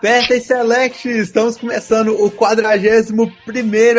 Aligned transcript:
Aperta 0.00 0.34
e 0.34 0.40
select! 0.40 1.06
Estamos 1.06 1.58
começando 1.58 2.08
o 2.24 2.30
41 2.30 3.30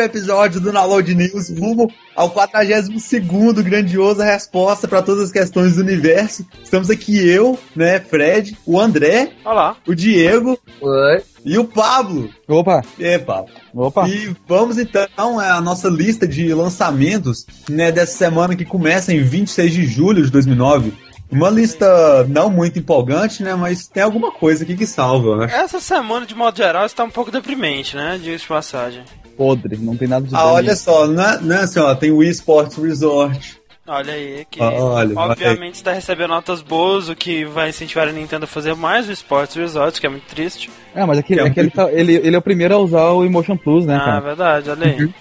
episódio 0.02 0.60
do 0.60 0.72
Download 0.72 1.14
News, 1.14 1.48
rumo 1.56 1.88
ao 2.16 2.28
42 2.28 3.62
grandiosa 3.62 4.24
resposta 4.24 4.88
para 4.88 5.00
todas 5.00 5.26
as 5.26 5.30
questões 5.30 5.76
do 5.76 5.82
universo. 5.82 6.44
Estamos 6.60 6.90
aqui 6.90 7.24
eu, 7.28 7.56
né, 7.76 8.00
Fred, 8.00 8.58
o 8.66 8.80
André, 8.80 9.30
Olá. 9.44 9.76
o 9.86 9.94
Diego 9.94 10.58
Oi. 10.80 11.22
e 11.44 11.56
o 11.56 11.64
Pablo. 11.66 12.28
Opa, 12.48 12.82
E 12.98 13.16
Pablo. 13.20 13.52
opa. 13.72 14.08
E 14.08 14.34
vamos 14.48 14.78
então 14.78 15.38
à 15.38 15.60
nossa 15.60 15.88
lista 15.88 16.26
de 16.26 16.52
lançamentos 16.52 17.46
né, 17.70 17.92
dessa 17.92 18.18
semana 18.18 18.56
que 18.56 18.64
começa 18.64 19.14
em 19.14 19.22
26 19.22 19.72
de 19.72 19.86
julho 19.86 20.24
de 20.24 20.32
2009. 20.32 20.92
Uma 21.32 21.48
lista 21.50 22.24
não 22.28 22.50
muito 22.50 22.78
empolgante, 22.78 23.42
né? 23.42 23.54
Mas 23.54 23.88
tem 23.88 24.02
alguma 24.02 24.30
coisa 24.30 24.62
aqui 24.64 24.76
que 24.76 24.86
salva, 24.86 25.46
acho. 25.46 25.54
Essa 25.54 25.80
semana, 25.80 26.26
de 26.26 26.34
modo 26.34 26.56
geral, 26.56 26.84
está 26.84 27.02
um 27.02 27.10
pouco 27.10 27.30
deprimente, 27.30 27.96
né? 27.96 28.20
Diga-se 28.22 28.42
de 28.42 28.48
passagem. 28.48 29.02
Podre, 29.36 29.76
não 29.78 29.96
tem 29.96 30.06
nada 30.06 30.26
de 30.26 30.34
Ah, 30.36 30.46
olha 30.52 30.72
nisso. 30.72 30.84
só, 30.84 31.06
não 31.06 31.22
é, 31.24 31.40
não 31.40 31.56
é 31.56 31.60
assim, 31.62 31.80
ó, 31.80 31.94
tem 31.94 32.10
o 32.10 32.18
Wii 32.18 32.30
Sports 32.30 32.76
Resort. 32.76 33.60
Olha 33.84 34.12
aí, 34.12 34.46
que 34.48 34.62
Ah, 34.62 34.70
olha, 34.74 35.18
obviamente 35.18 35.74
está 35.76 35.90
recebendo 35.92 36.28
notas 36.30 36.62
boas, 36.62 37.08
o 37.08 37.16
que 37.16 37.44
vai 37.46 37.70
incentivar 37.70 38.06
a 38.06 38.12
Nintendo 38.12 38.44
a 38.44 38.46
fazer 38.46 38.74
mais 38.76 39.08
o 39.08 39.12
Sports 39.12 39.56
Resort, 39.56 40.00
que 40.00 40.06
é 40.06 40.10
muito 40.10 40.26
triste. 40.26 40.70
É, 40.94 41.04
mas 41.04 41.18
é 41.18 41.22
que, 41.22 41.34
É 41.34 41.42
é 41.46 41.50
que 41.50 41.58
ele, 41.58 41.70
tá- 41.70 41.90
ele, 41.90 42.14
ele 42.14 42.36
é 42.36 42.38
o 42.38 42.42
primeiro 42.42 42.74
a 42.74 42.78
usar 42.78 43.10
o 43.10 43.24
Emotion 43.24 43.56
Plus, 43.56 43.84
né, 43.86 43.96
ah, 43.96 44.04
cara? 44.04 44.20
verdade, 44.20 44.70
olha 44.70 44.86
aí. 44.86 45.12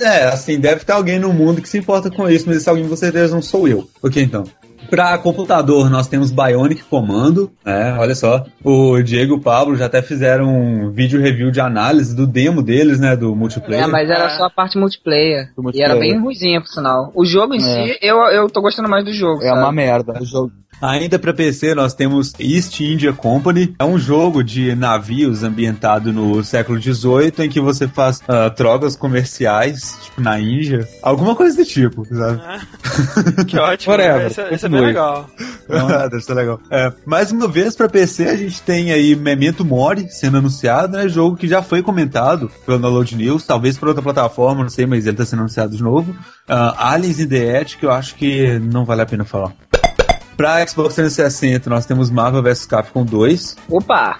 É, 0.00 0.24
assim, 0.28 0.58
deve 0.58 0.84
ter 0.84 0.92
alguém 0.92 1.18
no 1.18 1.32
mundo 1.32 1.60
que 1.60 1.68
se 1.68 1.76
importa 1.76 2.10
com 2.10 2.26
isso, 2.28 2.44
mas 2.46 2.56
esse 2.58 2.68
alguém 2.70 2.88
com 2.88 2.96
certeza 2.96 3.34
não 3.34 3.42
sou 3.42 3.68
eu. 3.68 3.86
Ok, 4.02 4.22
então. 4.22 4.44
Pra 4.90 5.16
computador, 5.18 5.88
nós 5.88 6.08
temos 6.08 6.30
Bionic 6.32 6.82
Comando, 6.84 7.50
né? 7.64 7.96
Olha 7.98 8.14
só. 8.14 8.44
O 8.64 9.00
Diego 9.00 9.34
e 9.34 9.36
o 9.36 9.40
Pablo 9.40 9.76
já 9.76 9.86
até 9.86 10.02
fizeram 10.02 10.48
um 10.48 10.90
vídeo 10.90 11.20
review 11.20 11.50
de 11.52 11.60
análise 11.60 12.14
do 12.14 12.26
demo 12.26 12.60
deles, 12.62 12.98
né? 12.98 13.14
Do 13.16 13.34
multiplayer. 13.36 13.84
É, 13.84 13.86
mas 13.86 14.10
era 14.10 14.26
Ah. 14.26 14.30
só 14.30 14.44
a 14.46 14.50
parte 14.50 14.76
multiplayer. 14.76 15.46
Do 15.56 15.60
E 15.60 15.62
multiplayer. 15.62 15.90
era 15.92 16.00
bem 16.00 16.18
ruizinha, 16.20 16.60
por 16.60 16.66
sinal. 16.68 17.12
O 17.14 17.24
jogo 17.24 17.54
em 17.54 17.58
É. 17.58 17.60
si, 17.60 17.98
eu, 18.02 18.16
eu 18.32 18.50
tô 18.50 18.60
gostando 18.60 18.88
mais 18.88 19.04
do 19.04 19.12
jogo. 19.12 19.42
É 19.42 19.46
sabe? 19.48 19.60
uma 19.60 19.72
merda. 19.72 20.20
O 20.20 20.24
jogo. 20.26 20.50
Ainda 20.80 21.18
para 21.18 21.34
PC 21.34 21.74
nós 21.74 21.92
temos 21.92 22.32
East 22.38 22.80
India 22.80 23.12
Company. 23.12 23.74
É 23.78 23.84
um 23.84 23.98
jogo 23.98 24.42
de 24.42 24.74
navios 24.74 25.42
ambientado 25.42 26.12
no 26.12 26.42
século 26.42 26.80
XVIII 26.80 27.32
em 27.40 27.48
que 27.48 27.60
você 27.60 27.86
faz 27.86 28.22
ah, 28.26 28.48
trocas 28.48 28.96
comerciais, 28.96 29.96
tipo 30.02 30.20
na 30.20 30.40
Índia. 30.40 30.88
Alguma 31.02 31.36
coisa 31.36 31.56
do 31.56 31.64
tipo, 31.64 32.06
sabe? 32.06 32.40
que 33.46 33.58
ótimo, 33.58 33.94
esse, 34.26 34.40
esse 34.40 34.66
é 34.66 34.68
bem 34.68 34.80
legal. 34.80 35.28
Deve 36.10 36.20
ser 36.22 36.34
legal. 36.34 36.60
É, 36.70 36.92
mais 37.04 37.30
uma 37.30 37.46
vez 37.46 37.76
para 37.76 37.88
PC 37.88 38.28
a 38.28 38.36
gente 38.36 38.62
tem 38.62 38.92
aí 38.92 39.14
Memento 39.14 39.64
Mori 39.64 40.08
sendo 40.10 40.38
anunciado, 40.38 40.96
né? 40.96 41.08
Jogo 41.08 41.36
que 41.36 41.46
já 41.46 41.62
foi 41.62 41.82
comentado 41.82 42.50
pelo 42.64 42.78
Download 42.78 43.16
News, 43.16 43.44
talvez 43.44 43.78
por 43.78 43.88
outra 43.88 44.02
plataforma, 44.02 44.62
não 44.62 44.70
sei, 44.70 44.86
mas 44.86 45.06
ele 45.06 45.16
tá 45.16 45.24
sendo 45.24 45.40
anunciado 45.40 45.76
de 45.76 45.82
novo. 45.82 46.14
Ah, 46.48 46.92
Aliens 46.92 47.20
in 47.20 47.28
the 47.28 47.60
Edge, 47.60 47.76
que 47.76 47.86
eu 47.86 47.90
acho 47.90 48.14
que 48.14 48.58
não 48.58 48.84
vale 48.84 49.02
a 49.02 49.06
pena 49.06 49.24
falar. 49.24 49.52
Pra 50.40 50.66
Xbox 50.66 50.94
360 50.94 51.68
nós 51.68 51.84
temos 51.84 52.10
Marvel 52.10 52.42
vs 52.42 52.64
Capcom 52.64 53.04
2. 53.04 53.56
Opa! 53.68 54.16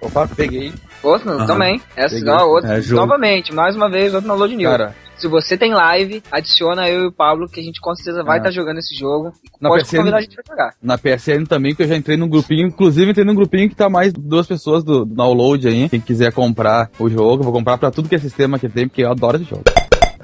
Opa, 0.00 0.28
peguei. 0.28 0.72
Outro 1.02 1.30
Aham. 1.32 1.46
também. 1.46 1.82
Essa 1.96 2.14
Peguei. 2.14 2.32
outro. 2.32 2.70
É. 2.70 2.80
Novamente, 2.92 3.52
mais 3.52 3.74
uma 3.74 3.90
vez, 3.90 4.14
outro 4.14 4.28
download 4.28 4.54
news. 4.54 4.70
Cara, 4.70 4.94
Se 5.16 5.26
você 5.26 5.56
tem 5.58 5.72
live, 5.74 6.22
adiciona 6.30 6.88
eu 6.88 7.04
e 7.04 7.06
o 7.08 7.12
Pablo, 7.12 7.48
que 7.48 7.58
a 7.58 7.62
gente 7.62 7.80
com 7.80 7.92
certeza 7.96 8.22
vai 8.22 8.36
É. 8.36 8.38
estar 8.38 8.50
jogando 8.52 8.78
esse 8.78 8.94
jogo. 8.96 9.32
Na 9.60 9.68
Pode 9.68 9.82
PSN 9.84 9.96
convidar 9.98 10.16
a 10.16 10.20
gente 10.20 10.34
pra 10.36 10.44
jogar. 10.48 10.74
na 10.80 10.96
PSN 10.96 11.44
também, 11.46 11.74
que 11.74 11.82
eu 11.82 11.88
já 11.88 11.96
entrei 11.96 12.16
num 12.16 12.28
grupinho. 12.28 12.68
Inclusive, 12.68 13.10
entrei 13.10 13.24
num 13.24 13.34
grupinho 13.34 13.68
que 13.68 13.74
tá 13.74 13.88
mais 13.90 14.12
duas 14.12 14.46
pessoas 14.46 14.84
do, 14.84 15.04
do 15.04 15.14
download 15.14 15.66
aí. 15.66 15.88
Quem 15.88 16.00
quiser 16.00 16.32
comprar 16.32 16.88
o 17.00 17.08
jogo, 17.10 17.42
vou 17.42 17.52
comprar 17.52 17.78
pra 17.78 17.90
tudo 17.90 18.08
que 18.08 18.14
é 18.14 18.18
sistema 18.18 18.58
que 18.60 18.68
tem, 18.68 18.86
porque 18.86 19.02
eu 19.02 19.10
adoro 19.10 19.36
esse 19.38 19.46
jogo. 19.50 19.62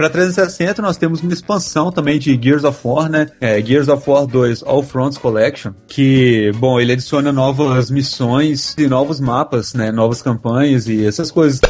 Pra 0.01 0.09
360 0.09 0.81
nós 0.81 0.97
temos 0.97 1.21
uma 1.21 1.31
expansão 1.31 1.93
também 1.93 2.19
de 2.19 2.41
Gears 2.43 2.65
of 2.65 2.79
War, 2.83 3.07
né? 3.11 3.27
É, 3.39 3.61
Gears 3.61 3.87
of 3.87 4.09
War 4.09 4.27
2 4.27 4.63
All 4.63 4.83
Fronts 4.83 5.19
Collection, 5.19 5.75
que, 5.87 6.51
bom, 6.57 6.81
ele 6.81 6.95
adiciona 6.95 7.31
novas 7.31 7.91
missões 7.91 8.75
e 8.79 8.87
novos 8.87 9.21
mapas, 9.21 9.75
né? 9.75 9.93
Novas 9.93 10.23
campanhas 10.23 10.89
e 10.89 11.05
essas 11.05 11.31
coisas. 11.31 11.61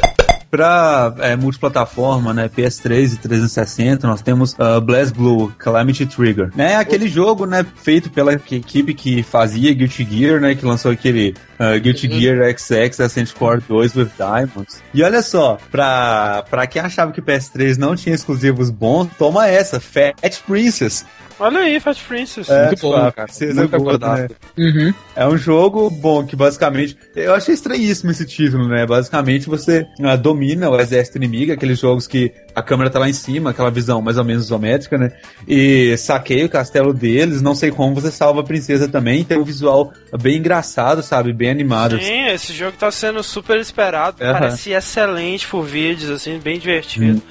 Pra 0.51 1.15
é, 1.19 1.37
multiplataforma, 1.37 2.35
né, 2.35 2.49
PS3 2.49 3.15
e 3.15 3.17
360, 3.19 4.07
nós 4.07 4.21
temos 4.21 4.55
uh, 4.55 4.81
BlazBlue 4.81 5.53
Calamity 5.57 6.07
Trigger. 6.07 6.51
É 6.59 6.75
aquele 6.75 7.07
jogo, 7.07 7.47
né, 7.47 7.65
feito 7.77 8.11
pela 8.11 8.33
equipe 8.33 8.93
que 8.93 9.23
fazia 9.23 9.73
Guilty 9.73 10.05
Gear, 10.11 10.41
né, 10.41 10.57
que 10.57 10.65
lançou 10.67 10.91
aquele 10.91 11.37
uh, 11.59 11.81
Guilty 11.81 12.09
Uhum. 12.09 12.19
Gear 12.19 12.59
XX 12.59 13.01
Ascent 13.01 13.33
Core 13.35 13.63
2 13.69 13.95
with 13.95 14.11
Diamonds. 14.17 14.83
E 14.93 15.03
olha 15.05 15.23
só, 15.23 15.57
pra, 15.71 16.45
pra 16.51 16.67
quem 16.67 16.83
achava 16.83 17.13
que 17.13 17.23
PS3 17.23 17.77
não 17.77 17.95
tinha 17.95 18.15
exclusivos 18.15 18.71
bons, 18.71 19.09
toma 19.17 19.47
essa, 19.47 19.79
Fat 19.79 20.17
Princess. 20.47 21.05
Olha 21.41 21.61
aí, 21.61 21.81
Fat 21.81 21.97
Princess. 22.07 22.47
Muito 22.49 22.81
bom, 22.83 22.95
a 22.95 23.11
cara. 23.11 23.27
princesa 23.27 23.55
Muito 23.55 23.75
acordado. 23.75 24.19
né? 24.21 24.29
Uhum. 24.59 24.95
É 25.17 25.27
um 25.27 25.39
jogo, 25.39 25.89
bom, 25.89 26.25
que 26.27 26.37
basicamente. 26.37 26.97
Eu 27.17 27.35
achei 27.35 27.55
estranhíssimo 27.55 28.11
esse 28.11 28.27
título, 28.27 28.69
né? 28.69 28.85
Basicamente 28.85 29.49
você 29.49 29.87
ah, 30.03 30.17
domina 30.17 30.69
o 30.69 30.79
exército 30.79 31.17
inimigo, 31.17 31.51
aqueles 31.53 31.79
jogos 31.79 32.07
que 32.07 32.31
a 32.55 32.63
câmera 32.63 32.91
tá 32.91 32.99
lá 32.99 33.09
em 33.09 33.15
cima, 33.15 33.51
aquela 33.51 33.71
visão 33.71 34.03
mais 34.03 34.19
ou 34.19 34.25
menos 34.25 34.45
isométrica, 34.45 34.99
né? 34.99 35.13
E 35.49 35.97
saqueia 35.97 36.45
o 36.45 36.49
castelo 36.51 36.93
deles, 36.93 37.41
não 37.41 37.55
sei 37.55 37.71
como 37.71 37.95
você 37.95 38.11
salva 38.11 38.41
a 38.41 38.45
princesa 38.45 38.87
também. 38.87 39.25
Tem 39.25 39.39
um 39.39 39.45
visual 39.45 39.93
bem 40.21 40.37
engraçado, 40.37 41.03
sabe? 41.03 41.33
Bem 41.33 41.49
animado. 41.51 41.99
Sim, 41.99 42.27
esse 42.27 42.53
jogo 42.53 42.77
tá 42.77 42.91
sendo 42.91 43.23
super 43.23 43.59
esperado, 43.59 44.23
Aham. 44.23 44.33
parece 44.33 44.73
excelente 44.73 45.47
por 45.47 45.63
vídeos, 45.63 46.11
assim, 46.11 46.39
bem 46.39 46.59
divertido. 46.59 47.23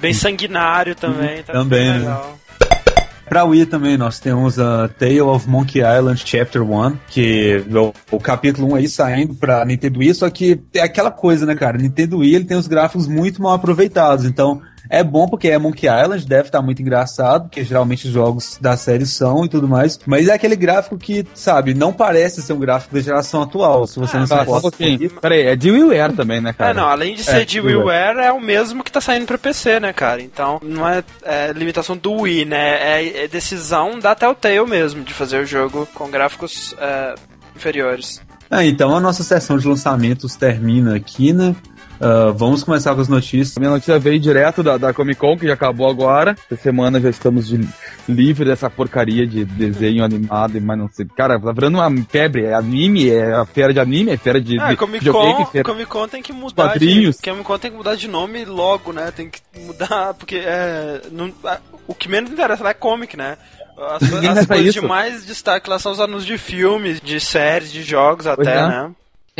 Bem 0.00 0.14
sanguinário 0.14 0.94
também, 0.94 1.42
tá 1.42 1.52
Também, 1.52 1.80
bem 1.80 1.88
né? 1.90 1.98
legal. 1.98 2.38
Pra 3.30 3.44
Wii 3.44 3.66
também 3.66 3.96
nós 3.96 4.18
temos 4.18 4.58
a 4.58 4.88
Tale 4.88 5.20
of 5.20 5.48
Monkey 5.48 5.78
Island 5.78 6.20
Chapter 6.26 6.62
1, 6.62 6.96
que 7.08 7.64
o, 7.70 8.16
o 8.16 8.18
capítulo 8.18 8.72
1 8.72 8.74
aí 8.74 8.88
saindo 8.88 9.36
pra 9.36 9.64
Nintendo 9.64 10.00
Wii, 10.00 10.14
só 10.14 10.28
que 10.28 10.60
é 10.74 10.80
aquela 10.80 11.12
coisa, 11.12 11.46
né, 11.46 11.54
cara? 11.54 11.78
Nintendo 11.78 12.18
Wii 12.18 12.34
ele 12.34 12.44
tem 12.44 12.56
os 12.56 12.66
gráficos 12.66 13.06
muito 13.06 13.40
mal 13.40 13.52
aproveitados, 13.52 14.24
então 14.24 14.60
é 14.88 15.02
bom 15.04 15.26
porque 15.28 15.48
é 15.48 15.58
Monkey 15.58 15.86
Island, 15.86 16.26
deve 16.26 16.48
estar 16.48 16.62
muito 16.62 16.80
engraçado, 16.82 17.44
porque 17.44 17.64
geralmente 17.64 18.06
os 18.06 18.12
jogos 18.12 18.58
da 18.60 18.76
série 18.76 19.06
são 19.06 19.44
e 19.44 19.48
tudo 19.48 19.68
mais, 19.68 19.98
mas 20.06 20.28
é 20.28 20.32
aquele 20.32 20.56
gráfico 20.56 20.96
que, 20.96 21.26
sabe, 21.34 21.74
não 21.74 21.92
parece 21.92 22.40
ser 22.42 22.52
um 22.52 22.58
gráfico 22.58 22.94
da 22.94 23.00
geração 23.00 23.42
atual, 23.42 23.86
se 23.86 23.98
você 23.98 24.16
Ah, 24.16 24.20
não 24.20 24.26
se 24.26 24.30
Tá, 24.34 24.40
um 24.40 24.42
importa. 24.42 24.62
pouquinho. 24.62 25.10
Pera 25.10 25.34
aí, 25.34 25.42
é 25.42 25.56
de 25.56 25.70
WiiWare 25.70 26.12
também, 26.14 26.40
né, 26.40 26.52
cara? 26.52 26.70
É, 26.70 26.74
não, 26.74 26.86
além 26.88 27.14
de 27.14 27.22
É, 27.22 27.24
ser 27.24 27.44
de 27.44 27.56
tudo 27.60 27.66
bem. 27.68 27.76
WiiWare, 27.76 28.18
é 28.20 28.32
o 28.32 28.40
mesmo 28.40 28.82
que 28.84 28.92
tá 28.92 29.00
saindo 29.00 29.26
pra 29.26 29.36
PC, 29.38 29.80
né, 29.80 29.92
cara? 29.92 30.22
Então, 30.22 30.60
não 30.62 30.88
é, 30.88 31.02
é 31.22 31.52
limitação 31.52 31.96
do 31.96 32.12
Wii, 32.12 32.44
né? 32.44 33.00
É, 33.02 33.24
é 33.24 33.28
decisão 33.28 33.98
da 33.98 34.14
Telltale 34.14 34.64
mesmo, 34.66 35.02
de 35.02 35.12
fazer 35.12 35.42
o 35.42 35.46
jogo 35.46 35.86
com 35.94 36.10
gráficos 36.10 36.74
é, 36.78 37.14
inferiores. 37.56 38.20
Ah, 38.50 38.64
então 38.64 38.96
a 38.96 39.00
nossa 39.00 39.22
sessão 39.22 39.56
de 39.58 39.68
lançamentos 39.68 40.34
termina 40.34 40.96
aqui, 40.96 41.32
né? 41.32 41.54
Ah, 42.00 42.32
vamos 42.34 42.64
começar 42.64 42.94
com 42.94 43.00
as 43.00 43.08
notícias. 43.08 43.56
A 43.56 43.60
minha 43.60 43.70
notícia 43.72 43.98
veio 43.98 44.18
direto 44.18 44.62
da, 44.62 44.78
da 44.78 44.92
Comic 44.94 45.20
Con, 45.20 45.36
que 45.36 45.46
já 45.46 45.52
acabou 45.54 45.88
agora. 45.88 46.34
Essa 46.50 46.62
semana 46.62 46.98
já 47.00 47.10
estamos 47.10 47.46
de, 47.46 47.60
livre 48.08 48.44
dessa 48.46 48.70
porcaria 48.70 49.26
de 49.26 49.44
desenho 49.44 50.02
animado, 50.02 50.58
mas 50.62 50.78
não 50.78 50.88
sei. 50.88 51.06
Cara, 51.16 51.38
tá 51.38 51.52
virando 51.52 51.76
uma 51.78 51.90
febre. 52.08 52.44
É 52.46 52.54
anime, 52.54 53.10
é 53.10 53.34
a 53.34 53.44
feira 53.44 53.72
de 53.72 53.80
anime, 53.80 54.12
é 54.12 54.16
feira 54.16 54.40
de, 54.40 54.58
É, 54.58 54.68
de 54.68 54.76
Comic 54.76 55.10
Con, 55.10 55.46
feira- 55.46 55.64
Comic 55.68 55.86
Con 55.90 56.08
tem 56.08 56.22
que 56.22 56.32
mudar 56.32 56.68
quadrinhos. 56.70 57.16
de. 57.18 57.22
Comic 57.30 57.44
Con 57.44 57.58
tem 57.58 57.70
que 57.70 57.76
mudar 57.76 57.94
de 57.96 58.08
nome 58.08 58.44
logo, 58.46 58.92
né? 58.92 59.12
Tem 59.14 59.28
que 59.28 59.40
mudar, 59.60 60.14
porque 60.14 60.36
é, 60.36 61.02
não- 61.12 61.32
a- 61.44 61.58
o 61.86 61.94
que 61.94 62.08
menos 62.08 62.30
interessa 62.32 62.64
lá 62.64 62.70
é 62.70 62.74
comic, 62.74 63.16
né? 63.16 63.36
As, 63.76 64.02
as 64.02 64.46
coisas 64.46 64.72
de 64.74 64.78
isso. 64.78 64.88
mais 64.88 65.24
destaque 65.26 65.68
lá 65.68 65.78
são 65.78 65.92
os 65.92 66.00
anúncios 66.00 66.26
de 66.26 66.36
filmes, 66.38 67.00
de 67.00 67.18
séries, 67.20 67.72
de 67.72 67.82
jogos 67.82 68.26
Pois 68.26 68.46
até, 68.48 68.58
é. 68.58 68.66
né? 68.68 68.90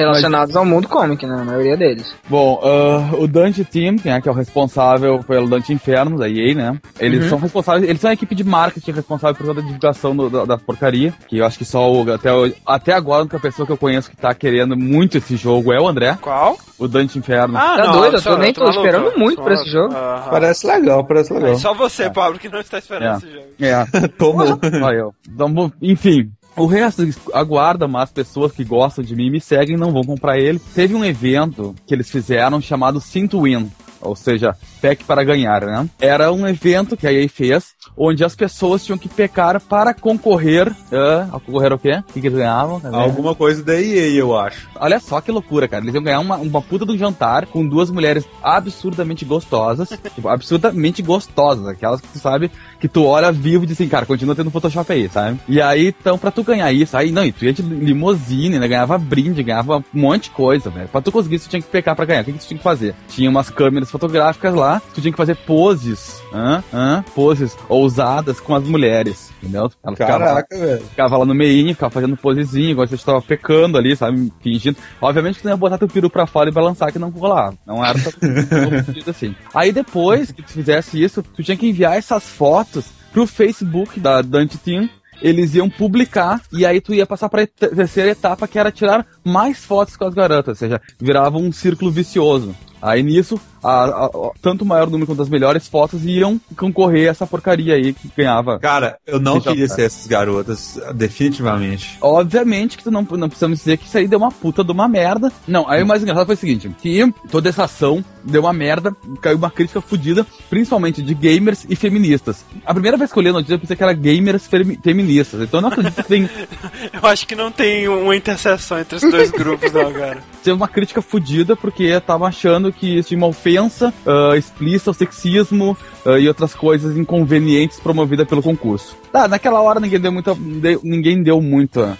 Relacionados 0.00 0.56
ao 0.56 0.64
mundo 0.64 0.88
comic, 0.88 1.26
né? 1.26 1.36
A 1.40 1.44
maioria 1.44 1.76
deles. 1.76 2.14
Bom, 2.28 2.60
ah, 2.62 3.14
o 3.16 3.26
Dante 3.28 3.64
Team, 3.64 3.96
que 3.96 4.08
é, 4.08 4.20
que 4.20 4.28
é 4.28 4.32
o 4.32 4.34
responsável 4.34 5.20
pelo 5.24 5.48
Dante 5.48 5.72
Inferno, 5.72 6.18
da 6.18 6.28
EA, 6.28 6.54
né? 6.54 6.78
Eles 6.98 7.24
Uhum. 7.24 7.28
são 7.30 7.38
responsáveis, 7.38 7.88
eles 7.88 8.00
são 8.00 8.10
a 8.10 8.14
equipe 8.14 8.34
de 8.34 8.44
marketing 8.44 8.92
responsável 8.92 9.34
por 9.36 9.46
toda 9.46 9.60
a 9.60 9.64
divulgação 9.64 10.14
do- 10.16 10.30
da, 10.30 10.44
da 10.44 10.58
porcaria. 10.58 11.12
Que 11.28 11.38
eu 11.38 11.46
acho 11.46 11.58
que 11.58 11.64
só 11.64 11.90
o, 11.90 12.10
até, 12.12 12.32
o- 12.32 12.52
até 12.66 12.92
agora 12.92 13.18
a 13.18 13.22
única 13.22 13.38
pessoa 13.40 13.66
que 13.66 13.72
eu 13.72 13.76
conheço 13.76 14.10
que 14.10 14.16
tá 14.16 14.34
querendo 14.34 14.76
muito 14.76 15.18
esse 15.18 15.36
jogo 15.36 15.72
é 15.72 15.80
o 15.80 15.86
André, 15.88 16.16
Qual? 16.20 16.58
o 16.78 16.88
Dante 16.88 17.18
Inferno. 17.18 17.56
Ah, 17.56 17.76
Tá 17.76 17.84
não, 17.86 17.92
doido? 17.92 18.16
Eu 18.16 18.22
tô- 18.22 18.36
nem 18.36 18.52
tô 18.52 18.68
esperando 18.68 19.12
muito 19.18 19.36
só 19.38 19.42
pra 19.44 19.54
esse 19.54 19.70
jogo. 19.70 19.94
Parece 20.30 20.66
legal, 20.66 21.04
parece 21.04 21.32
legal. 21.32 21.52
É 21.52 21.54
só 21.56 21.74
você, 21.74 22.08
Pablo, 22.10 22.38
que 22.38 22.48
não 22.48 22.60
está 22.60 22.78
esperando 22.78 23.14
É. 23.14 23.16
esse 23.16 23.30
jogo. 23.32 23.46
É. 23.60 23.84
Tomou. 24.18 24.58
Olha 24.82 24.96
eu. 24.96 25.14
Então, 25.28 25.72
enfim. 25.82 26.30
O 26.60 26.66
resto 26.66 27.02
aguarda, 27.32 27.88
mas 27.88 28.02
as 28.02 28.12
pessoas 28.12 28.52
que 28.52 28.62
gostam 28.64 29.02
de 29.02 29.16
mim 29.16 29.30
me 29.30 29.40
seguem 29.40 29.78
não 29.78 29.92
vão 29.92 30.02
comprar 30.02 30.38
ele. 30.38 30.60
Teve 30.74 30.94
um 30.94 31.02
evento 31.02 31.74
que 31.86 31.94
eles 31.94 32.10
fizeram 32.10 32.60
chamado 32.60 33.00
Sim 33.00 33.26
to 33.26 33.42
Win. 33.44 33.70
ou 34.02 34.14
seja, 34.14 34.54
PEC 34.80 35.04
para 35.04 35.24
ganhar, 35.24 35.64
né? 35.64 35.88
Era 35.98 36.30
um 36.32 36.46
evento 36.46 36.96
que 36.96 37.06
a 37.06 37.12
EA 37.12 37.28
fez, 37.28 37.74
onde 37.96 38.24
as 38.24 38.34
pessoas 38.34 38.84
tinham 38.84 38.98
que 38.98 39.08
pecar 39.08 39.60
para 39.60 39.94
concorrer. 39.94 40.68
Uh, 40.68 41.34
a 41.34 41.40
concorrer 41.40 41.72
ao 41.72 41.78
quê? 41.78 42.02
O 42.08 42.12
que, 42.12 42.20
que 42.20 42.26
eles 42.26 42.38
ganhavam? 42.38 42.80
Alguma 42.92 43.34
coisa 43.34 43.62
da 43.62 43.80
EA, 43.80 44.08
eu 44.10 44.36
acho. 44.36 44.68
Olha 44.76 45.00
só 45.00 45.20
que 45.20 45.30
loucura, 45.30 45.68
cara. 45.68 45.82
Eles 45.82 45.94
iam 45.94 46.04
ganhar 46.04 46.20
uma, 46.20 46.36
uma 46.36 46.62
puta 46.62 46.84
de 46.84 46.92
um 46.92 46.98
jantar 46.98 47.46
com 47.46 47.66
duas 47.66 47.90
mulheres 47.90 48.26
absurdamente 48.42 49.24
gostosas. 49.24 49.88
tipo, 50.14 50.28
absurdamente 50.28 51.02
gostosas. 51.02 51.66
Aquelas 51.66 52.00
que 52.00 52.08
tu 52.08 52.18
sabe 52.18 52.50
que 52.80 52.88
tu 52.88 53.04
olha 53.04 53.30
vivo 53.30 53.64
e 53.64 53.66
diz 53.66 53.76
assim, 53.76 53.88
cara, 53.88 54.06
continua 54.06 54.34
tendo 54.34 54.50
Photoshop 54.50 54.90
aí, 54.90 55.08
sabe? 55.08 55.38
E 55.46 55.60
aí, 55.60 55.88
então, 55.88 56.18
pra 56.18 56.30
tu 56.30 56.42
ganhar 56.42 56.72
isso, 56.72 56.96
aí 56.96 57.12
não, 57.12 57.24
e 57.24 57.30
tu 57.30 57.44
ia 57.44 57.52
de 57.52 57.62
limousine, 57.62 58.58
né? 58.58 58.66
Ganhava 58.66 58.96
brinde, 58.96 59.42
ganhava 59.42 59.78
um 59.78 59.84
monte 59.92 60.24
de 60.24 60.30
coisa, 60.30 60.70
velho. 60.70 60.88
Pra 60.88 61.00
tu 61.00 61.12
conseguir 61.12 61.36
isso, 61.36 61.46
tu 61.46 61.50
tinha 61.50 61.62
que 61.62 61.68
pecar 61.68 61.94
pra 61.94 62.04
ganhar. 62.04 62.22
O 62.22 62.24
que, 62.24 62.32
que 62.32 62.38
tu 62.38 62.46
tinha 62.48 62.58
que 62.58 62.64
fazer? 62.64 62.94
Tinha 63.08 63.28
umas 63.28 63.50
câmeras 63.50 63.90
fotográficas 63.90 64.54
lá, 64.54 64.80
tu 64.94 65.00
tinha 65.00 65.12
que 65.12 65.16
fazer 65.16 65.36
poses, 65.36 66.19
hã? 66.32 66.62
Hã? 66.72 67.04
Poses 67.14 67.56
ousadas 67.68 68.40
com 68.40 68.54
as 68.54 68.64
mulheres, 68.64 69.30
entendeu? 69.42 69.70
Ela 69.84 69.96
Caraca, 69.96 70.46
ficava, 70.54 70.66
velho. 70.66 70.86
Ficava 70.86 71.18
lá 71.18 71.24
no 71.24 71.34
meio, 71.34 71.68
ficava 71.68 71.90
fazendo 71.90 72.16
posezinha, 72.16 72.70
igual 72.70 72.86
você 72.86 72.94
estava 72.94 73.20
pecando 73.20 73.78
ali, 73.78 73.96
sabe? 73.96 74.32
Fingindo. 74.42 74.76
Obviamente 75.00 75.38
que 75.38 75.44
não 75.44 75.52
ia 75.52 75.56
botar 75.56 75.78
teu 75.78 75.88
peru 75.88 76.10
pra 76.10 76.26
fora 76.26 76.48
e 76.48 76.52
balançar 76.52 76.92
que 76.92 76.98
não 76.98 77.10
rolava. 77.10 77.56
Não 77.66 77.84
era 77.84 77.98
tão 78.00 79.10
assim. 79.10 79.34
Aí 79.54 79.72
depois 79.72 80.32
que 80.32 80.42
tu 80.42 80.52
fizesse 80.52 81.02
isso, 81.02 81.22
tu 81.22 81.42
tinha 81.42 81.56
que 81.56 81.68
enviar 81.68 81.96
essas 81.96 82.24
fotos 82.24 82.86
pro 83.12 83.26
Facebook 83.26 83.98
da 83.98 84.22
Dante 84.22 84.58
Team 84.58 84.88
eles 85.22 85.54
iam 85.54 85.68
publicar 85.68 86.40
e 86.52 86.64
aí 86.64 86.80
tu 86.80 86.94
ia 86.94 87.06
passar 87.06 87.28
para 87.28 87.46
terceira 87.46 88.10
etapa 88.10 88.48
que 88.48 88.58
era 88.58 88.72
tirar 88.72 89.06
mais 89.24 89.64
fotos 89.64 89.96
com 89.96 90.04
as 90.06 90.14
garotas, 90.14 90.48
ou 90.48 90.54
seja, 90.54 90.80
virava 90.98 91.36
um 91.36 91.52
círculo 91.52 91.90
vicioso. 91.90 92.54
Aí 92.80 93.02
nisso, 93.02 93.38
a, 93.62 93.84
a, 93.84 94.06
a, 94.06 94.30
tanto 94.40 94.62
o 94.62 94.66
maior 94.66 94.88
número 94.88 95.06
quanto 95.06 95.22
as 95.22 95.28
melhores 95.28 95.68
fotos 95.68 96.04
iam 96.04 96.40
concorrer 96.56 97.08
a 97.08 97.10
essa 97.10 97.26
porcaria 97.26 97.74
aí 97.74 97.92
que 97.92 98.10
ganhava. 98.16 98.58
Cara, 98.58 98.98
eu 99.06 99.20
não 99.20 99.40
queria 99.40 99.68
ser 99.68 99.82
essas 99.82 100.06
garotas, 100.06 100.80
definitivamente. 100.94 101.98
Obviamente 102.00 102.76
que 102.76 102.84
tu 102.84 102.90
não, 102.90 103.02
não 103.02 103.28
precisamos 103.28 103.58
dizer 103.58 103.76
que 103.76 103.86
isso 103.86 103.98
aí 103.98 104.06
deu 104.06 104.18
uma 104.18 104.30
puta 104.30 104.64
de 104.64 104.72
uma 104.72 104.88
merda. 104.88 105.32
Não, 105.46 105.68
aí 105.68 105.82
o 105.82 105.86
mais 105.86 106.02
engraçado 106.02 106.26
foi 106.26 106.34
o 106.34 106.38
seguinte, 106.38 106.70
que 106.80 107.12
toda 107.30 107.48
essa 107.48 107.64
ação 107.64 108.04
deu 108.22 108.42
uma 108.42 108.52
merda, 108.52 108.94
caiu 109.20 109.38
uma 109.38 109.50
crítica 109.50 109.80
fodida, 109.80 110.26
principalmente 110.48 111.02
de 111.02 111.14
gamers 111.14 111.66
e 111.68 111.76
feministas. 111.76 112.44
A 112.64 112.72
primeira 112.72 112.96
vez 112.96 113.12
que 113.12 113.18
eu 113.18 113.22
li 113.22 113.28
a 113.30 113.32
notícia, 113.32 113.54
eu 113.54 113.58
pensei 113.58 113.76
que 113.76 113.82
era 113.82 113.92
gamers 113.92 114.48
feministas, 114.82 115.40
então 115.42 115.58
eu 115.58 115.62
não 115.62 115.68
acredito 115.70 115.96
que 115.96 116.08
tem... 116.08 116.28
eu 116.92 117.08
acho 117.08 117.26
que 117.26 117.34
não 117.34 117.50
tem 117.50 117.88
uma 117.88 118.14
interseção 118.16 118.78
entre 118.78 118.96
os 118.96 119.02
dois 119.02 119.30
grupos 119.30 119.72
não, 119.72 119.92
cara. 119.92 120.18
Teve 120.42 120.56
uma 120.56 120.68
crítica 120.68 121.02
fodida 121.02 121.56
porque 121.56 121.84
estavam 121.84 122.26
achando 122.26 122.72
que 122.72 122.98
isso 122.98 123.08
tinha 123.08 123.18
uma 123.18 123.26
ofensa 123.50 123.92
uh, 124.06 124.34
explícita 124.36 124.90
ao 124.90 124.94
sexismo 124.94 125.76
uh, 126.06 126.18
e 126.18 126.28
outras 126.28 126.54
coisas 126.54 126.96
inconvenientes 126.96 127.80
promovidas 127.80 128.28
pelo 128.28 128.42
concurso. 128.42 128.96
Tá, 129.12 129.26
naquela 129.26 129.60
hora 129.60 129.80
ninguém 129.80 130.00
deu 130.00 130.12
muita, 130.12 130.36
ninguém 130.82 131.22
deu 131.22 131.40
muita, 131.40 131.98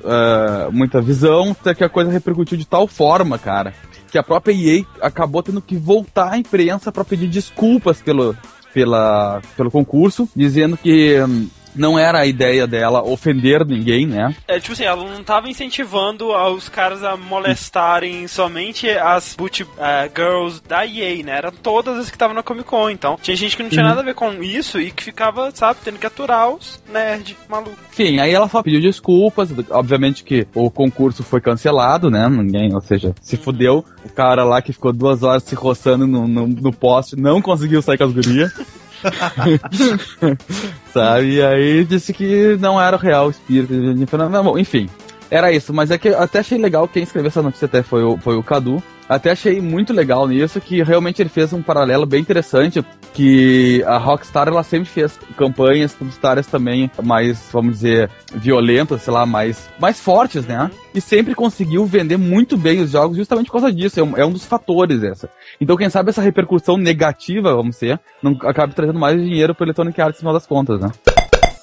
uh, 0.00 0.72
muita 0.72 1.00
visão, 1.00 1.52
até 1.52 1.74
que 1.74 1.84
a 1.84 1.88
coisa 1.88 2.10
repercutiu 2.10 2.58
de 2.58 2.66
tal 2.66 2.86
forma, 2.86 3.38
cara, 3.38 3.72
que 4.10 4.18
a 4.18 4.22
própria 4.22 4.52
EA 4.52 4.84
acabou 5.00 5.42
tendo 5.42 5.62
que 5.62 5.76
voltar 5.76 6.32
à 6.32 6.38
imprensa 6.38 6.92
para 6.92 7.04
pedir 7.04 7.28
desculpas 7.28 8.02
pelo, 8.02 8.36
pela, 8.72 9.40
pelo 9.56 9.70
concurso, 9.70 10.28
dizendo 10.36 10.76
que 10.76 11.18
um, 11.22 11.48
não 11.74 11.98
era 11.98 12.20
a 12.20 12.26
ideia 12.26 12.66
dela 12.66 13.02
ofender 13.02 13.64
ninguém, 13.66 14.06
né? 14.06 14.34
É, 14.46 14.58
tipo 14.58 14.72
assim, 14.72 14.84
ela 14.84 15.04
não 15.04 15.22
tava 15.24 15.48
incentivando 15.48 16.28
os 16.30 16.68
caras 16.68 17.02
a 17.02 17.16
molestarem 17.16 18.26
somente 18.28 18.88
as 18.90 19.34
boot 19.36 19.62
uh, 19.62 19.68
girls 20.14 20.62
da 20.66 20.86
EA, 20.86 21.22
né? 21.22 21.38
Eram 21.38 21.52
todas 21.52 21.98
as 21.98 22.10
que 22.10 22.16
estavam 22.16 22.34
na 22.34 22.42
Comic 22.42 22.68
Con, 22.68 22.90
então 22.90 23.18
tinha 23.20 23.36
gente 23.36 23.56
que 23.56 23.62
não 23.62 23.70
tinha 23.70 23.82
uhum. 23.82 23.88
nada 23.88 24.00
a 24.00 24.04
ver 24.04 24.14
com 24.14 24.42
isso 24.42 24.80
e 24.80 24.90
que 24.90 25.02
ficava, 25.02 25.50
sabe, 25.52 25.80
tendo 25.84 25.98
que 25.98 26.06
aturar 26.06 26.50
os 26.50 26.82
nerd 26.90 27.36
maluco. 27.48 27.76
Enfim, 27.90 28.18
aí 28.18 28.32
ela 28.32 28.48
só 28.48 28.62
pediu 28.62 28.80
desculpas, 28.80 29.50
obviamente 29.70 30.24
que 30.24 30.46
o 30.54 30.70
concurso 30.70 31.22
foi 31.22 31.40
cancelado, 31.40 32.10
né? 32.10 32.28
Ninguém, 32.28 32.74
ou 32.74 32.80
seja, 32.80 33.14
se 33.20 33.36
fudeu. 33.36 33.84
O 34.04 34.08
cara 34.08 34.44
lá 34.44 34.60
que 34.60 34.72
ficou 34.72 34.92
duas 34.92 35.22
horas 35.22 35.42
se 35.42 35.54
roçando 35.54 36.06
no, 36.06 36.26
no, 36.26 36.46
no 36.46 36.72
poste 36.72 37.16
não 37.16 37.40
conseguiu 37.40 37.82
sair 37.82 37.98
com 37.98 38.04
as 38.04 38.12
gurias. 38.12 38.52
Sabe? 40.92 41.34
E 41.34 41.42
aí 41.42 41.84
disse 41.84 42.12
que 42.12 42.56
não 42.60 42.80
era 42.80 42.96
o 42.96 42.98
real 42.98 43.30
espírito 43.30 43.94
de 43.94 44.06
Fernando. 44.06 44.58
Enfim, 44.58 44.88
era 45.30 45.52
isso. 45.52 45.72
Mas 45.72 45.90
é 45.90 45.98
que 45.98 46.08
eu 46.08 46.20
até 46.20 46.40
achei 46.40 46.58
legal 46.58 46.86
quem 46.88 47.02
escreveu 47.02 47.28
essa 47.28 47.42
notícia 47.42 47.66
até 47.66 47.82
foi 47.82 48.02
o, 48.02 48.16
foi 48.18 48.36
o 48.36 48.42
Cadu. 48.42 48.82
Até 49.08 49.32
achei 49.32 49.60
muito 49.60 49.92
legal 49.92 50.26
nisso, 50.26 50.60
que 50.60 50.82
realmente 50.82 51.20
ele 51.20 51.28
fez 51.28 51.52
um 51.52 51.62
paralelo 51.62 52.06
bem 52.06 52.20
interessante, 52.20 52.84
que 53.12 53.82
a 53.86 53.98
Rockstar, 53.98 54.48
ela 54.48 54.62
sempre 54.62 54.88
fez 54.88 55.18
campanhas 55.36 55.92
publicitárias 55.92 56.46
também 56.46 56.90
mais, 57.02 57.48
vamos 57.52 57.74
dizer, 57.74 58.10
violentas, 58.34 59.02
sei 59.02 59.12
lá, 59.12 59.26
mais, 59.26 59.68
mais 59.78 60.00
fortes, 60.00 60.46
né? 60.46 60.70
E 60.94 61.00
sempre 61.00 61.34
conseguiu 61.34 61.84
vender 61.86 62.16
muito 62.16 62.56
bem 62.56 62.80
os 62.80 62.90
jogos 62.90 63.16
justamente 63.16 63.46
por 63.46 63.60
causa 63.60 63.72
disso, 63.72 64.00
é 64.00 64.02
um, 64.02 64.16
é 64.16 64.24
um 64.24 64.32
dos 64.32 64.46
fatores 64.46 65.02
essa. 65.02 65.28
Então, 65.60 65.76
quem 65.76 65.90
sabe 65.90 66.10
essa 66.10 66.22
repercussão 66.22 66.76
negativa, 66.76 67.54
vamos 67.54 67.76
dizer, 67.76 68.00
não 68.22 68.32
acabe 68.42 68.74
trazendo 68.74 68.98
mais 68.98 69.20
dinheiro 69.20 69.54
para 69.54 69.66
Electronic 69.66 70.00
Arts 70.00 70.16
no 70.16 70.20
final 70.20 70.34
das 70.34 70.46
contas, 70.46 70.80
né? 70.80 70.90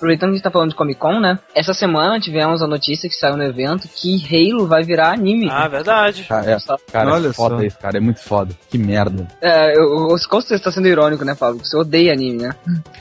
Aproveitando 0.01 0.29
que 0.29 0.33
a 0.33 0.37
gente 0.37 0.43
tá 0.43 0.51
falando 0.51 0.69
de 0.71 0.75
Comic 0.75 0.99
Con, 0.99 1.19
né? 1.19 1.37
Essa 1.55 1.73
semana 1.73 2.19
tivemos 2.19 2.61
a 2.63 2.67
notícia 2.67 3.07
que 3.07 3.15
saiu 3.15 3.37
no 3.37 3.43
evento 3.43 3.87
que 3.87 4.19
Halo 4.25 4.65
vai 4.65 4.83
virar 4.83 5.11
anime. 5.11 5.47
Ah, 5.49 5.67
verdade. 5.67 6.23
Cara, 6.23 6.51
é, 6.51 6.57
cara, 6.91 7.13
Olha 7.13 7.27
é 7.27 7.33
foda 7.33 7.57
só. 7.57 7.63
isso, 7.63 7.77
cara. 7.77 7.97
É 7.97 7.99
muito 7.99 8.19
foda. 8.19 8.53
Que 8.69 8.77
merda. 8.77 9.27
É, 9.39 9.77
eu, 9.77 10.09
eu, 10.09 10.17
com 10.27 10.41
certeza 10.41 10.63
tá 10.63 10.71
sendo 10.71 10.87
irônico, 10.87 11.23
né, 11.23 11.35
Pablo? 11.35 11.63
Você 11.63 11.77
odeia 11.77 12.13
anime, 12.13 12.43
né? 12.43 12.55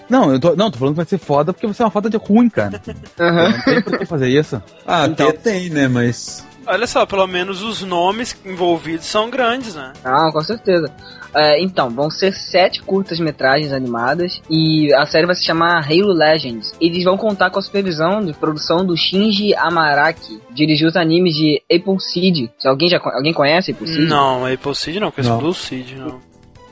Não, 0.09 0.33
eu 0.33 0.39
tô, 0.39 0.55
não, 0.55 0.71
tô 0.71 0.79
falando 0.79 0.95
que 0.95 0.99
vai 0.99 1.07
ser 1.07 1.19
foda 1.19 1.53
porque 1.53 1.67
você 1.67 1.83
é 1.83 1.87
uma 1.87 1.91
foda 1.91 2.11
de 2.11 2.19
ruim, 2.19 2.51
cara. 2.51 2.81
Uhum. 3.19 3.51
Não 3.51 3.65
tem 3.65 3.83
por 3.83 3.99
que 3.99 4.05
fazer 4.05 4.29
isso. 4.29 4.63
Ah, 4.87 5.07
então, 5.07 5.29
até 5.29 5.39
tem, 5.39 5.71
né? 5.71 5.89
Mas 5.89 6.47
Olha 6.67 6.87
só, 6.87 7.07
pelo 7.07 7.27
menos 7.27 7.63
os 7.63 7.83
nomes 7.83 8.37
envolvidos 8.45 9.07
são 9.07 9.31
grandes, 9.31 9.75
né? 9.75 9.93
Ah, 10.05 10.31
com 10.33 10.41
certeza. 10.43 10.93
É, 11.35 11.63
então, 11.63 11.91
vão 11.91 12.11
ser 12.11 12.33
sete 12.33 12.83
curtas-metragens 12.83 13.73
animadas 13.73 14.43
e 14.51 14.93
a 14.95 15.07
série 15.07 15.27
vai 15.27 15.35
se 15.35 15.45
chamar 15.45 15.85
Halo 15.85 16.13
Legends. 16.13 16.75
Eles 16.81 17.05
vão 17.05 17.17
contar 17.17 17.51
com 17.51 17.59
a 17.59 17.63
supervisão 17.63 18.25
de 18.25 18.33
produção 18.33 18.85
do 18.85 18.97
Shinji 18.97 19.55
Amaraki, 19.55 20.41
dirigiu 20.51 20.89
os 20.89 20.97
animes 20.97 21.35
de 21.35 21.63
Apple 21.73 22.01
Seed. 22.01 22.51
Alguém 22.65 22.89
já 22.89 23.01
alguém 23.03 23.33
conhece 23.33 23.71
Apple 23.71 23.87
Seed? 23.87 24.09
Não, 24.09 24.45
Apple 24.45 24.75
Seed 24.75 24.97
não, 24.97 25.11
conheço 25.11 25.37
Blue 25.37 25.55
Seed, 25.55 25.93
não. 25.97 26.30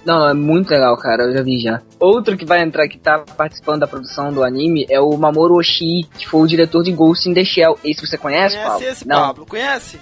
Não, 0.09 0.27
é 0.27 0.33
muito 0.33 0.71
legal, 0.71 0.97
cara. 0.97 1.25
Eu 1.25 1.35
já 1.35 1.43
vi 1.43 1.61
já. 1.61 1.83
Outro 2.01 2.35
que 2.35 2.47
vai 2.47 2.63
entrar, 2.63 2.89
que 2.89 2.99
tá 2.99 3.19
participando 3.37 3.81
da 3.81 3.87
produção 3.87 4.33
do 4.33 4.43
anime, 4.43 4.87
é 4.89 4.99
o 4.99 5.15
Mamoru 5.19 5.57
Oshii, 5.57 6.05
que 6.17 6.27
foi 6.27 6.41
o 6.41 6.47
diretor 6.47 6.83
de 6.83 6.91
Ghost 6.93 7.29
in 7.29 7.35
the 7.35 7.45
Shell. 7.45 7.79
Esse 7.85 8.07
você 8.07 8.17
conhece, 8.17 8.57
conhece 8.57 8.71
Pablo? 8.71 8.89
Esse, 8.89 9.07
Não. 9.07 9.21
Pablo? 9.21 9.47
Conhece? 9.47 10.01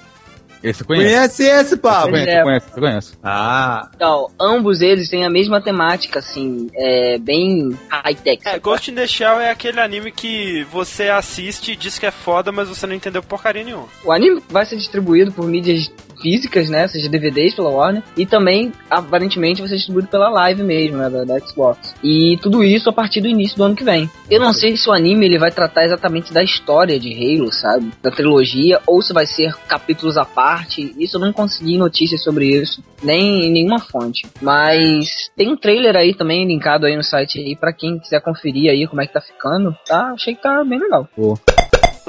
Esse 0.63 0.83
eu 0.83 0.87
conheço. 0.87 1.07
Conhece 1.09 1.43
esse, 1.43 1.77
Pablo? 1.77 2.13
Conhece, 2.13 2.31
é... 2.31 2.43
conhece, 2.43 2.71
conheço. 2.71 3.19
Ah. 3.21 3.91
Então, 3.97 4.29
ambos 4.41 4.81
eles 4.81 5.11
têm 5.11 5.25
a 5.25 5.31
mesma 5.31 5.61
temática, 5.61 6.21
assim, 6.21 6.71
é 6.75 7.19
bem 7.19 7.77
high-tech. 7.89 8.43
É, 8.47 8.59
Ghost 8.61 8.91
in 8.91 8.95
the 8.95 9.09
Shell 9.09 9.41
é 9.41 9.51
aquele 9.51 9.81
anime 9.81 10.13
que 10.13 10.65
você 10.71 11.09
assiste 11.09 11.73
e 11.73 11.77
diz 11.77 11.99
que 11.99 12.07
é 12.07 12.13
foda, 12.13 12.53
mas 12.53 12.69
você 12.69 12.87
não 12.87 12.95
entendeu 12.95 13.25
porcaria 13.25 13.65
nenhuma. 13.65 13.87
O 14.05 14.13
anime 14.13 14.41
vai 14.49 14.65
ser 14.65 14.77
distribuído 14.77 15.33
por 15.33 15.47
mídias 15.47 15.91
físicas, 16.20 16.68
né? 16.68 16.88
Seja 16.88 17.08
DVDs 17.08 17.54
pela 17.54 17.70
Warner. 17.70 18.02
E 18.16 18.26
também, 18.26 18.73
aparentemente, 18.90 19.61
vai 19.61 19.68
ser 19.68 19.76
distribuído 19.76 20.08
pela 20.08 20.28
Live 20.28 20.62
mesmo, 20.62 20.99
né? 20.99 21.08
Da, 21.08 21.25
da, 21.25 21.38
Xbox. 21.40 21.94
E 22.02 22.38
tudo 22.42 22.64
isso 22.64 22.88
a 22.88 22.92
partir 22.92 23.20
do 23.20 23.28
início 23.28 23.56
do 23.56 23.64
ano 23.64 23.76
que 23.76 23.85
vem. 23.85 24.11
Eu 24.30 24.40
não 24.40 24.52
sei 24.52 24.76
se 24.76 24.88
o 24.88 24.92
anime 24.92 25.26
ele 25.26 25.38
vai 25.38 25.50
tratar 25.50 25.85
exatamente 25.85 26.32
da 26.32 26.42
história 26.42 26.99
de 26.99 27.12
Halo, 27.12 27.52
sabe? 27.52 27.92
Da 28.02 28.11
trilogia, 28.11 28.80
ou 28.87 29.00
se 29.02 29.12
vai 29.12 29.26
ser 29.26 29.54
capítulos 29.68 30.16
à 30.16 30.25
parte. 30.25 30.94
Isso 30.99 31.16
eu 31.16 31.20
não 31.20 31.32
consegui 31.32 31.78
notícias 31.78 32.23
sobre 32.23 32.46
isso, 32.46 32.82
nem 33.02 33.46
em 33.46 33.52
nenhuma 33.52 33.78
fonte. 33.78 34.26
Mas 34.40 35.30
tem 35.37 35.50
um 35.50 35.56
trailer 35.56 35.96
aí 35.96 36.14
também 36.14 36.46
linkado 36.46 36.87
aí 36.87 36.96
no 36.96 37.02
site 37.02 37.38
aí 37.38 37.56
para 37.56 37.73
quem 37.73 37.99
quiser 37.99 38.20
conferir 38.20 38.70
aí 38.70 38.87
como 38.87 39.02
é 39.02 39.06
que 39.06 39.12
tá 39.12 39.20
ficando. 39.20 39.76
Tá? 39.87 40.12
Achei 40.12 40.35
que 40.35 40.42
tá 40.42 40.64
bem 40.64 40.78
legal. 40.78 41.08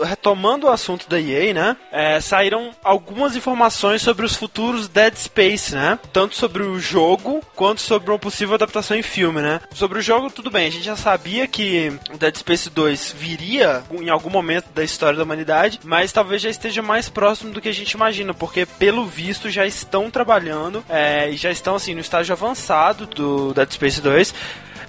Retomando 0.04 0.68
o 0.68 0.70
assunto 0.70 1.10
da 1.10 1.20
EA, 1.20 1.54
né? 1.54 1.78
É, 1.92 2.20
saíram 2.20 2.72
algumas 2.84 3.36
informações 3.36 4.02
sobre 4.02 4.26
os 4.26 4.36
futuros 4.36 4.88
Dead 4.88 5.16
Space, 5.16 5.74
né? 5.74 6.00
Tanto 6.12 6.36
sobre 6.36 6.64
o 6.64 6.80
jogo 6.80 7.42
quanto 7.56 7.82
sobre 7.82 8.12
uma 8.12 8.20
possível 8.20 8.56
adaptação 8.56 8.98
em 8.98 9.02
filme, 9.02 9.42
né? 9.42 9.62
Sobre 9.74 10.00
o 10.00 10.02
jogo, 10.02 10.30
tudo 10.30 10.52
bem, 10.52 10.68
a 10.68 10.72
gente 10.72 10.84
já 10.84 10.96
sabia 10.96 11.48
que 11.48 11.94
Dead 12.20 12.36
Space 12.36 12.70
2 12.70 13.16
viria 13.18 13.84
em 13.92 14.10
algum 14.10 14.30
momento 14.30 14.70
da 14.74 14.84
história 14.84 15.18
da 15.18 15.24
humanidade, 15.24 15.80
mas 15.84 16.12
talvez 16.12 16.42
já 16.42 16.50
esteja 16.50 16.82
mais 16.82 17.10
próximo 17.10 17.52
do 17.52 17.62
que 17.62 17.70
a 17.70 17.74
gente 17.74 17.92
imagina, 17.92 18.34
porque 18.34 18.66
pelo 18.66 19.06
visto 19.06 19.50
já 19.50 19.66
estão 19.66 20.10
trabalhando 20.12 20.84
é, 20.90 21.30
e 21.30 21.38
já 21.38 21.52
estão 21.52 21.76
assim 21.76 21.94
no 21.94 22.02
estágio 22.02 22.34
avançado 22.34 23.06
do 23.06 23.54
Dead 23.54 23.72
Space 23.72 24.02
2 24.02 24.34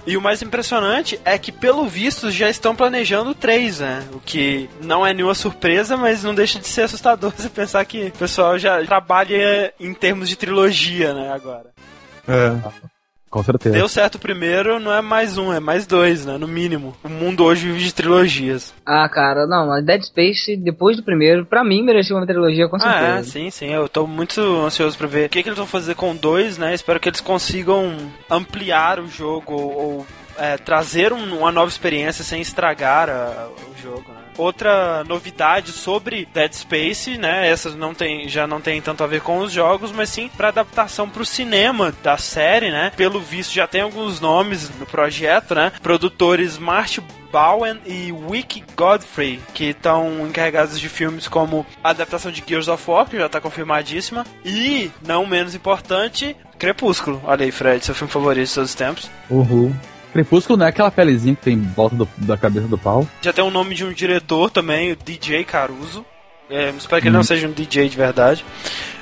e 0.09 0.17
o 0.17 0.21
mais 0.21 0.41
impressionante 0.41 1.19
é 1.23 1.37
que, 1.37 1.51
pelo 1.51 1.87
visto, 1.87 2.31
já 2.31 2.49
estão 2.49 2.75
planejando 2.75 3.35
três, 3.35 3.79
né? 3.79 4.03
O 4.11 4.19
que 4.19 4.67
não 4.81 5.05
é 5.05 5.13
nenhuma 5.13 5.35
surpresa, 5.35 5.95
mas 5.95 6.23
não 6.23 6.33
deixa 6.33 6.57
de 6.57 6.67
ser 6.67 6.81
assustador 6.81 7.31
você 7.31 7.47
pensar 7.47 7.85
que 7.85 8.07
o 8.07 8.11
pessoal 8.13 8.57
já 8.57 8.83
trabalha 8.83 9.71
em 9.79 9.93
termos 9.93 10.27
de 10.27 10.35
trilogia, 10.35 11.13
né, 11.13 11.31
agora. 11.31 11.67
É. 12.27 12.88
Com 13.29 13.43
certeza. 13.43 13.75
Deu 13.75 13.87
certo 13.87 14.15
o 14.15 14.19
primeiro, 14.19 14.79
não 14.79 14.91
é 14.91 15.01
mais 15.01 15.37
um, 15.37 15.53
é 15.53 15.59
mais 15.59 15.85
dois, 15.85 16.25
né? 16.25 16.37
No 16.37 16.47
mínimo. 16.47 16.95
O 17.03 17.09
mundo 17.09 17.43
hoje 17.43 17.67
vive 17.67 17.83
de 17.83 17.93
trilogias. 17.93 18.73
Ah, 18.85 19.07
cara, 19.07 19.45
não, 19.45 19.67
mas 19.67 19.85
Dead 19.85 20.01
Space, 20.03 20.57
depois 20.57 20.97
do 20.97 21.03
primeiro, 21.03 21.45
pra 21.45 21.63
mim 21.63 21.83
merecia 21.83 22.15
uma 22.15 22.25
trilogia 22.25 22.67
com 22.67 22.77
Ah, 22.77 22.79
certeza. 22.79 23.19
é, 23.19 23.23
sim, 23.23 23.49
sim. 23.51 23.67
Eu 23.71 23.87
tô 23.87 24.07
muito 24.07 24.41
ansioso 24.65 24.97
pra 24.97 25.05
ver 25.07 25.27
o 25.27 25.29
que, 25.29 25.43
que 25.43 25.49
eles 25.49 25.57
vão 25.59 25.67
fazer 25.67 25.93
com 25.95 26.15
dois, 26.15 26.57
né? 26.57 26.73
Espero 26.73 26.99
que 26.99 27.07
eles 27.07 27.21
consigam 27.21 27.95
ampliar 28.29 28.99
o 28.99 29.07
jogo 29.07 29.53
ou, 29.53 29.71
ou, 29.73 30.07
é, 30.37 30.57
trazer 30.57 31.13
um- 31.13 31.37
uma 31.39 31.51
nova 31.51 31.69
experiência 31.69 32.23
sem 32.23 32.41
estragar 32.41 33.09
a- 33.09 33.47
o 33.47 33.81
jogo, 33.81 34.05
né? 34.11 34.18
Outra 34.39 35.03
novidade 35.03 35.73
sobre 35.73 36.27
Dead 36.33 36.53
Space, 36.53 37.17
né? 37.17 37.49
Essa 37.49 37.71
não 37.71 37.93
tem, 37.93 38.29
já 38.29 38.47
não 38.47 38.61
tem 38.61 38.81
tanto 38.81 39.03
a 39.03 39.07
ver 39.07 39.19
com 39.19 39.39
os 39.39 39.51
jogos, 39.51 39.91
mas 39.91 40.09
sim 40.09 40.29
para 40.29 40.47
adaptação 40.47 41.09
para 41.09 41.21
o 41.21 41.25
cinema 41.25 41.93
da 42.01 42.17
série, 42.17 42.71
né? 42.71 42.91
Pelo 42.95 43.19
visto 43.19 43.53
já 43.53 43.67
tem 43.67 43.81
alguns 43.81 44.21
nomes 44.21 44.69
no 44.79 44.85
projeto, 44.85 45.53
né? 45.53 45.73
Produtores 45.81 46.57
Marty 46.57 47.01
Bowen 47.31 47.79
e 47.85 48.11
Wick 48.11 48.63
Godfrey, 48.75 49.41
que 49.53 49.65
estão 49.65 50.25
encarregados 50.25 50.79
de 50.79 50.87
filmes 50.87 51.27
como 51.27 51.65
a 51.83 51.89
adaptação 51.89 52.31
de 52.31 52.41
Gears 52.47 52.69
of 52.69 52.89
War, 52.89 53.05
que 53.07 53.17
já 53.17 53.25
está 53.25 53.41
confirmadíssima, 53.41 54.25
e, 54.45 54.89
não 55.05 55.25
menos 55.25 55.53
importante, 55.53 56.35
Crepúsculo. 56.57 57.21
Olha 57.25 57.45
aí, 57.45 57.51
Fred, 57.51 57.83
seu 57.85 57.95
filme 57.95 58.11
favorito 58.11 58.47
de 58.47 58.53
todos 58.53 58.69
os 58.69 58.75
tempos. 58.75 59.09
Uhul. 59.29 59.73
Crepúsculo 60.13 60.57
não 60.57 60.65
é 60.65 60.69
aquela 60.69 60.89
pelezinha 60.91 61.35
que 61.35 61.41
tem 61.43 61.53
em 61.55 61.61
volta 61.61 61.95
do- 61.95 62.09
da 62.17 62.35
cabeça 62.37 62.67
do 62.67 62.77
pau. 62.77 63.07
Já 63.21 63.31
tem 63.31 63.43
o 63.43 63.51
nome 63.51 63.75
de 63.75 63.85
um 63.85 63.93
diretor 63.93 64.49
também, 64.49 64.91
o 64.91 64.95
DJ 64.95 65.43
Caruso. 65.43 66.05
É, 66.49 66.69
espero 66.71 67.01
que 67.01 67.07
ele 67.07 67.15
não 67.15 67.23
seja 67.23 67.47
um 67.47 67.51
DJ 67.51 67.87
de 67.89 67.95
verdade. 67.95 68.43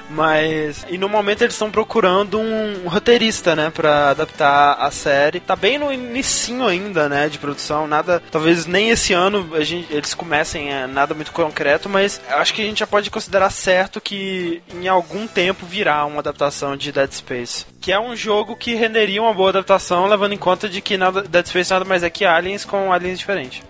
Mas. 0.10 0.86
E 0.90 0.98
no 0.98 1.10
momento 1.10 1.42
eles 1.42 1.54
estão 1.54 1.72
procurando 1.72 2.40
um 2.40 2.88
roteirista, 2.88 3.56
né? 3.56 3.70
Pra 3.70 4.12
adaptar 4.12 4.74
a 4.74 4.92
série. 4.92 5.40
Tá 5.40 5.56
bem 5.56 5.78
no 5.78 5.92
inicinho 5.92 6.66
ainda, 6.66 7.10
né? 7.10 7.30
De 7.30 7.38
produção. 7.38 7.88
Nada. 7.88 8.22
Talvez 8.32 8.66
nem 8.66 8.90
esse 8.90 9.14
ano 9.14 9.50
a 9.54 9.64
gente, 9.64 9.94
eles 9.94 10.14
comecem 10.14 10.74
a 10.74 10.88
nada 10.88 11.14
muito 11.14 11.32
concreto, 11.32 11.90
mas 11.90 12.22
acho 12.30 12.54
que 12.54 12.62
a 12.62 12.66
gente 12.66 12.80
já 12.80 12.88
pode 12.88 13.10
considerar 13.10 13.50
certo 13.50 14.02
que 14.02 14.62
em 14.74 14.88
algum 14.88 15.28
tempo 15.28 15.66
virá 15.66 16.06
uma 16.06 16.20
adaptação 16.20 16.76
de 16.76 16.92
Dead 16.92 17.12
Space. 17.12 17.66
Que 17.82 17.92
é 17.92 18.00
um 18.00 18.16
jogo 18.16 18.56
que 18.56 18.76
renderia 18.76 19.22
uma 19.22 19.34
boa 19.34 19.50
adaptação, 19.50 20.08
levando 20.08 20.34
em 20.34 20.38
conta 20.38 20.68
de 20.68 20.82
que 20.82 20.98
nada, 20.98 21.22
Dead 21.22 21.46
Space 21.46 21.72
nada 21.72 21.86
mais 21.86 22.04
é 22.04 22.10
que 22.10 22.26
aliens 22.26 22.66
com 22.66 22.92
aliens 22.92 23.20
diferentes. 23.20 23.62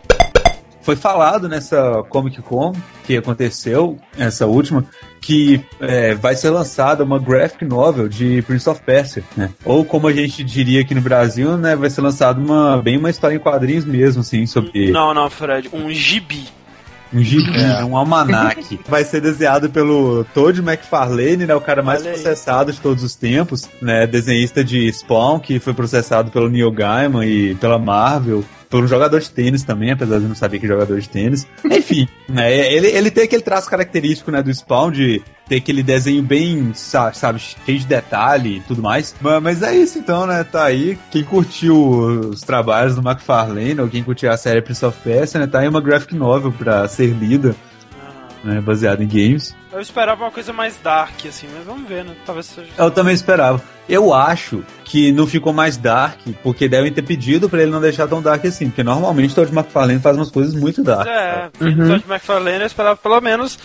Foi 0.82 0.96
falado 0.96 1.50
nessa 1.50 2.02
Comic 2.10 2.42
Con 2.42 2.74
que 3.04 3.18
aconteceu, 3.18 4.00
essa 4.18 4.46
última, 4.46 4.86
que 5.22 5.62
é, 5.80 6.16
vai 6.16 6.36
ser 6.36 6.50
lançada 6.50 7.04
uma 7.04 7.20
graphic 7.20 7.66
novel 7.66 8.08
de 8.08 8.42
Prince 8.44 8.70
of 8.70 8.82
Persia, 8.82 9.24
né? 9.36 9.50
Ou 9.66 9.84
como 9.84 10.08
a 10.08 10.14
gente 10.14 10.44
diria 10.44 10.82
aqui 10.82 10.94
no 10.96 11.02
Brasil, 11.02 11.58
né, 11.58 11.76
vai 11.76 11.90
ser 11.90 12.02
lançada 12.02 12.40
uma 12.40 12.82
bem 12.82 12.98
uma 12.98 13.10
história 13.10 13.36
em 13.36 13.40
quadrinhos 13.40 13.86
mesmo, 13.86 14.22
assim, 14.22 14.46
sobre 14.46 14.92
Não, 14.92 15.14
não, 15.14 15.30
Fred, 15.30 15.70
um 15.74 15.90
gibi. 15.92 16.46
um 17.14 17.22
gibi, 17.24 17.58
É. 17.58 17.84
um 17.84 17.96
almanac. 17.98 18.80
vai 18.88 19.04
ser 19.04 19.22
desenhado 19.22 19.70
pelo 19.70 20.24
Todd 20.34 20.60
McFarlane, 20.62 21.46
né, 21.46 21.56
o 21.56 21.62
cara 21.62 21.82
mais 21.82 22.02
Olha 22.02 22.12
aí. 22.12 22.14
processado 22.16 22.72
de 22.72 22.80
todos 22.80 23.04
os 23.04 23.16
tempos, 23.16 23.70
né, 23.82 24.06
desenhista 24.06 24.64
de 24.64 24.92
Spawn, 24.92 25.40
que 25.40 25.60
foi 25.60 25.74
processado 25.74 26.32
pelo 26.32 26.50
Neil 26.50 26.72
Gaiman 26.72 27.26
e 27.26 27.56
pela 27.56 27.78
Marvel. 27.80 28.44
Por 28.70 28.84
um 28.84 28.88
jogador 28.88 29.20
de 29.20 29.30
tênis 29.30 29.64
também, 29.64 29.92
apesar 29.92 30.18
de 30.18 30.24
eu 30.24 30.30
não 30.30 30.36
saber 30.36 30.60
que 30.60 30.68
jogador 30.68 31.00
de 31.00 31.08
tênis. 31.10 31.48
Enfim, 31.70 32.08
né, 32.28 32.52
ele, 32.74 32.88
ele 32.88 33.10
tem 33.10 33.24
aquele 33.24 33.42
traço 33.42 33.70
característico 33.70 34.30
né, 34.32 34.44
do 34.44 34.54
Spawn 34.54 34.92
de 34.92 35.22
ter 35.48 35.56
aquele 35.56 35.82
desenho 35.82 36.22
bem, 36.22 36.72
sa- 36.74 37.14
sabe, 37.14 37.40
cheio 37.40 37.80
de 37.80 37.86
detalhe 37.86 38.58
e 38.58 38.60
tudo 38.62 38.82
mais. 38.82 39.16
Mas, 39.22 39.42
mas 39.42 39.64
é 39.64 39.74
isso 39.76 39.98
então, 39.98 40.28
né? 40.28 40.44
Tá 40.44 40.66
aí. 40.66 41.00
Quem 41.10 41.24
curtiu 41.24 41.78
os 42.32 42.42
trabalhos 42.42 42.96
do 42.96 43.02
McFarlane, 43.02 43.80
ou 43.80 43.88
quem 43.88 44.04
curtiu 44.04 44.30
a 44.30 44.36
série 44.36 44.62
Prince 44.62 44.86
of 44.86 44.98
Persia, 45.02 45.40
né? 45.40 45.48
Tá 45.48 45.60
aí 45.60 45.68
uma 45.70 45.80
graphic 45.80 46.14
novel 46.14 46.52
pra 46.52 46.86
ser 46.90 47.08
lida, 47.08 47.56
né? 48.44 48.62
Baseada 48.62 49.04
em 49.04 49.08
games. 49.08 49.56
Eu 49.72 49.80
esperava 49.82 50.24
uma 50.24 50.32
coisa 50.32 50.52
mais 50.54 50.78
dark, 50.84 51.26
assim, 51.28 51.48
mas 51.56 51.66
vamos 51.66 51.88
ver, 51.88 52.04
né? 52.06 52.14
Talvez 52.26 52.46
seja. 52.48 52.68
Eu 52.78 52.90
também 52.92 53.14
esperava. 53.14 53.62
Eu 53.88 54.14
acho 54.14 54.64
que 54.84 55.12
não 55.12 55.26
ficou 55.28 55.54
mais 55.54 55.78
dark, 55.78 56.20
porque 56.44 56.68
devem 56.68 56.92
ter 56.92 57.02
pedido 57.02 57.50
pra 57.50 57.62
ele 57.62 57.72
não 57.72 57.80
deixar 57.82 58.08
tão 58.08 58.22
dark 58.22 58.44
assim, 58.46 58.68
porque 58.70 58.84
normalmente 58.84 59.32
o 59.32 59.36
Todd 59.36 59.54
McFarlane 59.54 60.00
faz 60.00 60.16
umas 60.18 60.32
coisas 60.32 60.54
muito 60.54 60.84
dark. 60.84 61.08
É, 61.08 61.50
vindo 61.60 61.82
Uhum. 61.84 61.98
de 61.98 62.06
McFarlane, 62.06 62.60
eu 62.62 62.66
esperava 62.68 62.98
pelo 62.98 63.20
menos 63.22 63.58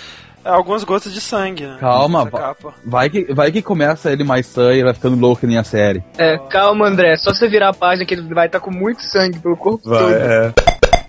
algumas 0.45 0.83
gotas 0.85 1.13
de 1.15 1.21
sangue, 1.21 1.65
né? 1.67 1.77
Calma, 1.81 2.29
capa. 2.31 2.75
vai 2.85 3.09
que, 3.09 3.33
vai 3.33 3.51
que 3.53 3.63
começa 3.63 4.11
ele 4.13 4.25
mais 4.25 4.47
sangue 4.47 4.79
e 4.81 4.85
vai 4.85 4.93
ficando 4.95 5.17
louco 5.17 5.41
que 5.41 5.47
nem 5.47 5.57
a 5.59 5.65
série. 5.65 6.03
É, 6.19 6.37
calma, 6.51 6.87
André. 6.89 7.17
Só 7.17 7.33
você 7.33 7.49
virar 7.49 7.69
a 7.71 7.75
página 7.75 8.05
que 8.07 8.15
ele 8.15 8.33
vai 8.35 8.47
estar 8.47 8.59
com 8.61 8.71
muito 8.73 9.03
sangue 9.03 9.39
pelo 9.39 9.57
corpo 9.57 9.89
Vai, 9.89 9.99
todo. 9.99 10.13
é. 10.15 10.53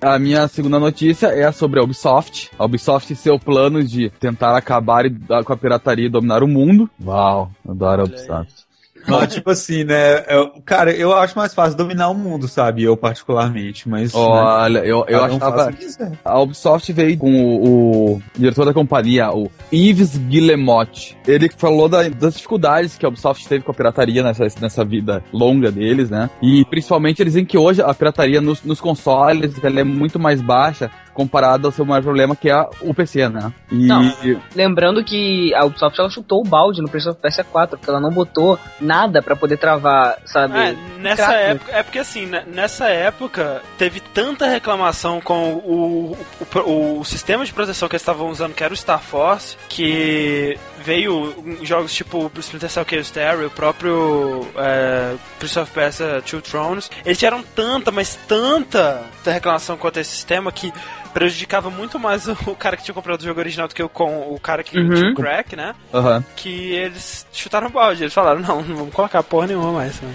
A 0.03 0.19
minha 0.19 0.49
segunda 0.49 0.77
notícia 0.79 1.27
é 1.27 1.49
sobre 1.53 1.79
a 1.79 1.83
Ubisoft. 1.83 2.51
A 2.59 2.65
Ubisoft 2.65 3.13
e 3.13 3.15
seu 3.15 3.39
plano 3.39 3.81
de 3.81 4.09
tentar 4.19 4.53
acabar 4.57 5.05
e 5.05 5.09
dar 5.09 5.45
com 5.45 5.53
a 5.53 5.57
pirataria 5.57 6.07
e 6.07 6.09
dominar 6.09 6.43
o 6.43 6.47
mundo. 6.47 6.89
Uau, 7.01 7.49
adoro 7.65 8.01
a. 8.01 8.05
Ubisoft. 8.05 8.65
Não, 9.07 9.25
tipo 9.27 9.49
assim, 9.49 9.83
né? 9.83 10.23
eu- 10.29 10.51
cara, 10.65 10.91
eu 10.91 11.13
acho 11.13 11.37
mais 11.37 11.53
fácil 11.53 11.77
dominar 11.77 12.09
o 12.09 12.13
mundo, 12.15 12.47
sabe? 12.47 12.83
Eu 12.83 12.95
particularmente, 12.95 13.87
mas. 13.89 14.13
né, 14.13 14.19
Olha, 14.19 14.79
eu, 14.79 15.05
eu 15.07 15.23
um 15.25 15.39
faz 15.39 15.53
achava. 15.53 16.11
A 16.23 16.39
Ubisoft 16.39 16.91
veio 16.93 17.17
com 17.17 17.31
o, 17.33 18.13
o 18.15 18.21
diretor 18.37 18.65
da 18.65 18.73
companhia, 18.73 19.29
o 19.31 19.49
Yves 19.71 20.17
Guillemotte. 20.17 21.17
Ele 21.27 21.49
falou 21.57 21.87
da- 21.89 22.07
das 22.09 22.35
dificuldades 22.35 22.97
que 22.97 23.05
a 23.05 23.09
Ubisoft 23.09 23.47
teve 23.47 23.63
com 23.63 23.71
a 23.71 23.73
pirataria 23.73 24.23
nessa, 24.23 24.45
nessa 24.61 24.83
vida 24.85 25.23
longa 25.31 25.71
deles, 25.71 26.09
né? 26.09 26.29
E 26.41 26.63
principalmente 26.65 27.21
eles 27.21 27.33
dizem 27.33 27.45
que 27.45 27.57
hoje 27.57 27.81
a 27.81 27.93
pirataria 27.93 28.41
nos, 28.41 28.63
nos 28.63 28.79
consoles 28.79 29.53
ela 29.63 29.79
é 29.79 29.83
muito 29.83 30.19
mais 30.19 30.41
baixa 30.41 30.89
comparado 31.13 31.67
ao 31.67 31.71
seu 31.71 31.85
maior 31.85 32.01
problema, 32.01 32.35
que 32.35 32.49
é 32.49 32.67
o 32.81 32.93
PC, 32.93 33.29
né? 33.29 33.51
E 33.71 33.87
Não. 33.87 34.11
Lembrando 34.55 35.03
que 35.03 35.53
a 35.55 35.63
Ubisoft 35.65 35.99
ela 35.99 36.09
chutou 36.09 36.41
o 36.41 36.43
balde 36.47 36.81
no 36.81 36.89
Prince 36.89 37.07
of 37.09 37.19
Persia 37.19 37.43
4, 37.43 37.77
porque 37.77 37.89
ela 37.89 37.99
não 37.99 38.11
botou 38.11 38.57
nada 38.81 39.21
pra 39.21 39.35
poder 39.35 39.57
travar, 39.57 40.17
sabe? 40.25 40.57
É, 40.57 40.75
nessa 40.99 41.25
Crack. 41.27 41.39
época, 41.43 41.71
é 41.71 41.83
porque 41.83 41.99
assim, 41.99 42.25
né, 42.25 42.43
nessa 42.47 42.87
época 42.89 43.61
teve 43.77 43.99
tanta 43.99 44.47
reclamação 44.47 45.21
com 45.21 45.53
o, 45.53 46.17
o, 46.55 46.59
o- 46.59 46.99
o 46.99 47.05
sistema 47.05 47.45
de 47.45 47.53
proteção 47.53 47.87
que 47.87 47.95
eles 47.95 48.01
estavam 48.01 48.29
usando, 48.29 48.53
que 48.53 48.63
era 48.63 48.73
o 48.73 48.77
Star 48.77 48.99
Force, 49.01 49.55
que 49.69 50.57
veio 50.83 51.33
em 51.61 51.65
jogos 51.65 51.93
tipo 51.93 52.31
Splinter 52.39 52.69
Cell 52.69 52.85
Chaos 52.89 53.11
Theory, 53.11 53.45
o 53.45 53.49
próprio 53.51 54.47
é, 54.55 55.15
Prince 55.39 55.59
of 55.59 55.71
Persia 55.71 56.21
Two 56.29 56.41
Thrones, 56.41 56.89
eles 57.05 57.17
tiveram 57.17 57.43
tanta, 57.55 57.91
mas 57.91 58.17
tanta 58.27 59.01
reclamação 59.25 59.77
contra 59.77 60.01
esse 60.01 60.11
sistema 60.11 60.51
que 60.51 60.73
prejudicava 61.13 61.69
muito 61.69 61.99
mais 61.99 62.27
o, 62.27 62.55
cara 62.55 62.75
que 62.75 62.83
tinha 62.83 62.95
comprado 62.95 63.21
o 63.21 63.23
jogo 63.25 63.39
original 63.39 63.67
do 63.67 63.75
que 63.75 63.83
o, 63.83 63.89
com, 63.89 64.33
o 64.33 64.39
cara 64.39 64.63
que 64.63 64.77
Uhum. 64.77 64.93
tinha 64.93 65.11
o 65.11 65.15
crack, 65.15 65.55
né? 65.55 65.75
Aham. 65.93 66.23
Que 66.35 66.71
eles 66.73 67.25
chutaram 67.31 67.67
o 67.67 67.71
balde. 67.71 68.03
Eles 68.03 68.13
falaram, 68.13 68.39
não, 68.41 68.61
não 68.61 68.75
vamos 68.77 68.93
colocar 68.93 69.21
porra 69.23 69.47
nenhuma 69.47 69.71
mais. 69.71 69.99
Né? 70.01 70.13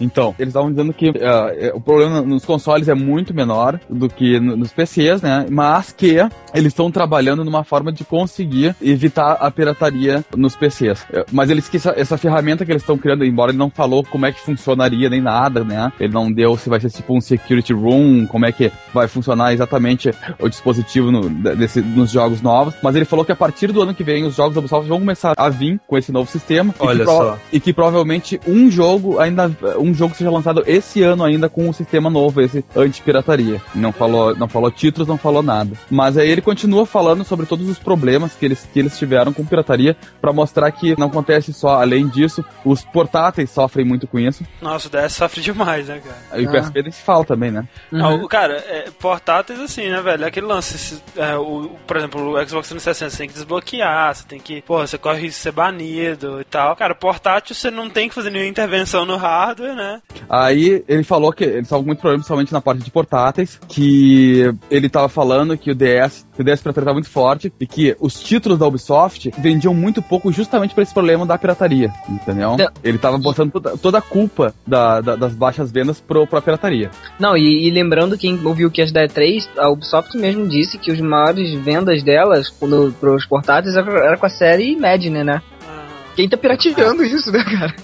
Então, 0.00 0.34
eles 0.38 0.50
estavam 0.50 0.70
dizendo 0.70 0.92
que 0.92 1.12
é, 1.14 1.72
o 1.74 1.80
problema 1.80 2.20
nos 2.20 2.44
consoles 2.44 2.88
é 2.88 2.94
muito 2.94 3.32
menor 3.34 3.78
do 3.88 4.08
que 4.08 4.38
no- 4.40 4.56
nos 4.56 4.72
PCs, 4.72 5.22
né? 5.22 5.46
Mas 5.50 5.92
que 5.92 6.16
eles 6.54 6.68
estão 6.72 6.90
trabalhando 6.90 7.44
numa 7.44 7.64
forma 7.64 7.92
de 7.92 8.04
conseguir 8.04 8.74
evitar 8.82 9.32
a 9.40 9.50
pirataria 9.50 10.24
nos 10.36 10.56
PCs. 10.56 11.06
É, 11.12 11.24
Mas 11.32 11.50
eles 11.50 11.68
que 11.68 11.76
essa, 11.76 11.94
essa 11.96 12.16
ferramenta 12.18 12.64
que 12.64 12.72
eles 12.72 12.82
estão 12.82 12.96
criando, 12.98 13.24
embora 13.24 13.50
ele 13.50 13.58
não 13.58 13.70
falou 13.70 14.04
como 14.04 14.26
é 14.26 14.32
que 14.32 14.40
funcionaria 14.40 15.08
nem 15.10 15.20
nada, 15.20 15.62
né? 15.64 15.92
Ele 16.00 16.12
não 16.12 16.30
deu 16.32 16.56
se 16.56 16.68
vai 16.68 16.80
ser 16.80 16.90
tipo 16.90 17.14
um 17.16 17.20
security 17.20 17.72
room, 17.72 18.26
como 18.26 18.46
é 18.46 18.52
que 18.52 18.70
vai 18.94 19.08
funcionar 19.08 19.52
exatamente 19.52 20.10
o 20.38 20.48
dispositivo 20.48 21.10
no- 21.10 21.28
desse- 21.56 21.80
nos 21.82 22.10
jogos 22.10 22.40
novos. 22.42 22.74
Mas 22.82 22.94
ele 22.96 23.04
falou 23.04 23.24
que 23.24 23.32
a 23.32 23.36
partir 23.36 23.72
do 23.72 23.82
ano 23.82 23.94
que 23.94 24.04
vem 24.04 24.24
os 24.24 24.34
jogos 24.34 24.54
da 24.54 24.60
Ubisoft 24.60 24.88
vão 24.88 24.98
começar 24.98 25.34
a 25.36 25.48
vir 25.48 25.80
com 25.86 25.96
esse 25.98 26.12
novo 26.12 26.30
sistema. 26.30 26.74
e 26.76 26.78
que 26.78 26.86
Olha 26.86 27.04
pro- 27.04 27.12
só. 27.12 27.38
e 27.52 27.60
que 27.60 27.72
provavelmente 27.72 28.40
um 28.46 28.70
jogo 28.70 29.18
ainda 29.18 29.50
um 29.78 29.92
jogo 29.94 30.14
seja 30.14 30.30
lançado 30.30 30.62
esse 30.66 31.02
ano 31.02 31.24
ainda 31.24 31.48
com 31.48 31.68
o 31.68 31.72
sistema 31.74 32.08
novo, 32.10 32.40
esse 32.40 32.64
anti-pirataria. 32.74 33.60
Não 33.74 33.92
falou, 33.92 34.34
não 34.36 34.48
falou 34.48 34.70
títulos, 34.70 35.08
não 35.08 35.18
falou 35.18 35.42
nada. 35.42 35.76
Mas 35.90 36.16
aí 36.16 36.28
ele 36.30 36.40
continua 36.40 36.86
falando 36.86 37.24
sobre 37.24 37.46
todos 37.46 37.68
os 37.68 37.78
problemas 37.78 38.34
que 38.34 38.44
eles, 38.44 38.68
que 38.72 38.78
eles 38.78 38.98
tiveram 38.98 39.32
com 39.32 39.44
pirataria 39.44 39.96
pra 40.20 40.32
mostrar 40.32 40.70
que 40.72 40.98
não 40.98 41.08
acontece 41.08 41.52
só, 41.52 41.80
além 41.80 42.08
disso, 42.08 42.44
os 42.64 42.84
portáteis 42.84 43.50
sofrem 43.50 43.84
muito 43.86 44.06
com 44.06 44.18
isso. 44.18 44.44
Nossa, 44.60 44.88
o 44.88 44.90
DS 44.90 45.12
sofre 45.14 45.40
demais, 45.40 45.88
né, 45.88 46.00
cara? 46.04 46.40
E 46.42 46.46
o 46.46 46.48
Ah. 46.48 46.52
PSP 46.52 46.82
nem 46.82 46.90
se 46.92 47.02
fala 47.02 47.24
também, 47.24 47.50
né? 47.50 47.66
Ah, 47.92 48.08
Uhum. 48.10 48.24
o 48.24 48.28
cara, 48.28 48.54
é, 48.68 48.90
portáteis 48.98 49.60
assim, 49.60 49.88
né, 49.88 50.00
velho? 50.00 50.24
É 50.24 50.28
aquele 50.28 50.46
lance, 50.46 50.74
esse, 50.76 51.02
é, 51.16 51.36
o, 51.36 51.70
por 51.86 51.96
exemplo, 51.96 52.32
o 52.38 52.48
Xbox 52.48 52.68
360 52.68 53.10
você 53.10 53.18
tem 53.18 53.28
que 53.28 53.34
desbloquear, 53.34 54.14
você 54.14 54.24
tem 54.26 54.38
que, 54.40 54.62
pô, 54.62 54.78
você 54.78 54.98
corre 54.98 55.20
risco 55.20 55.36
de 55.38 55.42
ser 55.42 55.52
banido 55.52 56.40
e 56.40 56.44
tal. 56.44 56.74
Cara, 56.76 56.94
portátil 56.94 57.54
você 57.54 57.70
não 57.70 57.88
tem 57.90 58.08
que 58.08 58.14
fazer 58.14 58.30
nenhuma 58.30 58.48
intervenção 58.50 59.04
no 59.04 59.16
hardware, 59.16 59.65
né? 59.74 60.00
Aí 60.28 60.84
ele 60.88 61.02
falou 61.04 61.32
que 61.32 61.44
eles 61.44 61.62
estavam 61.64 61.82
com 61.84 61.88
muito 61.88 62.00
problema, 62.00 62.18
principalmente 62.20 62.52
na 62.52 62.60
parte 62.60 62.82
de 62.82 62.90
portáteis, 62.90 63.58
que 63.68 64.52
ele 64.70 64.88
tava 64.88 65.08
falando 65.08 65.56
que 65.56 65.70
o 65.70 65.74
DS, 65.74 66.26
que 66.34 66.42
o 66.42 66.44
DS 66.44 66.60
pirataria 66.60 66.84
tava 66.86 66.94
muito 66.94 67.08
forte 67.10 67.52
e 67.60 67.66
que 67.66 67.96
os 68.00 68.14
títulos 68.20 68.58
da 68.58 68.66
Ubisoft 68.66 69.30
vendiam 69.38 69.72
muito 69.74 70.00
pouco 70.02 70.32
justamente 70.32 70.74
por 70.74 70.82
esse 70.82 70.92
problema 70.94 71.24
da 71.26 71.38
pirataria, 71.38 71.92
entendeu? 72.08 72.56
Não. 72.56 72.68
Ele 72.82 72.98
tava 72.98 73.18
botando 73.18 73.52
toda, 73.52 73.76
toda 73.76 73.98
a 73.98 74.02
culpa 74.02 74.54
da, 74.66 75.00
da- 75.00 75.16
das 75.16 75.32
baixas 75.34 75.70
vendas 75.70 76.00
pro, 76.00 76.26
pra 76.26 76.40
pirataria. 76.42 76.90
Não, 77.18 77.36
e, 77.36 77.66
e 77.66 77.70
lembrando 77.70 78.18
quem 78.18 78.38
ouviu 78.44 78.70
que 78.70 78.82
as 78.82 78.92
da 78.92 79.06
E3, 79.06 79.48
a 79.58 79.68
Ubisoft 79.70 80.16
mesmo 80.16 80.46
disse 80.48 80.78
que 80.78 80.90
os 80.90 81.00
maiores 81.00 81.52
vendas 81.60 82.02
delas 82.02 82.48
quando, 82.48 82.94
pros 83.00 83.24
portáteis 83.26 83.76
era, 83.76 84.16
com 84.16 84.26
a 84.26 84.30
série 84.30 84.72
Imagine, 84.72 85.24
né? 85.24 85.42
Ah, 85.68 85.84
Quem 86.14 86.28
tá 86.28 86.36
pirateando 86.36 87.04
isso, 87.04 87.30
né, 87.32 87.42
cara? 87.44 87.74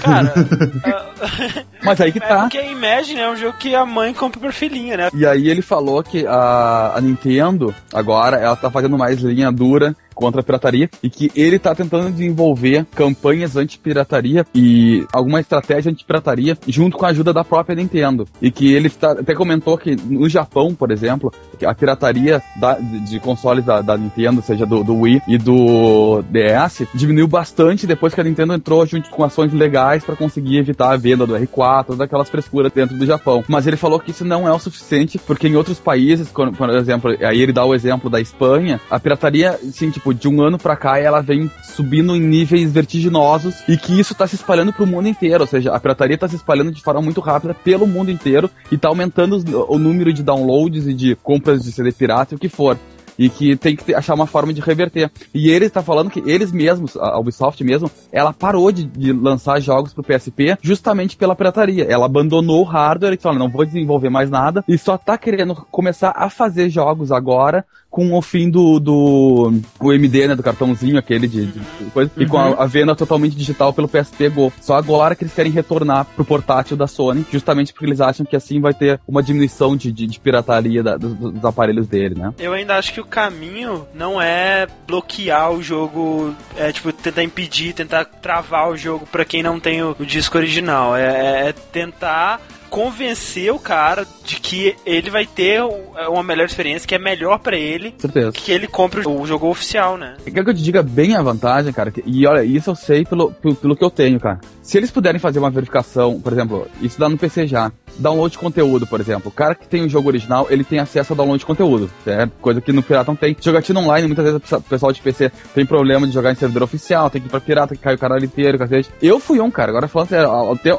Cara, 0.00 0.32
ah, 0.84 1.62
Mas 1.82 2.00
aí 2.00 2.12
que 2.12 2.18
é 2.18 2.26
tá. 2.26 2.40
porque 2.40 2.60
Imagine 2.62 3.20
é 3.20 3.30
um 3.30 3.36
jogo 3.36 3.56
que 3.58 3.74
a 3.74 3.84
mãe 3.84 4.12
compra 4.12 4.40
pra 4.40 4.52
filhinha, 4.52 4.96
né? 4.96 5.10
E 5.14 5.26
aí 5.26 5.48
ele 5.48 5.62
falou 5.62 6.02
que 6.02 6.26
a, 6.26 6.92
a 6.96 7.00
Nintendo, 7.00 7.74
agora, 7.92 8.36
ela 8.36 8.56
tá 8.56 8.70
fazendo 8.70 8.98
mais 8.98 9.20
linha 9.20 9.50
dura 9.52 9.94
contra 10.14 10.40
a 10.40 10.44
pirataria 10.44 10.88
e 11.02 11.10
que 11.10 11.30
ele 11.34 11.58
tá 11.58 11.74
tentando 11.74 12.10
desenvolver 12.10 12.86
campanhas 12.94 13.56
anti-pirataria 13.56 14.46
e 14.54 15.04
alguma 15.12 15.40
estratégia 15.40 15.90
anti-pirataria 15.90 16.56
junto 16.66 16.96
com 16.96 17.04
a 17.04 17.08
ajuda 17.08 17.32
da 17.32 17.44
própria 17.44 17.74
Nintendo. 17.76 18.26
E 18.40 18.50
que 18.50 18.72
ele 18.72 18.88
tá- 18.90 19.12
até 19.12 19.34
comentou 19.34 19.76
que 19.78 19.96
no 19.96 20.28
Japão, 20.28 20.74
por 20.74 20.90
exemplo, 20.90 21.32
a 21.64 21.74
pirataria 21.74 22.42
da- 22.56 22.78
de, 22.78 23.18
consoles 23.20 23.64
da, 23.64 23.80
da 23.80 23.96
Nintendo, 23.96 24.42
seja 24.42 24.64
do, 24.66 24.82
do 24.84 24.94
Wii 25.00 25.22
e 25.28 25.38
do 25.38 26.22
DS, 26.30 26.86
diminuiu 26.94 27.26
bastante 27.28 27.86
depois 27.86 28.14
que 28.14 28.20
a 28.20 28.24
Nintendo 28.24 28.54
entrou 28.54 28.84
junto 28.86 29.10
com 29.10 29.24
ações 29.24 29.52
legais 29.52 30.04
para 30.04 30.16
conseguir 30.16 30.58
evitar 30.58 30.92
a 30.92 30.96
venda 30.96 31.26
do 31.26 31.34
R4, 31.34 31.84
todas 31.86 32.00
aquelas 32.00 32.28
frescuras 32.28 32.72
dentro 32.72 32.96
do 32.96 33.06
Japão. 33.06 33.42
Mas 33.48 33.66
ele 33.66 33.76
falou 33.76 33.98
que 34.00 34.10
isso 34.10 34.24
não 34.24 34.46
é 34.48 34.52
o 34.52 34.58
suficiente, 34.58 35.18
porque 35.18 35.48
em 35.48 35.56
outros 35.56 35.78
países, 35.78 36.28
quando- 36.28 36.56
por 36.56 36.68
exemplo, 36.70 37.10
aí 37.20 37.40
ele 37.40 37.52
dá 37.52 37.64
o 37.64 37.74
exemplo 37.74 38.08
da 38.10 38.20
Espanha, 38.20 38.80
a 38.90 38.98
pirataria, 38.98 39.50
assim, 39.50 39.90
tipo, 39.90 40.03
de 40.12 40.28
um 40.28 40.42
ano 40.42 40.58
pra 40.58 40.76
cá, 40.76 40.98
ela 40.98 41.20
vem 41.20 41.50
subindo 41.62 42.14
em 42.14 42.20
níveis 42.20 42.70
vertiginosos 42.72 43.62
e 43.68 43.76
que 43.76 43.98
isso 43.98 44.14
tá 44.14 44.26
se 44.26 44.34
espalhando 44.34 44.72
pro 44.72 44.86
mundo 44.86 45.08
inteiro, 45.08 45.42
ou 45.42 45.46
seja, 45.46 45.72
a 45.72 45.80
pirataria 45.80 46.18
tá 46.18 46.28
se 46.28 46.36
espalhando 46.36 46.72
de 46.72 46.82
forma 46.82 47.00
muito 47.00 47.20
rápida 47.20 47.54
pelo 47.54 47.86
mundo 47.86 48.10
inteiro 48.10 48.50
e 48.70 48.76
tá 48.76 48.88
aumentando 48.88 49.42
o 49.68 49.78
número 49.78 50.12
de 50.12 50.22
downloads 50.22 50.86
e 50.86 50.94
de 50.94 51.14
compras 51.16 51.62
de 51.62 51.72
CD 51.72 51.92
pirata 51.92 52.34
e 52.34 52.36
o 52.36 52.38
que 52.38 52.48
for. 52.48 52.78
E 53.16 53.28
que 53.28 53.54
tem 53.54 53.76
que 53.76 53.94
achar 53.94 54.12
uma 54.12 54.26
forma 54.26 54.52
de 54.52 54.60
reverter. 54.60 55.08
E 55.32 55.48
ele 55.48 55.66
está 55.66 55.80
falando 55.80 56.10
que 56.10 56.18
eles 56.28 56.50
mesmos, 56.50 56.96
a 56.96 57.16
Ubisoft 57.16 57.62
mesmo, 57.62 57.88
ela 58.10 58.32
parou 58.32 58.72
de, 58.72 58.82
de 58.82 59.12
lançar 59.12 59.60
jogos 59.60 59.94
pro 59.94 60.02
PSP 60.02 60.58
justamente 60.60 61.16
pela 61.16 61.36
pirataria. 61.36 61.84
Ela 61.84 62.06
abandonou 62.06 62.62
o 62.62 62.64
hardware 62.64 63.14
e 63.14 63.16
falou, 63.16 63.38
não 63.38 63.48
vou 63.48 63.64
desenvolver 63.64 64.10
mais 64.10 64.30
nada. 64.30 64.64
E 64.66 64.76
só 64.76 64.98
tá 64.98 65.16
querendo 65.16 65.54
começar 65.54 66.12
a 66.16 66.28
fazer 66.28 66.68
jogos 66.68 67.12
agora 67.12 67.64
com 67.94 68.12
o 68.12 68.20
fim 68.20 68.50
do, 68.50 68.80
do 68.80 69.52
o 69.80 69.92
MD, 69.92 70.26
né, 70.26 70.34
do 70.34 70.42
cartãozinho 70.42 70.98
aquele 70.98 71.28
de, 71.28 71.46
de 71.46 71.60
coisa, 71.92 72.10
e 72.16 72.26
com 72.26 72.36
a, 72.36 72.64
a 72.64 72.66
venda 72.66 72.92
totalmente 72.96 73.36
digital 73.36 73.72
pelo 73.72 73.86
PSP 73.86 74.28
Go. 74.30 74.52
Só 74.60 74.74
agora 74.74 75.14
que 75.14 75.22
eles 75.22 75.32
querem 75.32 75.52
retornar 75.52 76.04
pro 76.16 76.24
portátil 76.24 76.76
da 76.76 76.88
Sony, 76.88 77.24
justamente 77.30 77.72
porque 77.72 77.86
eles 77.86 78.00
acham 78.00 78.26
que 78.26 78.34
assim 78.34 78.60
vai 78.60 78.74
ter 78.74 78.98
uma 79.06 79.22
diminuição 79.22 79.76
de, 79.76 79.92
de, 79.92 80.08
de 80.08 80.18
pirataria 80.18 80.82
da- 80.82 80.96
dos, 80.96 81.14
dos 81.14 81.44
aparelhos 81.44 81.86
dele, 81.86 82.16
né? 82.18 82.34
Eu 82.36 82.52
ainda 82.52 82.76
acho 82.76 82.92
que 82.92 83.00
o 83.00 83.06
caminho 83.06 83.86
não 83.94 84.20
é 84.20 84.66
bloquear 84.88 85.52
o 85.52 85.62
jogo, 85.62 86.34
é 86.56 86.72
tipo 86.72 86.92
tentar 86.92 87.22
impedir, 87.22 87.74
tentar 87.74 88.04
travar 88.06 88.70
o 88.70 88.76
jogo 88.76 89.06
pra 89.06 89.24
quem 89.24 89.40
não 89.40 89.60
tem 89.60 89.84
o, 89.84 89.94
o 90.00 90.04
disco 90.04 90.36
original. 90.36 90.96
É, 90.96 91.50
é 91.50 91.52
tentar 91.52 92.40
convencer 92.74 93.52
o 93.52 93.58
cara 93.58 94.04
de 94.24 94.40
que 94.40 94.74
ele 94.84 95.08
vai 95.08 95.24
ter 95.24 95.62
o- 95.62 95.92
uma 96.10 96.24
melhor 96.24 96.44
experiência, 96.46 96.88
que 96.88 96.94
é 96.94 96.98
melhor 96.98 97.38
pra 97.38 97.56
ele, 97.56 97.94
Certeza. 97.96 98.32
que 98.32 98.50
ele 98.50 98.66
compre 98.66 99.06
o 99.06 99.24
jogo 99.24 99.46
oficial, 99.48 99.96
né? 99.96 100.16
Quer 100.24 100.42
que 100.42 100.50
eu 100.50 100.54
te 100.54 100.60
diga 100.62 100.82
bem 100.82 101.14
a 101.14 101.22
vantagem, 101.22 101.72
cara? 101.72 101.92
que- 101.92 102.02
E 102.04 102.26
olha, 102.26 102.42
isso 102.42 102.70
eu 102.70 102.74
sei 102.74 103.04
pelo, 103.04 103.30
pelo, 103.30 103.54
pelo 103.54 103.76
que 103.76 103.84
eu 103.84 103.90
tenho, 103.90 104.18
cara. 104.18 104.40
Se 104.60 104.76
eles 104.76 104.90
puderem 104.90 105.20
fazer 105.20 105.38
uma 105.38 105.50
verificação, 105.52 106.20
por 106.20 106.32
exemplo, 106.32 106.66
isso 106.82 106.98
dá 106.98 107.08
no 107.08 107.16
PC 107.16 107.46
já. 107.46 107.70
Download 107.98 108.32
de 108.32 108.38
conteúdo, 108.38 108.86
por 108.86 109.00
exemplo. 109.00 109.28
O 109.28 109.30
cara 109.32 109.54
que 109.54 109.66
tem 109.66 109.84
o 109.84 109.88
jogo 109.88 110.08
original, 110.08 110.46
ele 110.50 110.64
tem 110.64 110.78
acesso 110.78 111.12
ao 111.12 111.16
download 111.16 111.40
de 111.40 111.46
conteúdo, 111.46 111.90
certo? 112.04 112.32
Coisa 112.40 112.60
que 112.60 112.72
no 112.72 112.82
pirata 112.82 113.10
não 113.10 113.16
tem. 113.16 113.36
Jogatina 113.40 113.80
online, 113.80 114.06
muitas 114.06 114.24
vezes 114.24 114.52
o 114.52 114.60
pessoal 114.62 114.92
de 114.92 115.00
PC 115.00 115.30
tem 115.54 115.64
problema 115.66 116.06
de 116.06 116.12
jogar 116.12 116.32
em 116.32 116.34
servidor 116.34 116.64
oficial, 116.64 117.10
tem 117.10 117.20
que 117.20 117.28
ir 117.28 117.30
pra 117.30 117.40
pirata, 117.40 117.74
que 117.74 117.82
cai 117.82 117.94
o 117.94 117.98
caralho 117.98 118.24
inteiro, 118.24 118.58
cacete. 118.58 118.90
Eu 119.02 119.18
fui 119.18 119.40
um, 119.40 119.50
cara. 119.50 119.70
Agora 119.70 119.88
falando 119.88 120.08
sério, 120.08 120.30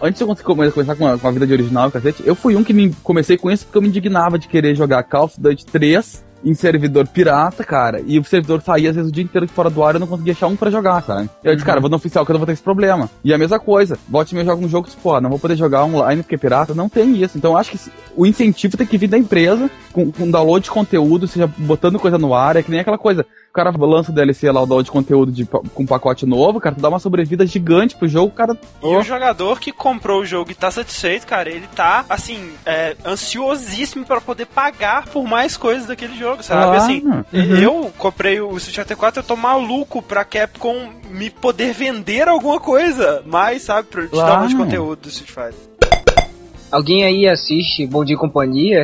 antes 0.02 0.20
de 0.20 0.24
eu 0.24 0.36
começar 0.36 0.96
com 0.96 1.08
a, 1.08 1.18
com 1.18 1.28
a 1.28 1.32
vida 1.32 1.48
de 1.48 1.54
original, 1.54 1.92
cacete, 1.92 2.24
eu 2.26 2.36
fui 2.36 2.56
um 2.56 2.64
que 2.64 2.74
me 2.74 2.94
comecei 3.04 3.38
com 3.38 3.50
isso 3.50 3.66
porque 3.66 3.78
eu 3.78 3.82
me 3.82 3.88
indignava 3.88 4.38
de 4.38 4.48
querer 4.48 4.76
jogar 4.76 5.04
Call 5.04 5.26
of 5.26 5.40
Duty 5.40 5.66
3 5.66 6.25
em 6.46 6.54
servidor 6.54 7.08
pirata, 7.08 7.64
cara, 7.64 8.02
e 8.06 8.20
o 8.20 8.24
servidor 8.24 8.62
saía 8.62 8.92
às 8.92 8.96
vezes 8.96 9.10
o 9.10 9.14
dia 9.14 9.24
inteiro 9.24 9.48
de 9.48 9.52
fora 9.52 9.70
do 9.70 9.84
ar 9.84 9.96
e 9.96 9.98
eu 9.98 10.00
não 10.00 10.08
conseguia 10.08 10.34
achar 10.34 10.46
um 10.46 10.56
pra 10.56 10.70
jogar, 10.70 11.02
sabe? 11.02 11.28
Eu 11.44 11.56
disse, 11.56 11.66
cara, 11.66 11.82
vou 11.82 11.90
no 11.90 11.96
oficial 11.96 12.24
que 12.24 12.32
eu 12.32 12.34
não 12.36 12.40
vou 12.40 12.46
ter 12.46 12.54
esse 12.54 12.62
problema. 12.62 13.10
E 13.24 13.34
a 13.34 13.38
mesma 13.38 13.60
coisa, 13.60 13.98
volte 14.08 14.32
e 14.32 14.36
meia 14.36 14.46
joga 14.46 14.64
um 14.64 14.70
jogo, 14.70 14.88
pô, 15.02 15.20
não 15.20 15.30
vou 15.30 15.40
poder 15.40 15.56
jogar 15.56 15.84
online 15.84 16.22
porque 16.22 16.36
é 16.36 16.38
pirata, 16.38 16.76
não 16.76 16.88
tem 16.88 17.20
isso. 17.22 17.38
Então 17.38 17.54
eu 17.54 17.58
acho 17.58 17.72
que 17.72 17.80
o 18.16 18.26
incentivo 18.28 18.78
tem 18.78 18.86
que 18.86 18.98
vir 18.98 19.08
da 19.08 19.18
empresa, 19.18 19.70
com, 19.92 20.12
com 20.12 20.30
download 20.30 20.66
de 20.66 20.72
conteúdo, 20.72 21.28
seja 21.28 21.48
botando 21.58 21.98
coisa 21.98 22.18
no 22.18 22.34
ar, 22.36 22.56
é 22.56 22.62
que 22.64 22.70
nem 22.70 22.80
aquela 22.80 22.98
coisa. 22.98 23.26
O 23.56 23.62
cara 23.64 23.72
lança 23.72 24.12
o 24.12 24.14
DLC 24.14 24.52
lá, 24.52 24.62
o 24.62 24.66
download 24.66 24.84
de 24.88 24.92
conteúdo 24.92 25.32
de, 25.32 25.46
com 25.46 25.86
pacote 25.86 26.26
novo, 26.26 26.60
cara, 26.60 26.76
tu 26.76 26.82
dá 26.82 26.90
uma 26.90 27.00
sobrevida 27.00 27.48
gigante 27.48 27.96
pro 27.96 28.06
jogo, 28.06 28.28
o 28.28 28.32
cara. 28.36 28.54
E 28.84 28.86
o 28.86 29.02
jogador 29.02 29.62
que 29.62 29.72
comprou 29.72 30.20
o 30.24 30.26
jogo 30.26 30.52
e 30.52 30.54
tá 30.54 30.70
satisfeito, 30.70 31.26
cara, 31.26 31.50
ele 31.50 31.66
tá, 31.74 32.04
assim, 32.10 32.52
é, 32.66 32.98
ansiosíssimo 33.06 34.04
pra 34.06 34.20
poder 34.20 34.46
pagar 34.48 35.06
por 35.08 35.24
mais 35.24 35.56
coisas 35.56 35.88
daquele 35.88 36.18
jogo, 36.18 36.44
sabe? 36.44 36.64
Claro. 36.64 36.78
Assim, 36.82 37.02
Uhum. 37.32 37.56
eu 37.56 37.94
comprei 37.98 38.42
o 38.42 38.58
Street 38.58 38.76
Fighter 38.80 38.98
4, 38.98 39.20
eu 39.22 39.24
tô 39.24 39.38
maluco 39.38 40.02
pra 40.02 40.26
Capcom 40.26 40.90
me 41.10 41.30
poder 41.30 41.72
vender 41.74 42.28
alguma 42.28 42.60
coisa 42.60 43.24
mais, 43.26 43.62
sabe? 43.62 43.88
Pra 43.88 44.02
te 44.02 44.12
dar 44.12 44.18
Claro. 44.18 44.40
mais 44.42 44.54
conteúdo 44.54 45.04
do 45.04 45.08
Street 45.08 45.30
Fighter. 45.32 46.26
Alguém 46.70 47.06
aí 47.06 47.26
assiste 47.26 47.88
Bom 47.88 48.04
Dia 48.04 48.16
e 48.18 48.20
Companhia? 48.20 48.82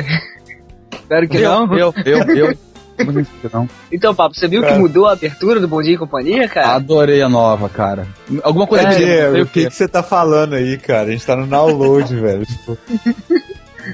Espero 0.94 1.28
que 1.28 1.36
eu, 1.36 1.42
não. 1.66 1.76
eu, 1.76 1.94
eu, 2.06 2.18
eu. 2.36 2.58
Não. 3.52 3.68
Então, 3.90 4.14
Papo, 4.14 4.34
você 4.34 4.46
viu 4.48 4.62
que 4.62 4.72
mudou 4.74 5.06
a 5.08 5.12
abertura 5.12 5.60
do 5.60 5.68
Bom 5.68 5.82
Dia 5.82 5.94
e 5.94 5.98
Companhia, 5.98 6.48
cara? 6.48 6.74
Adorei 6.74 7.22
a 7.22 7.28
nova, 7.28 7.68
cara. 7.68 8.06
Alguma 8.42 8.66
coisa 8.66 8.86
É, 8.88 8.90
que 8.90 8.96
sei 8.96 9.42
o 9.42 9.46
que, 9.46 9.66
que 9.68 9.74
você 9.74 9.88
tá 9.88 10.02
falando 10.02 10.54
aí, 10.54 10.76
cara? 10.78 11.08
A 11.08 11.10
gente 11.12 11.24
tá 11.26 11.36
no 11.36 11.46
download, 11.46 12.14
velho. 12.18 12.44
Tipo, 12.46 12.78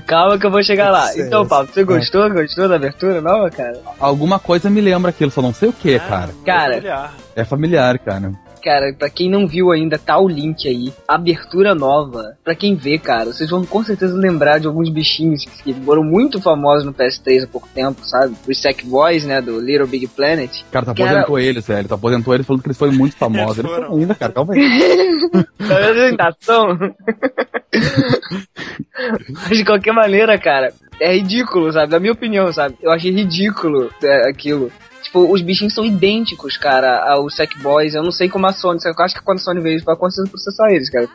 Calma 0.06 0.38
que 0.38 0.44
eu 0.46 0.50
vou 0.50 0.62
chegar 0.62 0.90
lá. 0.90 1.06
Sucesso. 1.06 1.26
Então, 1.26 1.46
Papo, 1.46 1.72
você 1.72 1.82
gostou? 1.82 2.28
Gostou 2.30 2.68
da 2.68 2.76
abertura 2.76 3.20
nova, 3.22 3.50
cara? 3.50 3.80
Alguma 3.98 4.38
coisa 4.38 4.68
me 4.68 4.80
lembra 4.82 5.10
aquilo, 5.10 5.30
só 5.30 5.40
não 5.40 5.52
sei 5.54 5.70
o 5.70 5.72
que, 5.72 5.94
É, 5.94 5.98
cara. 5.98 6.30
Cara. 6.44 6.72
familiar. 6.74 7.14
É 7.34 7.44
familiar, 7.44 7.98
cara. 7.98 8.32
Cara, 8.62 8.92
pra 8.98 9.08
quem 9.08 9.30
não 9.30 9.46
viu 9.46 9.70
ainda, 9.70 9.98
tá 9.98 10.18
o 10.18 10.28
link 10.28 10.68
aí. 10.68 10.92
Abertura 11.06 11.74
nova. 11.74 12.36
Pra 12.44 12.54
quem 12.54 12.74
vê, 12.74 12.98
cara, 12.98 13.26
vocês 13.32 13.48
vão 13.50 13.64
com 13.64 13.82
certeza 13.84 14.16
lembrar 14.16 14.58
de 14.58 14.66
alguns 14.66 14.88
bichinhos 14.90 15.44
que 15.64 15.72
foram 15.74 16.02
muito 16.02 16.40
famosos 16.40 16.84
no 16.84 16.92
PS3 16.92 17.44
há 17.44 17.46
pouco 17.46 17.68
tempo, 17.74 18.00
sabe? 18.04 18.34
Os 18.48 18.60
Sackboys, 18.60 19.24
né, 19.24 19.40
do 19.40 19.60
Little 19.60 19.86
Big 19.86 20.06
Planet. 20.08 20.50
Cara, 20.70 20.86
tu 20.86 20.94
Cara- 20.94 21.10
aposentou 21.10 21.38
eles, 21.38 21.66
velho. 21.66 21.88
Tu 21.88 21.94
aposentou 21.94 22.34
eles 22.34 22.46
falando 22.46 22.62
que 22.62 22.68
eles 22.68 22.78
foram 22.78 22.92
muito 22.92 23.16
famosos. 23.18 23.58
Eles 23.58 23.70
foram. 23.70 23.96
ainda, 23.96 24.14
cara. 24.14 24.32
Calma 24.32 24.54
aí. 24.54 25.18
Apresentação. 25.60 26.78
Mas 29.48 29.58
de 29.58 29.64
qualquer 29.64 29.92
maneira, 29.92 30.38
cara, 30.38 30.72
é 31.00 31.14
ridículo, 31.14 31.72
sabe? 31.72 31.90
Da 31.90 32.00
minha 32.00 32.12
opinião, 32.12 32.52
sabe? 32.52 32.76
Eu 32.82 32.90
achei 32.90 33.10
ridículo 33.10 33.90
é, 34.02 34.28
aquilo. 34.28 34.70
Tipo, 35.02 35.32
os 35.32 35.40
bichinhos 35.42 35.74
são 35.74 35.84
idênticos, 35.84 36.56
cara, 36.56 37.12
aos 37.12 37.36
Sackboys. 37.36 37.94
Eu 37.94 38.02
não 38.02 38.10
sei 38.10 38.28
como 38.28 38.46
a 38.46 38.52
Sony, 38.52 38.78
eu 38.84 38.94
acho 38.98 39.14
que 39.14 39.22
quando 39.22 39.38
a 39.38 39.42
Sony 39.42 39.60
veio, 39.60 39.82
vai 39.84 39.96
certeza 40.10 40.28
processar 40.30 40.70
eles, 40.70 40.90
cara. 40.90 41.08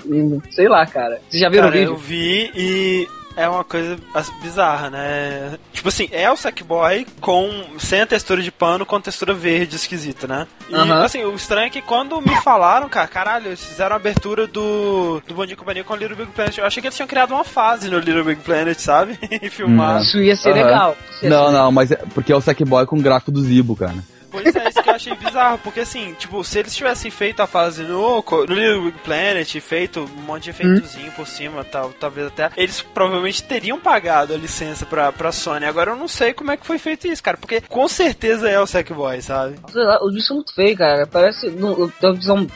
Sei 0.52 0.68
lá, 0.68 0.86
cara. 0.86 1.20
Vocês 1.30 1.42
já 1.42 1.50
viram 1.50 1.70
Cara, 1.70 1.76
o 1.76 1.80
vídeo? 1.80 1.94
eu 1.94 1.98
vi 1.98 2.52
e 2.56 3.08
é 3.36 3.48
uma 3.48 3.64
coisa 3.64 3.98
bizarra, 4.42 4.90
né? 4.90 5.58
Tipo 5.72 5.90
assim, 5.90 6.08
é 6.12 6.30
o 6.32 6.36
Sackboy 6.38 7.06
com 7.20 7.50
sem 7.80 8.02
a 8.02 8.06
textura 8.08 8.42
de 8.42 8.52
pano, 8.52 8.86
com 8.86 9.00
textura 9.02 9.34
verde 9.34 9.76
esquisita, 9.76 10.28
né? 10.28 10.48
E 10.70 10.76
Aham. 10.76 11.04
assim, 11.04 11.24
o 11.24 11.36
estranho 11.36 11.68
é 11.68 11.70
que 11.70 11.82
quando 11.82 12.22
me 12.22 12.36
falaram, 12.42 12.88
cara, 12.90 13.08
caralho, 13.08 13.48
eles 13.48 13.64
fizeram 13.64 13.94
a 13.94 13.98
abertura 13.98 14.48
do, 14.48 15.22
do 15.28 15.34
Bom 15.34 15.46
Dia 15.46 15.56
Companhia 15.56 15.84
com 15.84 15.94
o 15.94 15.98
Little 15.98 16.16
Big 16.18 16.32
Planet. 16.32 16.58
Eu 16.58 16.66
achei 16.66 16.82
que 16.82 16.88
eles 16.88 16.96
tinham 16.96 17.08
criado 17.08 17.32
uma 17.34 17.44
fase 17.44 17.90
no 17.90 18.00
Little 18.00 18.24
Big 18.24 18.42
Planet, 18.42 18.78
sabe? 18.80 19.18
e 19.42 19.50
filmado. 19.50 20.04
Isso 20.04 20.18
ia 20.22 20.36
ser 20.36 20.54
legal. 20.54 20.96
Ia 21.22 21.30
Não, 21.30 21.46
ser 21.48 21.52
não, 21.54 21.72
mas 21.72 21.92
é 21.92 21.96
porque 22.14 22.32
é 22.32 22.36
o 22.36 22.42
Sackboy 22.42 22.86
com 22.86 22.98
o 22.98 23.02
gráfico 23.02 23.32
do 23.32 23.42
Zibo, 23.42 23.76
cara. 23.76 23.96
Pois 24.34 24.56
é, 24.56 24.68
isso 24.68 24.82
que 24.82 24.90
eu 24.90 24.96
achei 24.96 25.16
bizarro, 25.16 25.60
porque 25.60 25.82
assim, 25.82 26.16
tipo, 26.18 26.44
se 26.44 26.58
eles 26.58 26.76
tivessem 26.76 27.12
feito 27.12 27.40
a 27.42 27.46
fase 27.46 27.84
no, 27.84 28.24
no 28.24 28.54
Little 28.54 28.86
Big 28.86 28.98
Planet, 29.04 29.60
feito 29.60 30.00
um 30.02 30.22
monte 30.24 30.46
de 30.46 30.50
efeitozinho 30.50 31.10
hum. 31.10 31.14
por 31.16 31.28
cima, 31.28 31.64
tal, 31.64 31.92
talvez 31.92 32.28
até, 32.28 32.50
eles 32.58 32.82
provavelmente 32.82 33.44
teriam 33.44 33.80
pagado 33.80 34.34
a 34.34 34.38
licença 34.38 34.88
pra, 34.88 35.12
pra 35.12 35.32
Sony. 35.32 35.66
Agora 35.66 35.92
eu 35.92 35.96
não 35.96 36.08
sei 36.08 36.34
como 36.34 36.52
é 36.52 36.58
que 36.58 36.66
foi 36.66 36.80
feito 36.80 37.08
isso, 37.08 37.22
cara, 37.22 37.38
porque 37.38 37.62
com 37.62 37.88
certeza 37.88 38.50
é 38.50 38.60
o 38.60 38.66
Sackboy, 38.66 39.22
sabe? 39.22 39.56
O 40.02 40.12
bicho 40.12 40.34
é 40.34 40.36
muito 40.36 40.56
feio, 40.56 40.76
cara. 40.76 41.06
Parece. 41.06 41.52
Não, 41.52 41.92
são, 42.22 42.48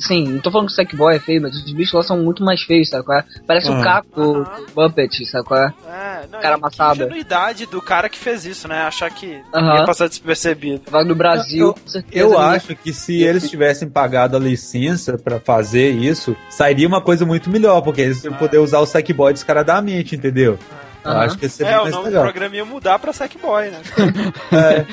sim, 0.00 0.26
não 0.26 0.40
tô 0.40 0.50
falando 0.50 0.66
que 0.66 0.72
o 0.72 0.76
Sackboy 0.76 1.14
é 1.14 1.20
feio, 1.20 1.40
mas 1.40 1.54
os 1.54 1.72
bichos 1.72 1.92
lá 1.92 2.02
são 2.02 2.18
muito 2.18 2.42
mais 2.42 2.62
feios, 2.62 2.88
sabe? 2.88 3.04
Qual 3.04 3.18
é? 3.18 3.24
Parece 3.46 3.70
uhum. 3.70 3.80
o 3.80 3.84
Caco 3.84 4.20
uhum. 4.20 4.66
Muppet, 4.74 5.24
sabe? 5.26 5.46
Qual 5.46 5.60
é? 5.60 5.72
é 5.86 6.26
não, 6.30 6.40
cara 6.40 6.56
amassado. 6.56 7.02
A 7.02 7.06
ingenuidade 7.06 7.66
do 7.66 7.80
cara 7.80 8.08
que 8.08 8.18
fez 8.18 8.44
isso, 8.44 8.66
né? 8.66 8.82
Achar 8.82 9.10
que 9.10 9.40
uhum. 9.54 9.76
ia 9.76 9.84
passar 9.84 10.08
despercebido. 10.08 10.82
Vai 10.90 11.04
no 11.12 11.18
Brasil, 11.18 11.74
eu, 12.10 12.30
eu 12.30 12.38
acho 12.38 12.74
que 12.74 12.92
se 12.92 13.22
eles 13.22 13.48
tivessem 13.48 13.88
pagado 13.88 14.36
a 14.36 14.40
licença 14.40 15.16
para 15.18 15.38
fazer 15.38 15.90
isso, 15.90 16.36
sairia 16.50 16.88
uma 16.88 17.00
coisa 17.00 17.24
muito 17.24 17.50
melhor, 17.50 17.80
porque 17.82 18.00
eles 18.00 18.24
iam 18.24 18.34
poder 18.34 18.58
usar 18.58 18.80
o 18.80 18.86
Sackboy 18.86 19.32
descaradamente, 19.32 20.16
entendeu? 20.16 20.58
Eu 21.04 21.10
acho 21.12 21.38
que 21.38 21.46
esse 21.46 21.64
é, 21.64 21.80
o 21.80 21.88
nome 21.88 22.06
legal. 22.06 22.22
do 22.22 22.30
programa 22.30 22.56
ia 22.56 22.64
mudar 22.64 22.98
pra 22.98 23.12
Sackboy, 23.12 23.70
né? 23.70 23.80
é. 24.52 24.86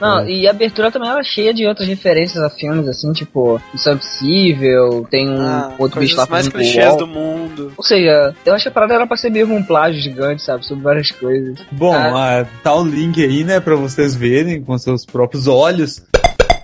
Não, 0.00 0.26
e 0.28 0.46
a 0.46 0.50
abertura 0.50 0.90
também 0.90 1.10
era 1.10 1.22
cheia 1.22 1.52
de 1.52 1.66
outras 1.66 1.86
referências 1.86 2.42
a 2.42 2.48
filmes, 2.48 2.88
assim, 2.88 3.12
tipo, 3.12 3.60
Missão 3.72 3.94
Impossível, 3.94 5.06
tem 5.10 5.28
um 5.28 5.42
ah, 5.42 5.74
outro 5.78 6.00
bicho 6.00 6.16
lá 6.16 6.26
mais 6.28 6.48
clichês 6.48 6.96
do 6.96 7.06
mundo. 7.06 7.72
Ou 7.76 7.84
seja, 7.84 8.34
eu 8.44 8.54
acho 8.54 8.64
que 8.64 8.68
a 8.68 8.72
parada 8.72 8.94
era 8.94 9.06
pra 9.06 9.16
ser 9.16 9.30
mesmo 9.30 9.54
um 9.54 9.62
plágio 9.62 10.00
gigante, 10.00 10.42
sabe? 10.42 10.64
Sobre 10.66 10.82
várias 10.82 11.10
coisas. 11.10 11.58
Bom, 11.70 11.94
ah. 11.94 12.46
tá 12.62 12.74
o 12.74 12.84
link 12.84 13.22
aí, 13.22 13.44
né, 13.44 13.60
pra 13.60 13.76
vocês 13.76 14.14
verem 14.14 14.62
com 14.62 14.76
seus 14.78 15.04
próprios 15.04 15.46
olhos. 15.46 16.02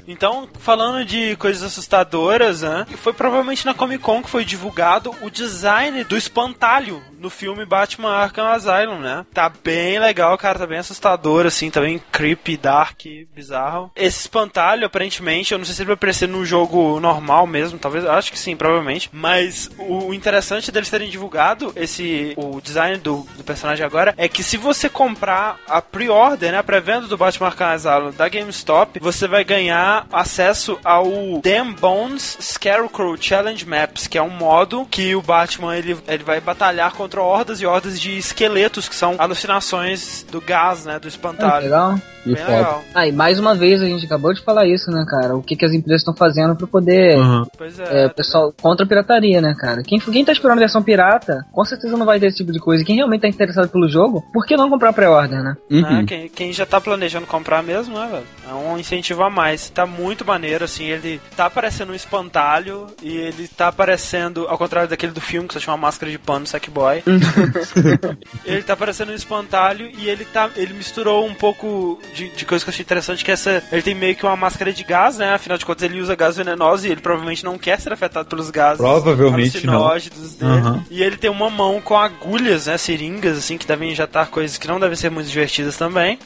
Então, 0.08 0.48
falando 0.58 1.04
de 1.04 1.36
coisas 1.36 1.62
assustadoras, 1.62 2.62
né? 2.62 2.86
Foi 2.96 3.12
provavelmente 3.12 3.66
na 3.66 3.74
Comic 3.74 4.02
Con 4.02 4.22
que 4.22 4.30
foi 4.30 4.42
divulgado 4.42 5.14
o 5.20 5.28
design 5.28 6.02
do 6.04 6.16
espantalho 6.16 7.02
no 7.18 7.30
filme 7.30 7.64
Batman 7.64 8.10
Arkham 8.10 8.46
Asylum, 8.46 8.98
né? 8.98 9.26
Tá 9.32 9.48
bem 9.48 9.98
legal, 9.98 10.36
cara, 10.38 10.58
tá 10.58 10.66
bem 10.66 10.78
assustador, 10.78 11.46
assim, 11.46 11.70
tá 11.70 11.80
bem 11.80 12.00
creepy, 12.12 12.56
dark, 12.56 13.02
bizarro. 13.34 13.90
Esse 13.94 14.20
espantalho, 14.20 14.86
aparentemente, 14.86 15.52
eu 15.52 15.58
não 15.58 15.64
sei 15.64 15.74
se 15.74 15.82
ele 15.82 15.88
vai 15.88 15.94
aparecer 15.94 16.28
no 16.28 16.44
jogo 16.44 17.00
normal 17.00 17.46
mesmo, 17.46 17.78
talvez, 17.78 18.04
acho 18.04 18.32
que 18.32 18.38
sim, 18.38 18.56
provavelmente. 18.56 19.10
Mas 19.12 19.70
o 19.78 20.14
interessante 20.14 20.70
deles 20.70 20.90
terem 20.90 21.10
divulgado 21.10 21.72
esse, 21.76 22.34
o 22.36 22.60
design 22.60 22.98
do, 22.98 23.26
do 23.36 23.44
personagem 23.44 23.84
agora, 23.84 24.14
é 24.16 24.28
que 24.28 24.42
se 24.42 24.56
você 24.56 24.88
comprar 24.88 25.58
a 25.68 25.82
pre-order, 25.82 26.52
né, 26.52 26.58
a 26.58 26.62
pré-venda 26.62 27.06
do 27.06 27.16
Batman 27.16 27.48
Arkham 27.48 27.68
Asylum 27.68 28.10
da 28.12 28.28
GameStop, 28.28 29.00
você 29.00 29.26
vai 29.26 29.44
ganhar 29.44 30.06
acesso 30.12 30.78
ao 30.84 31.06
Damn 31.42 31.72
Bones 31.72 32.38
Scarecrow 32.40 33.16
Challenge 33.20 33.66
Maps, 33.66 34.06
que 34.06 34.18
é 34.18 34.22
um 34.22 34.30
modo 34.30 34.86
que 34.90 35.14
o 35.14 35.22
Batman, 35.22 35.76
ele, 35.76 35.96
ele 36.06 36.24
vai 36.24 36.40
batalhar 36.40 36.92
com 36.92 37.07
contra 37.08 37.22
hordas 37.22 37.60
e 37.62 37.66
hordas 37.66 37.98
de 37.98 38.18
esqueletos, 38.18 38.86
que 38.86 38.94
são 38.94 39.16
alucinações 39.18 40.26
do 40.30 40.40
gás, 40.42 40.84
né? 40.84 40.98
Do 40.98 41.08
espantalho. 41.08 41.62
É, 41.62 41.64
legal. 41.64 41.98
Bem 42.24 42.34
legal. 42.34 42.84
Ah, 42.94 43.06
e 43.06 43.12
mais 43.12 43.38
uma 43.38 43.54
vez 43.54 43.80
a 43.82 43.86
gente 43.86 44.04
acabou 44.04 44.32
de 44.32 44.42
falar 44.42 44.66
isso, 44.66 44.90
né, 44.90 45.04
cara? 45.08 45.36
O 45.36 45.42
que, 45.42 45.56
que 45.56 45.64
as 45.64 45.72
empresas 45.72 46.00
estão 46.00 46.14
fazendo 46.14 46.56
para 46.56 46.66
poder. 46.66 47.16
Uhum. 47.18 47.46
Pois 47.56 47.78
é. 47.78 48.04
é 48.04 48.08
pessoal, 48.08 48.52
contra 48.60 48.84
a 48.84 48.88
pirataria, 48.88 49.40
né, 49.40 49.54
cara? 49.58 49.82
Quem, 49.82 49.98
quem 49.98 50.24
tá 50.24 50.32
esperando 50.32 50.58
a 50.58 50.60
versão 50.60 50.82
pirata, 50.82 51.46
com 51.52 51.64
certeza 51.64 51.96
não 51.96 52.06
vai 52.06 52.18
ter 52.18 52.26
esse 52.26 52.38
tipo 52.38 52.52
de 52.52 52.58
coisa. 52.58 52.84
Quem 52.84 52.96
realmente 52.96 53.22
tá 53.22 53.28
interessado 53.28 53.68
pelo 53.68 53.88
jogo, 53.88 54.24
por 54.32 54.46
que 54.46 54.56
não 54.56 54.68
comprar 54.68 54.92
pré-order, 54.92 55.42
né? 55.42 55.56
Uhum. 55.70 56.00
É, 56.00 56.04
quem, 56.04 56.28
quem, 56.28 56.52
já 56.52 56.66
tá 56.66 56.80
planejando 56.80 57.26
comprar 57.26 57.62
mesmo, 57.62 57.98
né, 57.98 58.08
velho? 58.10 58.26
É 58.48 58.54
um 58.54 58.78
incentivo 58.78 59.22
a 59.22 59.30
mais. 59.30 59.70
Tá 59.70 59.86
muito 59.86 60.24
maneiro, 60.24 60.64
assim. 60.64 60.84
Ele 60.84 61.20
tá 61.36 61.46
aparecendo 61.46 61.90
um 61.90 61.94
espantalho 61.94 62.86
e 63.02 63.16
ele 63.16 63.48
tá 63.48 63.68
aparecendo, 63.68 64.46
ao 64.48 64.58
contrário 64.58 64.88
daquele 64.88 65.12
do 65.12 65.20
filme, 65.20 65.48
que 65.48 65.54
só 65.54 65.60
tinha 65.60 65.72
uma 65.72 65.80
máscara 65.80 66.10
de 66.10 66.18
pano, 66.18 66.46
Sackboy. 66.46 67.02
ele 68.44 68.62
tá 68.62 68.72
aparecendo 68.72 69.10
um 69.10 69.14
espantalho 69.14 69.90
e 69.98 70.08
ele 70.08 70.24
tá. 70.24 70.50
Ele 70.56 70.74
misturou 70.74 71.26
um 71.26 71.34
pouco 71.34 71.98
de, 72.12 72.28
de 72.30 72.44
coisa 72.44 72.64
que 72.64 72.70
eu 72.70 72.72
achei 72.72 72.82
interessante, 72.82 73.24
que 73.24 73.30
essa. 73.30 73.62
Ele 73.70 73.82
tem 73.82 73.94
meio 73.94 74.16
que 74.16 74.24
uma 74.24 74.36
máscara 74.36 74.72
de 74.72 74.84
gás, 74.84 75.18
né? 75.18 75.34
Afinal 75.34 75.58
de 75.58 75.64
contas, 75.64 75.82
ele 75.82 76.00
usa 76.00 76.14
gás 76.14 76.36
venenoso 76.36 76.86
e 76.86 76.90
ele 76.90 77.00
provavelmente 77.00 77.44
não 77.44 77.58
quer 77.58 77.80
ser 77.80 77.92
afetado 77.92 78.28
pelos 78.28 78.50
gases. 78.50 78.78
Provavelmente 78.78 79.66
não. 79.66 79.88
Dele. 79.88 80.10
Uhum. 80.42 80.82
E 80.90 81.02
ele 81.02 81.16
tem 81.16 81.30
uma 81.30 81.48
mão 81.48 81.80
com 81.80 81.96
agulhas, 81.96 82.66
né? 82.66 82.76
Seringas, 82.76 83.38
assim, 83.38 83.56
que 83.56 83.66
devem 83.66 83.92
injetar 83.92 84.28
coisas 84.28 84.58
que 84.58 84.68
não 84.68 84.78
devem 84.78 84.96
ser 84.96 85.10
muito 85.10 85.28
divertidas 85.28 85.76
também 85.76 86.18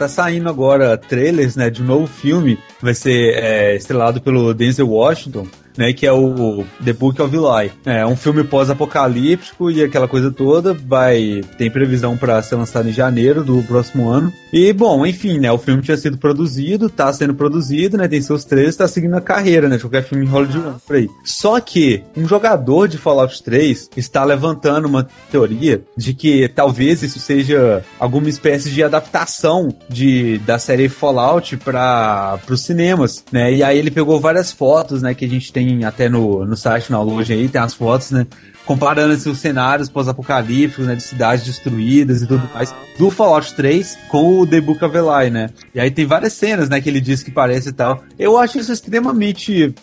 tá 0.00 0.08
saindo 0.08 0.48
agora 0.48 0.96
trailers, 0.96 1.56
né, 1.56 1.68
de 1.68 1.82
um 1.82 1.84
novo 1.84 2.06
filme, 2.06 2.58
vai 2.80 2.94
ser 2.94 3.34
é, 3.34 3.76
estrelado 3.76 4.18
pelo 4.18 4.54
Denzel 4.54 4.88
Washington, 4.88 5.46
né, 5.76 5.92
que 5.92 6.06
é 6.06 6.12
o 6.12 6.64
The 6.84 6.92
Book 6.92 7.20
of 7.20 7.34
Eli. 7.34 7.72
É 7.84 8.06
um 8.06 8.16
filme 8.16 8.44
pós-apocalíptico 8.44 9.70
e 9.70 9.82
aquela 9.82 10.08
coisa 10.08 10.30
toda, 10.30 10.74
vai 10.74 11.42
tem 11.56 11.70
previsão 11.70 12.16
para 12.16 12.40
ser 12.42 12.56
lançado 12.56 12.88
em 12.88 12.92
janeiro 12.92 13.44
do 13.44 13.62
próximo 13.62 14.08
ano. 14.08 14.32
E 14.52 14.72
bom, 14.72 15.06
enfim, 15.06 15.38
né, 15.38 15.50
o 15.50 15.58
filme 15.58 15.82
tinha 15.82 15.96
sido 15.96 16.18
produzido, 16.18 16.88
tá 16.88 17.12
sendo 17.12 17.34
produzido, 17.34 17.96
né, 17.96 18.08
tem 18.08 18.20
seus 18.20 18.44
trailers, 18.44 18.76
tá 18.76 18.88
seguindo 18.88 19.14
a 19.14 19.20
carreira, 19.20 19.68
né, 19.68 19.76
de 19.76 19.82
qualquer 19.82 20.02
filme 20.02 20.24
em 20.24 20.28
Hollywood 20.28 20.80
por 20.86 20.96
aí. 20.96 21.08
Só 21.24 21.60
que 21.60 22.02
um 22.16 22.26
jogador 22.26 22.88
de 22.88 22.98
Fallout 22.98 23.42
3 23.42 23.90
está 23.96 24.24
levantando 24.24 24.86
uma 24.86 25.06
teoria 25.30 25.82
de 25.96 26.14
que 26.14 26.48
talvez 26.48 27.02
isso 27.02 27.18
seja 27.18 27.84
alguma 27.98 28.28
espécie 28.28 28.70
de 28.70 28.82
adaptação 28.82 29.74
de 29.88 30.38
da 30.38 30.58
série 30.58 30.88
Fallout 30.88 31.56
para 31.58 32.40
os 32.48 32.62
cinemas, 32.62 33.24
né? 33.30 33.52
E 33.52 33.62
aí 33.62 33.78
ele 33.78 33.90
pegou 33.90 34.20
várias 34.20 34.52
fotos, 34.52 35.02
né, 35.02 35.14
que 35.14 35.24
a 35.24 35.28
gente 35.28 35.52
tem 35.52 35.59
tem 35.60 35.84
até 35.84 36.08
no, 36.08 36.44
no 36.44 36.56
site, 36.56 36.90
na 36.90 37.02
loja 37.02 37.34
aí, 37.34 37.48
tem 37.48 37.60
as 37.60 37.74
fotos, 37.74 38.10
né? 38.10 38.26
Comparando 38.70 39.14
assim, 39.14 39.28
os 39.28 39.38
cenários 39.38 39.88
pós-apocalípticos, 39.88 40.86
né, 40.86 40.94
de 40.94 41.02
cidades 41.02 41.44
destruídas 41.44 42.22
e 42.22 42.26
tudo 42.28 42.48
mais, 42.54 42.72
do 42.96 43.10
Fallout 43.10 43.52
3 43.54 43.98
com 44.06 44.38
o 44.38 44.46
The 44.46 44.60
Book 44.60 44.84
of 44.84 44.96
Eli, 44.96 45.28
né? 45.28 45.50
E 45.74 45.80
aí 45.80 45.90
tem 45.90 46.06
várias 46.06 46.34
cenas, 46.34 46.68
né, 46.68 46.80
que 46.80 46.88
ele 46.88 47.00
diz 47.00 47.20
que 47.20 47.32
parece 47.32 47.70
e 47.70 47.72
tal. 47.72 48.04
Eu 48.16 48.38
acho 48.38 48.60
isso 48.60 48.72
extremamente 48.72 49.74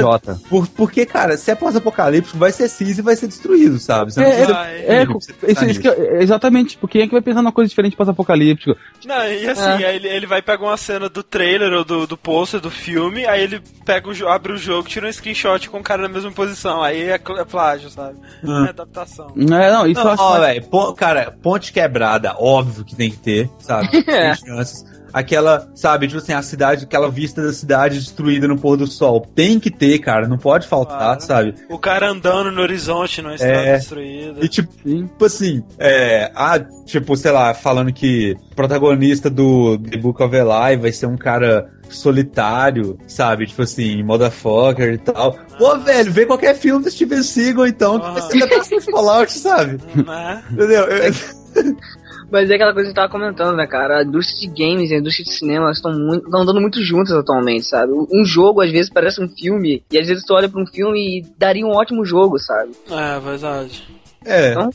Jota. 0.00 0.40
Por, 0.50 0.66
porque, 0.66 1.06
cara, 1.06 1.36
se 1.36 1.52
é 1.52 1.54
pós-apocalíptico, 1.54 2.36
vai 2.36 2.50
ser 2.50 2.68
cinza 2.68 3.00
e 3.00 3.04
vai 3.04 3.14
ser 3.14 3.28
destruído, 3.28 3.78
sabe? 3.78 4.12
Você 4.12 4.20
é, 4.20 4.46
não 4.48 4.56
é, 4.56 4.86
é, 4.86 5.02
isso, 5.04 5.68
isso 5.68 5.80
que, 5.80 5.88
exatamente, 6.20 6.76
porque 6.78 6.82
tipo, 6.82 6.88
quem 6.88 7.02
é 7.02 7.06
que 7.06 7.12
vai 7.12 7.22
pensar 7.22 7.42
numa 7.42 7.52
coisa 7.52 7.68
diferente 7.68 7.94
pós-apocalíptico? 7.94 8.76
Não, 9.04 9.24
e 9.24 9.48
assim, 9.48 9.84
é. 9.84 9.94
ele, 9.94 10.08
ele 10.08 10.26
vai 10.26 10.42
pegar 10.42 10.64
uma 10.64 10.76
cena 10.76 11.08
do 11.08 11.22
trailer 11.22 11.72
ou 11.72 11.84
do, 11.84 12.08
do 12.08 12.16
pôster 12.16 12.58
do 12.58 12.72
filme, 12.72 13.24
aí 13.24 13.44
ele 13.44 13.62
pega 13.84 14.08
o, 14.08 14.28
abre 14.28 14.52
o 14.52 14.58
jogo, 14.58 14.88
tira 14.88 15.06
um 15.06 15.12
screenshot 15.12 15.70
com 15.70 15.78
o 15.78 15.82
cara 15.82 16.02
na 16.02 16.08
mesma 16.08 16.32
posição, 16.32 16.82
aí 16.82 17.02
é, 17.02 17.14
é 17.14 17.44
plágio, 17.44 17.88
sabe? 17.88 18.16
Ah. 18.44 18.64
É 18.66 18.70
adaptação. 18.70 19.32
É, 19.36 19.72
não, 19.72 19.86
isso 19.86 20.02
não, 20.02 20.14
ó, 20.18 20.40
véio, 20.40 20.64
cara, 20.96 21.36
ponte 21.42 21.72
quebrada, 21.72 22.34
óbvio 22.38 22.84
que 22.84 22.94
tem 22.94 23.10
que 23.10 23.18
ter, 23.18 23.50
sabe? 23.58 23.88
Tem 24.04 24.34
chances 24.34 24.84
aquela, 25.12 25.68
sabe, 25.74 26.06
tipo 26.06 26.18
assim, 26.18 26.32
a 26.32 26.42
cidade, 26.42 26.84
aquela 26.84 27.10
vista 27.10 27.42
da 27.42 27.52
cidade 27.52 27.98
destruída 27.98 28.48
no 28.48 28.58
pôr 28.58 28.76
do 28.76 28.86
sol. 28.86 29.26
Tem 29.34 29.58
que 29.60 29.70
ter, 29.70 29.98
cara, 29.98 30.26
não 30.28 30.38
pode 30.38 30.66
faltar, 30.66 31.20
sabe? 31.20 31.54
O 31.68 31.78
cara 31.78 32.10
andando 32.10 32.50
no 32.50 32.62
horizonte 32.62 33.20
numa 33.20 33.34
estrada 33.34 33.58
é, 33.58 33.76
destruída. 33.76 34.44
E 34.44 34.48
tipo, 34.48 34.72
tipo 34.84 35.24
assim, 35.24 35.62
é, 35.78 36.30
ah, 36.34 36.58
tipo, 36.84 37.16
sei 37.16 37.30
lá, 37.30 37.54
falando 37.54 37.92
que 37.92 38.34
o 38.52 38.54
protagonista 38.54 39.28
do 39.28 39.78
The 39.78 39.96
Book 39.98 40.22
of 40.22 40.34
Eli 40.34 40.76
vai 40.76 40.92
ser 40.92 41.06
um 41.06 41.16
cara 41.16 41.70
solitário, 41.88 42.98
sabe? 43.06 43.46
Tipo 43.46 43.62
assim, 43.62 44.02
motherfucker 44.02 44.94
e 44.94 44.98
tal. 44.98 45.36
Pô, 45.58 45.78
velho, 45.78 46.10
vê 46.10 46.26
qualquer 46.26 46.54
filme 46.54 46.82
do 46.82 46.90
Steven 46.90 47.22
Seagal, 47.22 47.66
então, 47.66 48.00
que 48.00 48.20
você 48.20 48.34
ainda 48.34 48.48
tá 48.48 48.64
sem 48.64 48.80
Fallout, 48.80 49.30
sabe? 49.30 49.78
Né? 49.94 50.42
Entendeu? 50.50 50.84
Eu... 50.84 51.12
Mas 52.32 52.48
é 52.48 52.54
aquela 52.54 52.72
coisa 52.72 52.86
que 52.86 52.88
gente 52.88 52.96
tava 52.96 53.12
comentando, 53.12 53.54
né, 53.54 53.66
cara? 53.66 53.98
A 53.98 54.02
indústria 54.02 54.40
de 54.40 54.46
games 54.48 54.90
e 54.90 54.94
a 54.94 54.98
indústria 54.98 55.22
de 55.22 55.34
cinema 55.34 55.70
estão 55.70 55.92
muito, 55.92 56.26
andando 56.34 56.62
muito 56.62 56.82
juntas 56.82 57.12
atualmente, 57.12 57.66
sabe? 57.66 57.92
Um 57.92 58.24
jogo 58.24 58.62
às 58.62 58.72
vezes 58.72 58.90
parece 58.90 59.22
um 59.22 59.28
filme, 59.28 59.84
e 59.92 59.98
às 59.98 60.08
vezes 60.08 60.24
tu 60.24 60.32
olha 60.32 60.48
pra 60.48 60.58
um 60.58 60.66
filme 60.66 61.18
e 61.18 61.26
daria 61.36 61.66
um 61.66 61.76
ótimo 61.76 62.06
jogo, 62.06 62.38
sabe? 62.38 62.72
É, 62.90 63.20
verdade. 63.20 63.86
É. 64.24 64.52
Então, 64.52 64.70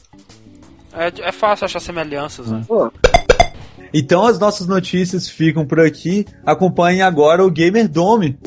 é, 0.93 1.29
é 1.29 1.31
fácil 1.31 1.65
achar 1.65 1.79
semelhanças, 1.79 2.45
né? 2.45 2.63
Pô. 2.67 2.91
Então 3.91 4.27
as 4.27 4.37
nossas 4.37 4.67
notícias 4.67 5.27
ficam 5.27 5.65
por 5.65 5.79
aqui. 5.79 6.27
Acompanhe 6.45 7.01
agora 7.01 7.43
o 7.43 7.49
Gamer 7.49 7.87
Dome. 7.87 8.37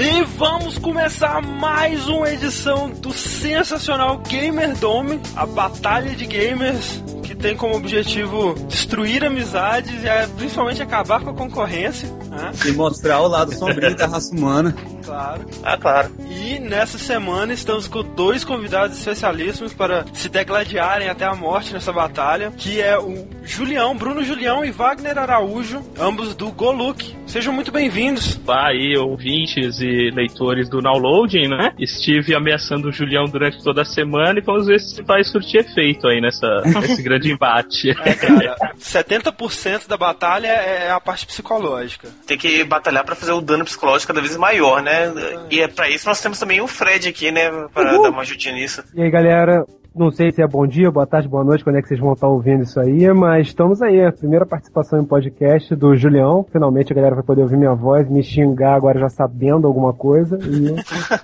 E 0.00 0.22
vamos 0.38 0.78
começar 0.78 1.42
mais 1.42 2.08
uma 2.08 2.30
edição 2.30 2.88
do 2.88 3.12
sensacional 3.12 4.16
Gamer 4.26 4.74
Dome, 4.78 5.20
a 5.36 5.44
batalha 5.44 6.16
de 6.16 6.24
gamers 6.24 7.02
que 7.22 7.34
tem 7.34 7.54
como 7.54 7.76
objetivo 7.76 8.54
destruir 8.66 9.22
amizades 9.22 9.92
e 10.02 10.26
principalmente 10.38 10.82
acabar 10.82 11.20
com 11.20 11.28
a 11.28 11.34
concorrência. 11.34 12.08
Né? 12.30 12.50
E 12.64 12.72
mostrar 12.72 13.20
o 13.20 13.28
lado 13.28 13.54
sombrio 13.54 13.94
da 13.94 14.06
raça 14.06 14.34
humana. 14.34 14.74
Claro. 15.04 15.46
Ah, 15.62 15.76
claro. 15.76 16.10
E 16.30 16.58
nessa 16.58 16.96
semana 16.96 17.52
estamos 17.52 17.86
com 17.86 18.02
dois 18.02 18.42
convidados 18.42 18.96
especialíssimos 18.96 19.74
para 19.74 20.06
se 20.14 20.30
degladiarem 20.30 21.10
até 21.10 21.26
a 21.26 21.34
morte 21.34 21.74
nessa 21.74 21.92
batalha, 21.92 22.50
que 22.56 22.80
é 22.80 22.98
o 22.98 23.28
Julião, 23.42 23.94
Bruno 23.94 24.24
Julião 24.24 24.64
e 24.64 24.70
Wagner 24.70 25.18
Araújo, 25.18 25.82
ambos 25.98 26.34
do 26.34 26.50
Goluk. 26.50 27.19
Sejam 27.30 27.52
muito 27.52 27.70
bem-vindos. 27.70 28.34
Vá 28.44 28.70
aí, 28.70 28.96
ouvintes 28.98 29.80
e 29.80 30.10
leitores 30.10 30.68
do 30.68 30.80
Downloading, 30.80 31.46
né? 31.46 31.72
Estive 31.78 32.34
ameaçando 32.34 32.88
o 32.88 32.92
Julião 32.92 33.24
durante 33.26 33.62
toda 33.62 33.82
a 33.82 33.84
semana 33.84 34.40
e 34.40 34.42
vamos 34.42 34.66
ver 34.66 34.80
se 34.80 35.00
vai 35.02 35.22
surtir 35.22 35.60
efeito 35.60 36.08
aí 36.08 36.20
nessa, 36.20 36.48
nesse 36.66 37.00
grande 37.00 37.30
embate. 37.30 37.90
É, 37.90 38.14
cara, 38.14 38.56
70% 38.76 39.86
da 39.86 39.96
batalha 39.96 40.48
é 40.48 40.90
a 40.90 40.98
parte 40.98 41.24
psicológica. 41.24 42.08
Tem 42.26 42.36
que 42.36 42.64
batalhar 42.64 43.04
pra 43.04 43.14
fazer 43.14 43.30
o 43.30 43.40
dano 43.40 43.64
psicológico 43.64 44.12
cada 44.12 44.20
vez 44.20 44.36
maior, 44.36 44.82
né? 44.82 45.12
E 45.48 45.60
é 45.60 45.68
pra 45.68 45.88
isso 45.88 46.08
nós 46.08 46.20
temos 46.20 46.36
também 46.36 46.60
o 46.60 46.66
Fred 46.66 47.08
aqui, 47.08 47.30
né? 47.30 47.48
Pra 47.72 47.84
dar 47.84 48.10
uma 48.10 48.22
ajudinha 48.22 48.54
nisso. 48.54 48.82
E 48.92 49.00
aí, 49.00 49.08
galera, 49.08 49.64
não 49.94 50.10
sei 50.10 50.30
se 50.30 50.42
é 50.42 50.46
bom 50.46 50.66
dia, 50.66 50.90
boa 50.90 51.06
tarde, 51.06 51.28
boa 51.28 51.44
noite, 51.44 51.64
quando 51.64 51.76
é 51.76 51.82
que 51.82 51.88
vocês 51.88 52.00
vão 52.00 52.12
estar 52.12 52.28
ouvindo 52.28 52.62
isso 52.62 52.78
aí, 52.78 53.12
mas 53.12 53.48
estamos 53.48 53.82
aí, 53.82 54.04
a 54.04 54.12
primeira 54.12 54.46
participação 54.46 55.00
em 55.00 55.04
podcast 55.04 55.74
do 55.74 55.96
Julião. 55.96 56.46
Finalmente 56.52 56.92
a 56.92 56.96
galera 56.96 57.16
vai 57.16 57.24
poder 57.24 57.42
ouvir 57.42 57.56
minha 57.56 57.74
voz, 57.74 58.08
me 58.08 58.22
xingar 58.22 58.74
agora 58.74 59.00
já 59.00 59.08
sabendo 59.08 59.66
alguma 59.66 59.92
coisa. 59.92 60.38
E 60.38 60.74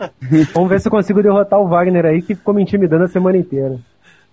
vamos 0.52 0.68
ver 0.68 0.80
se 0.80 0.88
eu 0.88 0.92
consigo 0.92 1.22
derrotar 1.22 1.60
o 1.60 1.68
Wagner 1.68 2.06
aí, 2.06 2.22
que 2.22 2.34
ficou 2.34 2.52
me 2.52 2.62
intimidando 2.62 3.04
a 3.04 3.08
semana 3.08 3.36
inteira. 3.36 3.78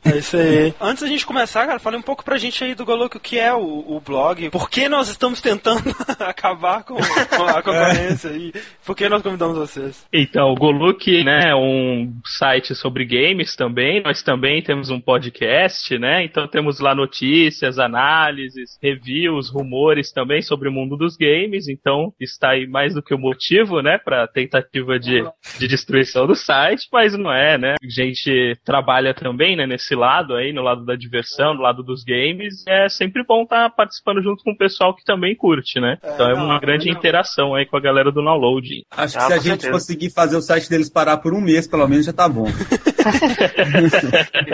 É 0.06 0.18
isso 0.18 0.36
aí. 0.36 0.74
Antes 0.80 1.04
da 1.04 1.10
gente 1.10 1.26
começar, 1.26 1.66
cara, 1.66 1.80
fale 1.80 1.98
um 1.98 2.02
pouco 2.02 2.24
pra 2.24 2.38
gente 2.38 2.64
aí 2.64 2.76
do 2.76 2.86
Goloco 2.86 3.18
o 3.18 3.20
que 3.20 3.38
é 3.40 3.54
o, 3.54 3.84
o 3.88 4.02
blog, 4.02 4.50
por 4.50 4.70
que 4.70 4.90
nós 4.90 5.08
estamos 5.08 5.40
tentando 5.40 5.96
acabar 6.20 6.84
com, 6.84 6.96
com 6.96 7.44
a 7.44 7.62
concorrência 7.62 8.30
e 8.30 8.54
por 8.86 8.96
que 8.96 9.08
nós 9.08 9.22
convidamos 9.22 9.58
vocês. 9.58 10.06
Então, 10.12 10.52
o 10.52 10.56
Goluk, 10.56 11.24
né, 11.24 11.50
é 11.50 11.56
um 11.56 12.14
site 12.26 12.76
sobre 12.76 13.06
games 13.06 13.56
também. 13.56 14.02
Nós 14.04 14.22
também 14.22 14.62
temos 14.62 14.90
um 14.90 15.00
podcast, 15.00 15.98
né? 15.98 16.24
Então 16.24 16.48
temos 16.48 16.80
lá 16.80 16.94
notícias, 16.94 17.80
análises, 17.80 18.78
reviews, 18.82 19.50
rumores 19.50 20.12
também 20.12 20.42
sobre 20.42 20.70
o 20.70 20.72
mundo 20.72 20.98
dos 20.98 21.16
games. 21.16 21.68
Então 21.68 22.14
está 22.20 22.52
aí 22.52 22.68
mais 22.68 22.94
do 22.94 23.02
que 23.02 23.14
o 23.14 23.20
motivo, 23.20 23.82
né, 23.82 23.98
para 23.98 24.28
tentativa 24.28 25.00
de, 25.00 25.24
de 25.60 25.68
destruição 25.68 26.28
do 26.28 26.36
site, 26.36 26.88
mas 26.92 27.18
não 27.18 27.32
é, 27.32 27.58
né? 27.58 27.76
A 27.82 27.90
gente 27.90 28.58
trabalha 28.66 29.14
também, 29.14 29.56
né, 29.56 29.66
nesse 29.66 29.93
lado 29.96 30.36
aí, 30.36 30.52
no 30.54 30.62
lado 30.62 30.86
da 30.86 30.96
diversão, 30.96 31.54
no 31.54 31.62
lado 31.62 31.84
dos 31.84 32.04
games. 32.04 32.64
É 32.68 32.88
sempre 32.90 33.24
bom 33.24 33.44
estar 33.44 33.70
participando 33.72 34.22
junto 34.22 34.44
com 34.44 34.52
o 34.52 34.58
pessoal 34.58 34.96
que 34.96 35.04
também 35.04 35.36
curte, 35.36 35.80
né? 35.80 35.98
Então 36.04 36.30
é 36.30 36.34
uma 36.34 36.60
grande 36.60 36.90
interação 36.90 37.56
aí 37.56 37.66
com 37.66 37.78
a 37.78 37.82
galera 37.82 38.12
do 38.12 38.22
download. 38.24 38.86
Acho 38.92 39.18
que 39.18 39.24
Ah, 39.24 39.28
se 39.28 39.34
a 39.34 39.38
gente 39.38 39.46
certeza. 39.62 39.72
conseguir 39.72 40.10
fazer 40.12 40.38
o 40.38 40.42
site 40.42 40.70
deles 40.70 40.90
parar 40.90 41.18
por 41.18 41.34
um 41.34 41.42
mês, 41.42 41.68
pelo 41.68 41.88
menos 41.88 42.06
já 42.06 42.14
tá 42.14 42.28
bom. 42.30 42.46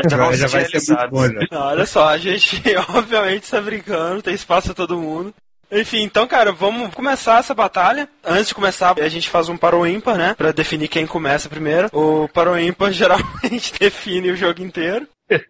Já, 0.10 0.32
já 0.34 0.48
vai 0.48 0.66
ser 0.66 0.94
muito 0.94 1.10
bom 1.12 1.24
já. 1.28 1.40
Não, 1.52 1.62
olha 1.68 1.86
só, 1.86 2.08
a 2.10 2.18
gente 2.18 2.62
obviamente 2.96 3.44
está 3.44 3.62
brincando, 3.62 4.22
tem 4.22 4.34
espaço 4.34 4.68
pra 4.68 4.76
todo 4.76 4.98
mundo. 4.98 5.34
Enfim, 5.72 6.02
então, 6.02 6.26
cara, 6.26 6.52
vamos 6.52 6.92
começar 6.96 7.40
essa 7.40 7.54
batalha. 7.54 8.10
Antes 8.26 8.48
de 8.48 8.56
começar, 8.56 8.96
a 9.00 9.08
gente 9.08 9.30
faz 9.30 9.50
um 9.50 9.58
para 9.58 9.78
o 9.78 9.86
ímpar, 9.86 10.18
né? 10.18 10.34
Pra 10.36 10.52
definir 10.52 10.88
quem 10.88 11.06
começa 11.06 11.48
primeiro. 11.48 11.90
O 11.94 12.28
para 12.34 12.52
o 12.52 12.58
ímpar 12.60 12.90
geralmente 12.92 13.72
define 13.80 14.32
o 14.32 14.36
jogo 14.36 14.64
inteiro. 14.64 15.08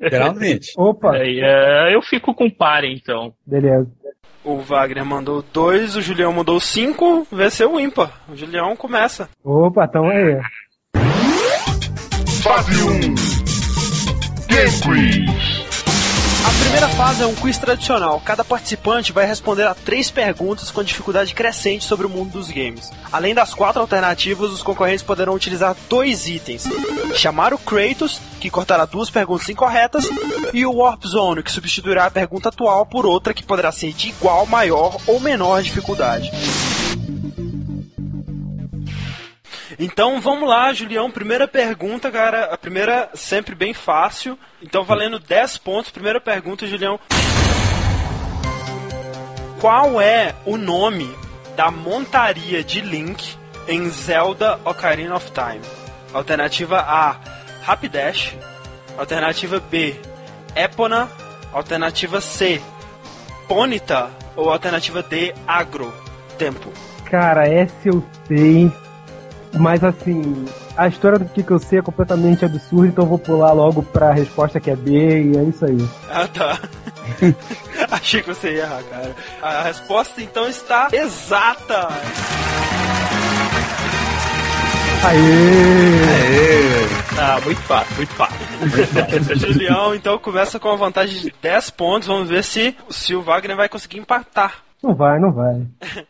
Geralmente. 0.09 0.71
Opa, 0.77 1.13
Aí, 1.13 1.39
é, 1.41 1.95
eu 1.95 2.01
fico 2.01 2.33
com 2.33 2.49
pare, 2.49 2.91
então. 2.93 3.33
beleza. 3.45 3.87
O 4.43 4.57
Wagner 4.57 5.05
mandou 5.05 5.43
dois, 5.53 5.95
o 5.95 6.01
Julião 6.01 6.31
mandou 6.31 6.59
cinco, 6.59 7.27
vai 7.31 7.49
ser 7.51 7.65
o 7.65 7.79
ímpar. 7.79 8.21
O 8.29 8.35
Julião 8.35 8.75
começa. 8.75 9.29
Opa, 9.43 9.85
então 9.85 10.09
aí. 10.09 10.39
Fase 12.41 12.83
1 12.83 12.99
Game 14.47 14.81
Quiz 14.81 15.58
primeira 16.69 16.89
fase 16.89 17.23
é 17.23 17.25
um 17.25 17.33
quiz 17.33 17.57
tradicional. 17.57 18.21
Cada 18.23 18.45
participante 18.45 19.11
vai 19.11 19.25
responder 19.25 19.65
a 19.65 19.73
três 19.73 20.11
perguntas 20.11 20.69
com 20.69 20.83
dificuldade 20.83 21.33
crescente 21.33 21.83
sobre 21.83 22.05
o 22.05 22.09
mundo 22.09 22.33
dos 22.33 22.51
games. 22.51 22.91
Além 23.11 23.33
das 23.33 23.55
quatro 23.55 23.81
alternativas, 23.81 24.51
os 24.51 24.61
concorrentes 24.61 25.01
poderão 25.01 25.33
utilizar 25.33 25.75
dois 25.89 26.27
itens: 26.27 26.65
chamar 27.15 27.55
o 27.55 27.57
Kratos, 27.57 28.21
que 28.39 28.51
cortará 28.51 28.85
duas 28.85 29.09
perguntas 29.09 29.49
incorretas, 29.49 30.07
e 30.53 30.63
o 30.63 30.75
Warp 30.75 31.03
Zone, 31.07 31.41
que 31.41 31.51
substituirá 31.51 32.05
a 32.05 32.11
pergunta 32.11 32.49
atual 32.49 32.85
por 32.85 33.03
outra 33.03 33.33
que 33.33 33.43
poderá 33.43 33.71
ser 33.71 33.91
de 33.91 34.09
igual, 34.09 34.45
maior 34.45 34.95
ou 35.07 35.19
menor 35.19 35.63
dificuldade. 35.63 36.29
Então 39.79 40.19
vamos 40.19 40.47
lá, 40.47 40.73
Julião. 40.73 41.09
Primeira 41.09 41.47
pergunta, 41.47 42.11
cara. 42.11 42.53
A 42.53 42.57
primeira 42.57 43.09
sempre 43.13 43.55
bem 43.55 43.73
fácil. 43.73 44.37
Então 44.61 44.83
valendo 44.83 45.17
10 45.17 45.57
pontos. 45.59 45.89
Primeira 45.89 46.19
pergunta, 46.19 46.67
Julião. 46.67 46.99
Qual 49.61 50.01
é 50.01 50.35
o 50.45 50.57
nome 50.57 51.09
da 51.55 51.71
montaria 51.71 52.61
de 52.61 52.81
Link 52.81 53.37
em 53.69 53.89
Zelda 53.89 54.59
Ocarina 54.65 55.15
of 55.15 55.31
Time? 55.31 55.61
Alternativa 56.13 56.79
A, 56.79 57.15
Rapidash. 57.61 58.35
Alternativa 58.97 59.61
B, 59.61 59.95
Epona. 60.57 61.09
Alternativa 61.53 62.19
C, 62.19 62.61
Ponyta. 63.47 64.09
Ou 64.35 64.51
alternativa 64.51 65.01
D, 65.01 65.33
Agro. 65.47 65.93
Tempo. 66.37 66.69
Cara, 67.05 67.47
essa 67.47 67.87
eu 67.87 68.05
sei. 68.27 68.71
Mas 69.53 69.83
assim, 69.83 70.45
a 70.77 70.87
história 70.87 71.17
do 71.17 71.25
que, 71.25 71.43
que 71.43 71.51
eu 71.51 71.59
sei 71.59 71.79
é 71.79 71.81
completamente 71.81 72.45
absurda, 72.45 72.87
então 72.87 73.03
eu 73.03 73.09
vou 73.09 73.17
pular 73.17 73.51
logo 73.51 73.81
pra 73.83 74.11
resposta 74.11 74.59
que 74.59 74.69
é 74.69 74.75
B 74.75 74.91
e 74.91 75.37
é 75.37 75.43
isso 75.43 75.65
aí. 75.65 75.89
Ah, 76.09 76.27
tá. 76.27 76.59
Achei 77.91 78.21
que 78.21 78.27
você 78.27 78.53
ia 78.53 78.63
errar, 78.63 78.83
cara. 78.83 79.15
A 79.41 79.63
resposta 79.63 80.21
então 80.21 80.47
está 80.47 80.87
exata. 80.91 81.87
Aê! 85.05 86.69
Ah, 87.17 87.39
muito 87.43 87.61
fácil, 87.61 87.95
muito 87.95 88.13
fácil. 88.13 88.37
Julião 89.35 89.95
então 89.95 90.17
começa 90.19 90.59
com 90.59 90.69
a 90.69 90.75
vantagem 90.75 91.21
de 91.21 91.33
10 91.41 91.69
pontos. 91.71 92.07
Vamos 92.07 92.29
ver 92.29 92.43
se, 92.43 92.75
se 92.89 93.15
o 93.15 93.21
Wagner 93.21 93.57
vai 93.57 93.69
conseguir 93.69 93.99
empatar. 93.99 94.63
Não 94.83 94.95
vai, 94.95 95.19
não 95.19 95.31
vai. 95.31 95.65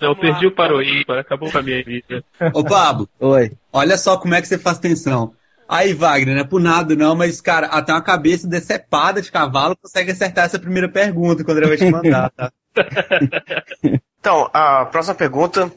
Eu 0.00 0.16
perdi 0.16 0.46
o 0.46 0.52
Paroímpa, 0.52 1.18
acabou 1.18 1.50
com 1.50 1.58
a 1.58 1.62
minha 1.62 1.82
vida. 1.84 2.24
Ô, 2.54 2.64
Pablo, 2.64 3.08
Oi. 3.18 3.52
olha 3.72 3.98
só 3.98 4.16
como 4.16 4.34
é 4.34 4.40
que 4.40 4.48
você 4.48 4.58
faz 4.58 4.78
tensão. 4.78 5.34
Aí, 5.68 5.92
Wagner, 5.92 6.34
não 6.34 6.42
é 6.42 6.44
por 6.44 6.60
nada 6.60 6.96
não, 6.96 7.14
mas, 7.14 7.40
cara, 7.40 7.68
até 7.68 7.92
uma 7.92 8.02
cabeça 8.02 8.48
decepada 8.48 9.22
de 9.22 9.30
cavalo 9.30 9.76
consegue 9.76 10.10
acertar 10.10 10.46
essa 10.46 10.58
primeira 10.58 10.88
pergunta 10.88 11.44
quando 11.44 11.58
ele 11.58 11.68
vai 11.68 11.76
te 11.76 11.90
mandar, 11.90 12.30
tá? 12.30 12.50
Então, 14.20 14.50
a 14.52 14.84
próxima 14.84 15.14
pergunta. 15.14 15.72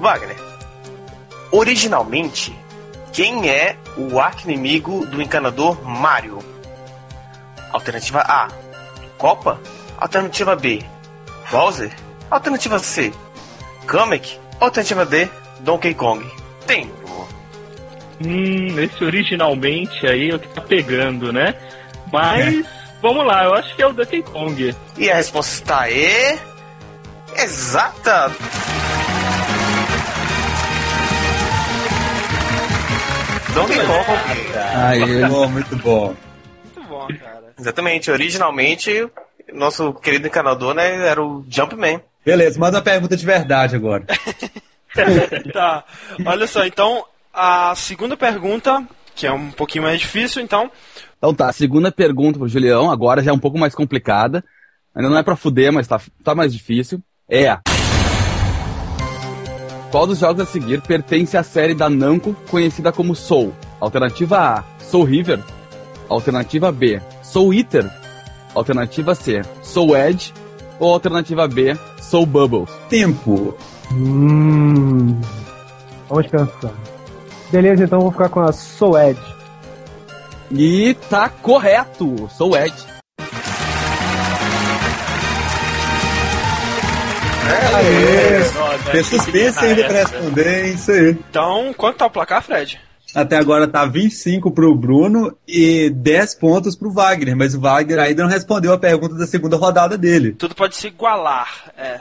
Wagner. 0.00 0.36
Originalmente, 1.52 2.52
quem 3.12 3.48
é 3.48 3.76
o 3.96 4.18
arqui-inimigo 4.18 5.06
do 5.06 5.22
encanador 5.22 5.80
Mario? 5.84 6.38
Alternativa 7.70 8.20
A. 8.20 8.48
Copa. 9.16 9.60
Alternativa 9.96 10.56
B. 10.56 10.82
Bowser. 11.50 11.90
Alternativa 12.30 12.78
C. 12.78 13.12
Kamek. 13.86 14.38
Alternativa 14.60 15.04
D. 15.04 15.28
Donkey 15.60 15.94
Kong. 15.94 16.24
Tempo. 16.66 17.28
Hum, 18.24 18.78
esse 18.78 19.02
originalmente 19.04 20.06
aí 20.06 20.30
é 20.30 20.34
o 20.34 20.38
que 20.38 20.48
tá 20.48 20.60
pegando, 20.60 21.32
né? 21.32 21.54
Mas, 22.12 22.64
vamos 23.02 23.26
lá, 23.26 23.44
eu 23.44 23.54
acho 23.54 23.74
que 23.74 23.82
é 23.82 23.86
o 23.86 23.92
Donkey 23.92 24.22
Kong. 24.22 24.74
E 24.96 25.10
a 25.10 25.16
resposta 25.16 25.54
está 25.54 25.80
aí. 25.80 26.38
Exata! 27.36 28.30
Donkey 33.54 33.80
Kong. 33.80 34.58
Aí, 34.76 35.48
muito 35.48 35.76
bom. 35.76 36.14
Muito 36.64 36.88
bom, 36.88 37.08
cara. 37.18 37.52
Exatamente, 37.58 38.10
originalmente, 38.10 39.08
nosso 39.52 39.92
querido 39.94 40.26
encanador, 40.26 40.74
né, 40.74 41.06
era 41.06 41.22
o 41.22 41.44
Jumpman. 41.48 42.00
Beleza, 42.24 42.58
manda 42.58 42.78
uma 42.78 42.84
pergunta 42.84 43.16
de 43.16 43.24
verdade 43.24 43.76
agora. 43.76 44.04
Tá. 45.52 45.84
Olha 46.26 46.48
só, 46.48 46.66
então 46.66 47.04
a 47.32 47.72
segunda 47.76 48.16
pergunta, 48.16 48.84
que 49.14 49.24
é 49.24 49.32
um 49.32 49.52
pouquinho 49.52 49.84
mais 49.84 50.00
difícil, 50.00 50.42
então. 50.42 50.68
Então 51.16 51.32
tá, 51.32 51.52
segunda 51.52 51.92
pergunta 51.92 52.40
pro 52.40 52.48
Julião, 52.48 52.90
agora 52.90 53.22
já 53.22 53.30
é 53.30 53.34
um 53.34 53.38
pouco 53.38 53.56
mais 53.56 53.72
complicada. 53.72 54.44
Ainda 54.94 55.08
não 55.08 55.16
é 55.16 55.22
pra 55.22 55.36
fuder, 55.36 55.72
mas 55.72 55.86
tá, 55.86 56.00
tá 56.24 56.34
mais 56.34 56.52
difícil. 56.52 57.00
É. 57.28 57.56
Qual 59.90 60.06
dos 60.06 60.18
jogos 60.18 60.42
a 60.42 60.46
seguir 60.46 60.80
pertence 60.80 61.36
à 61.36 61.42
série 61.42 61.74
da 61.74 61.88
Namco 61.88 62.34
conhecida 62.50 62.92
como 62.92 63.14
Soul? 63.14 63.54
Alternativa 63.80 64.38
A, 64.38 64.64
Soul 64.82 65.04
River. 65.04 65.40
Alternativa 66.08 66.72
B, 66.72 67.00
Soul 67.22 67.54
Eater. 67.54 67.99
Alternativa 68.54 69.14
C, 69.14 69.42
Soul 69.62 69.96
Edge. 69.96 70.32
Ou 70.78 70.94
alternativa 70.94 71.46
B, 71.46 71.76
Soul 72.00 72.26
Bubbles. 72.26 72.70
Tempo. 72.88 73.54
Hum. 73.92 75.20
Vamos 76.08 76.26
pensar. 76.26 76.72
Beleza, 77.50 77.84
então 77.84 78.00
vou 78.00 78.10
ficar 78.12 78.28
com 78.28 78.40
a 78.40 78.52
Soul 78.52 78.98
Edge. 78.98 79.20
E 80.50 80.94
tá 81.08 81.28
correto, 81.28 82.28
Soul 82.30 82.56
Edge. 82.56 82.90
Tem 88.92 89.04
suspense 89.04 89.58
ainda 89.58 89.84
pra 89.84 89.98
responder? 89.98 90.66
Isso 90.66 90.90
aí. 90.90 91.10
Então, 91.10 91.72
quanto 91.76 91.96
tá 91.98 92.06
o 92.06 92.10
placar, 92.10 92.42
Fred? 92.42 92.80
Até 93.14 93.36
agora 93.36 93.66
tá 93.66 93.84
25 93.84 94.50
pro 94.52 94.74
Bruno 94.74 95.36
e 95.46 95.90
10 95.90 96.34
pontos 96.36 96.76
pro 96.76 96.92
Wagner, 96.92 97.36
mas 97.36 97.54
o 97.54 97.60
Wagner 97.60 97.98
ainda 97.98 98.22
não 98.22 98.30
respondeu 98.30 98.72
a 98.72 98.78
pergunta 98.78 99.14
da 99.14 99.26
segunda 99.26 99.56
rodada 99.56 99.98
dele. 99.98 100.32
Tudo 100.32 100.54
pode 100.54 100.76
se 100.76 100.86
igualar. 100.88 101.72
É. 101.76 102.00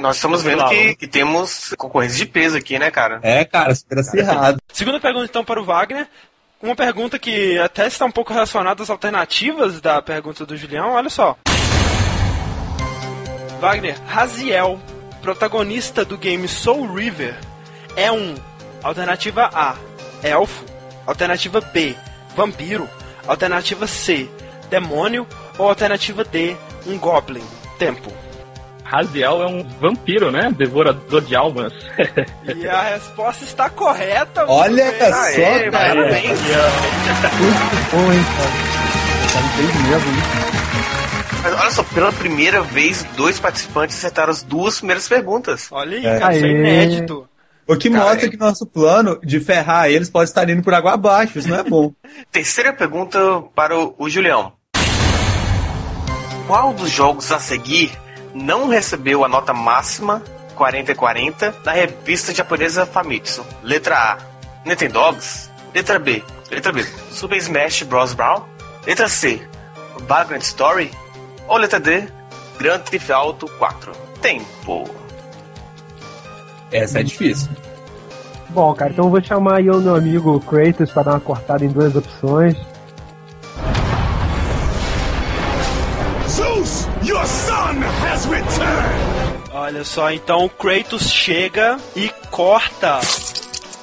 Nós 0.00 0.16
estamos 0.16 0.42
vendo 0.42 0.64
que, 0.66 0.96
que 0.96 1.06
temos 1.06 1.72
concorrência 1.78 2.18
de 2.18 2.26
peso 2.26 2.56
aqui, 2.56 2.76
né, 2.78 2.90
cara? 2.90 3.20
É, 3.22 3.44
cara, 3.44 3.72
super 3.74 3.98
acirrado. 4.00 4.58
Segunda 4.72 4.98
pergunta, 4.98 5.26
então, 5.26 5.44
para 5.44 5.60
o 5.60 5.64
Wagner. 5.64 6.08
Uma 6.60 6.74
pergunta 6.74 7.18
que 7.18 7.56
até 7.58 7.86
está 7.86 8.04
um 8.04 8.10
pouco 8.10 8.34
relacionada 8.34 8.82
às 8.82 8.90
alternativas 8.90 9.80
da 9.80 10.02
pergunta 10.02 10.44
do 10.44 10.56
Julião. 10.56 10.90
Olha 10.90 11.08
só. 11.08 11.38
Wagner, 13.60 13.96
Raziel, 14.06 14.78
protagonista 15.22 16.04
do 16.04 16.18
game 16.18 16.46
Soul 16.48 16.92
River, 16.92 17.34
é 17.96 18.10
um. 18.10 18.34
Alternativa 18.82 19.50
A, 19.52 19.76
elfo. 20.22 20.64
Alternativa 21.06 21.60
B, 21.60 21.94
vampiro. 22.36 22.88
Alternativa 23.26 23.86
C, 23.86 24.28
demônio. 24.68 25.26
Ou 25.58 25.68
alternativa 25.68 26.24
D, 26.24 26.56
um 26.86 26.98
goblin. 26.98 27.42
Tempo. 27.78 28.10
Raziel 28.84 29.42
é 29.42 29.46
um 29.46 29.62
vampiro, 29.80 30.32
né? 30.32 30.50
Devorador 30.56 31.20
de 31.22 31.36
almas. 31.36 31.72
E 32.56 32.66
a 32.68 32.82
resposta 32.82 33.44
está 33.44 33.70
correta. 33.70 34.44
Olha 34.48 34.90
bem. 34.90 34.98
só, 35.12 35.20
Aê, 35.22 35.70
cara. 35.70 35.94
parabéns. 35.94 36.40
Muito 37.38 37.90
bom, 37.92 38.12
hein, 38.12 38.24
cara. 38.36 38.50
Tá 39.32 39.56
peito 39.56 39.78
mesmo, 39.88 40.10
hein? 40.10 40.22
Mas 41.42 41.54
olha 41.60 41.70
só, 41.70 41.82
pela 41.84 42.12
primeira 42.12 42.60
vez, 42.62 43.02
dois 43.16 43.38
participantes 43.38 43.96
acertaram 43.96 44.30
as 44.30 44.42
duas 44.42 44.78
primeiras 44.78 45.08
perguntas. 45.08 45.68
Olha 45.70 45.96
aí, 45.96 46.04
É. 46.06 46.18
cara, 46.18 46.36
isso 46.36 46.44
é 46.44 46.48
inédito. 46.50 47.28
O 47.72 47.76
que 47.76 47.88
Cara, 47.88 48.04
mostra 48.04 48.26
é- 48.26 48.28
que 48.30 48.36
nosso 48.36 48.66
plano 48.66 49.20
de 49.22 49.38
ferrar 49.38 49.88
eles 49.88 50.10
pode 50.10 50.28
estar 50.28 50.48
indo 50.50 50.60
por 50.60 50.74
água 50.74 50.94
abaixo, 50.94 51.38
isso 51.38 51.48
não 51.48 51.56
é 51.58 51.62
bom. 51.62 51.92
Terceira 52.32 52.72
pergunta 52.72 53.18
para 53.54 53.78
o, 53.78 53.94
o 53.96 54.10
Julião. 54.10 54.52
Qual 56.48 56.72
dos 56.74 56.90
jogos 56.90 57.30
a 57.30 57.38
seguir 57.38 57.92
não 58.34 58.68
recebeu 58.68 59.24
a 59.24 59.28
nota 59.28 59.52
máxima 59.52 60.20
40 60.56 60.90
e 60.90 60.94
40 60.96 61.54
na 61.64 61.70
revista 61.72 62.34
japonesa 62.34 62.84
Famitsu? 62.84 63.46
Letra 63.62 63.96
A, 63.96 64.18
Nintendogs. 64.66 65.48
Letra 65.72 66.00
B, 66.00 66.24
letra 66.50 66.72
B, 66.72 66.84
Super 67.12 67.36
Smash 67.36 67.84
Bros. 67.84 68.12
Brown. 68.14 68.42
Letra 68.84 69.08
C, 69.08 69.40
Vagrant 70.08 70.42
Story. 70.42 70.90
Ou 71.46 71.56
letra 71.56 71.78
D, 71.78 72.08
Grand 72.58 72.80
Theft 72.80 73.10
Auto 73.10 73.46
4. 73.58 73.92
Tempo. 74.20 74.90
Essa 76.72 77.00
é 77.00 77.02
difícil. 77.02 77.50
Bom, 78.50 78.74
cara, 78.74 78.90
então 78.90 79.06
eu 79.06 79.10
vou 79.10 79.22
chamar 79.22 79.58
aí 79.58 79.70
o 79.70 79.80
meu 79.80 79.94
amigo 79.94 80.40
Kratos 80.40 80.90
pra 80.90 81.02
dar 81.02 81.12
uma 81.12 81.20
cortada 81.20 81.64
em 81.64 81.68
duas 81.68 81.94
opções. 81.94 82.56
Zeus, 86.28 86.86
your 87.04 87.24
son 87.26 87.82
has 88.04 88.24
returned! 88.26 89.10
Olha 89.52 89.84
só, 89.84 90.10
então 90.12 90.44
o 90.44 90.48
Kratos 90.48 91.10
chega 91.10 91.76
e 91.94 92.10
corta 92.30 93.00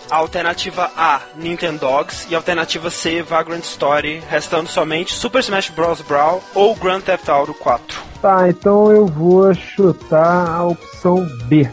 a 0.10 0.15
alternativa 0.15 0.89
A, 0.95 1.21
Nintendogs, 1.36 2.28
e 2.30 2.36
a 2.36 2.38
alternativa 2.38 2.89
C, 2.89 3.21
Vagrant 3.21 3.63
Story, 3.63 4.21
restando 4.30 4.69
somente 4.69 5.13
Super 5.13 5.39
Smash 5.39 5.69
Bros. 5.69 6.02
Brawl 6.02 6.41
ou 6.56 6.76
Grand 6.76 7.02
Theft 7.02 7.28
Auto 7.28 7.54
4. 7.54 8.02
Tá, 8.21 8.50
então 8.50 8.91
eu 8.91 9.06
vou 9.06 9.54
chutar 9.54 10.50
a 10.50 10.63
opção 10.63 11.26
B. 11.45 11.69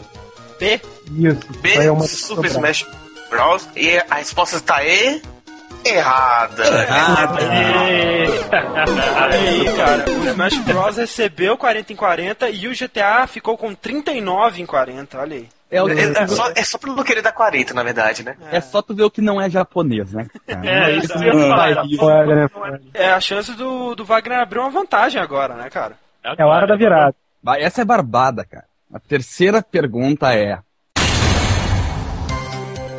B, 0.59 0.81
Isso. 1.17 1.39
B, 1.61 1.73
é 1.73 1.91
uma 1.91 2.05
Super. 2.05 2.47
Smash 2.51 2.85
Bros. 3.29 3.67
E 3.75 3.97
a 4.09 4.15
resposta 4.15 4.57
está 4.57 4.83
E. 4.83 5.21
Errada. 5.83 6.63
olha 9.21 9.39
aí, 9.39 9.75
cara. 9.75 10.05
O 10.09 10.25
Smash 10.29 10.57
Bros. 10.59 10.97
recebeu 10.97 11.57
40 11.57 11.93
em 11.93 11.95
40 11.95 12.49
e 12.49 12.67
o 12.67 12.71
GTA 12.73 13.27
ficou 13.27 13.57
com 13.57 13.73
39 13.73 14.61
em 14.61 14.65
40, 14.65 15.19
olha 15.19 15.35
aí. 15.37 15.47
É, 15.69 15.81
o- 15.81 15.89
É, 15.89 16.03
é 16.23 16.27
só, 16.27 16.51
é 16.55 16.63
só 16.63 16.77
pra 16.77 16.91
não 16.93 17.03
querer 17.03 17.21
dar 17.21 17.31
40, 17.31 17.73
na 17.73 17.83
verdade, 17.83 18.23
né? 18.23 18.35
é 18.51 18.61
só 18.61 18.81
tu 18.81 18.95
ver 18.95 19.03
o 19.03 19.11
que 19.11 19.21
não 19.21 19.41
é 19.41 19.49
japonês, 19.49 20.11
né? 20.13 20.27
cara? 20.47 20.65
É, 20.67 20.97
isso 20.97 21.13
falar. 21.13 21.85
Olha, 21.99 22.35
né? 22.35 22.49
É 22.93 23.11
a 23.11 23.19
chance 23.19 23.51
do, 23.53 23.95
do 23.95 24.05
Wagner 24.05 24.39
abrir 24.39 24.59
uma 24.59 24.69
vantagem 24.69 25.19
agora, 25.21 25.55
né, 25.55 25.69
cara? 25.69 25.93
É 26.23 26.41
a 26.41 26.47
hora 26.47 26.65
da 26.67 26.75
virada. 26.75 27.15
Essa 27.59 27.81
é 27.81 27.85
barbada, 27.85 28.43
cara. 28.45 28.65
A 28.93 28.99
terceira 28.99 29.63
pergunta 29.63 30.33
é: 30.33 30.59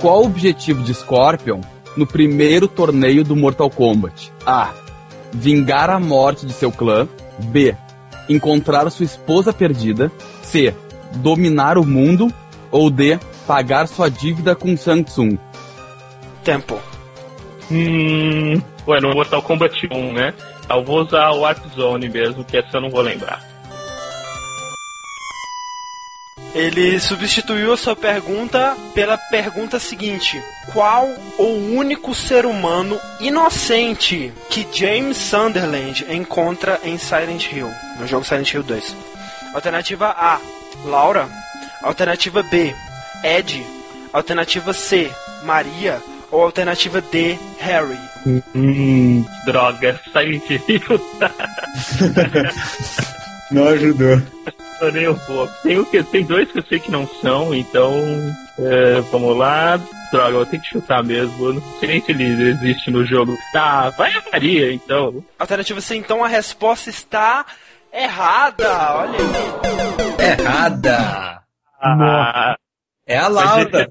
Qual 0.01 0.23
o 0.23 0.27
objetivo 0.27 0.83
de 0.83 0.93
Scorpion 0.93 1.61
no 1.97 2.07
primeiro 2.07 2.67
torneio 2.67 3.23
do 3.23 3.37
Mortal 3.37 3.71
Kombat? 3.71 4.33
A. 4.45 4.75
Vingar 5.33 5.89
a 5.91 6.01
morte 6.01 6.45
de 6.45 6.53
seu 6.53 6.73
clã. 6.73 7.09
B. 7.39 7.77
Encontrar 8.29 8.91
sua 8.91 9.05
esposa 9.05 9.53
perdida. 9.53 10.11
C. 10.43 10.75
Dominar 11.17 11.79
o 11.79 11.87
mundo. 11.87 12.33
Ou 12.71 12.91
D. 12.91 13.19
Pagar 13.47 13.87
sua 13.87 14.11
dívida 14.11 14.57
com 14.57 14.77
Samsung. 14.77 15.39
Tempo. 16.43 16.81
Hum. 17.71 18.61
Ué, 18.89 19.01
no 19.01 19.15
Mortal 19.15 19.43
Kombat 19.43 19.87
1, 19.93 20.13
né? 20.13 20.35
Eu 20.69 20.85
vou 20.85 21.03
usar 21.03 21.31
o 21.31 21.41
Warp 21.41 21.65
Zone 21.75 22.09
mesmo, 22.09 22.45
que 22.45 22.57
essa 22.57 22.77
eu 22.77 22.81
não 22.81 22.91
vou 22.91 23.03
lembrar. 23.03 23.56
Ele 26.57 26.99
substituiu 26.99 27.75
a 27.75 27.77
sua 27.77 27.95
pergunta 27.95 28.75
pela 28.95 29.19
pergunta 29.19 29.79
seguinte: 29.79 30.43
Qual 30.73 31.07
o 31.37 31.77
único 31.77 32.15
ser 32.15 32.47
humano 32.47 32.99
inocente 33.21 34.33
que 34.49 34.67
James 34.73 35.19
Sunderland 35.19 36.07
encontra 36.09 36.81
em 36.83 36.97
Silent 36.97 37.53
Hill, 37.53 37.71
no 38.01 38.07
jogo 38.07 38.25
Silent 38.25 38.55
Hill 38.55 38.63
2? 38.63 38.97
Alternativa 39.53 40.07
A: 40.09 40.41
Laura. 40.87 41.29
Alternativa 41.83 42.43
B: 42.45 42.75
Ed. 43.23 43.63
Alternativa 44.11 44.73
C: 44.73 45.13
Maria. 45.45 46.03
Ou 46.31 46.43
alternativa 46.43 47.03
D: 47.03 47.39
Harry. 47.61 47.99
Hum, 48.55 49.27
droga, 49.45 50.01
Silent 50.11 50.49
Hill 50.49 51.01
Não 53.53 53.69
ajudou. 53.69 54.23
Nem 54.93 55.09
um 55.09 55.19
pouco. 55.19 55.53
Tem, 55.63 55.79
o 55.79 55.85
que, 55.85 56.03
tem 56.03 56.25
dois 56.25 56.51
que 56.51 56.59
eu 56.59 56.65
sei 56.65 56.79
que 56.79 56.91
não 56.91 57.07
são, 57.21 57.55
então 57.55 57.95
é, 58.59 59.01
vamos 59.13 59.37
lá. 59.37 59.79
Droga, 60.11 60.29
eu 60.31 60.37
vou 60.37 60.47
ter 60.47 60.61
que 60.61 60.69
chutar 60.69 61.03
mesmo. 61.03 61.47
Eu 61.47 61.55
não 61.55 61.63
sei 61.81 61.89
nem 61.89 62.01
se 62.01 62.13
ele 62.13 62.51
existe 62.51 62.91
no 62.91 63.05
jogo. 63.05 63.37
Tá, 63.53 63.91
vai 63.91 64.13
a 64.13 64.23
Maria, 64.33 64.73
então. 64.73 65.25
Alternativa 65.39 65.81
C: 65.81 65.97
Então 65.97 66.25
a 66.25 66.29
resposta 66.29 66.91
está 66.91 67.45
errada. 67.93 68.69
Olha 68.95 69.19
aí. 69.19 70.41
Errada. 70.41 71.43
Ah, 71.81 72.57
É 73.07 73.19
a 73.19 73.29
Laura. 73.29 73.91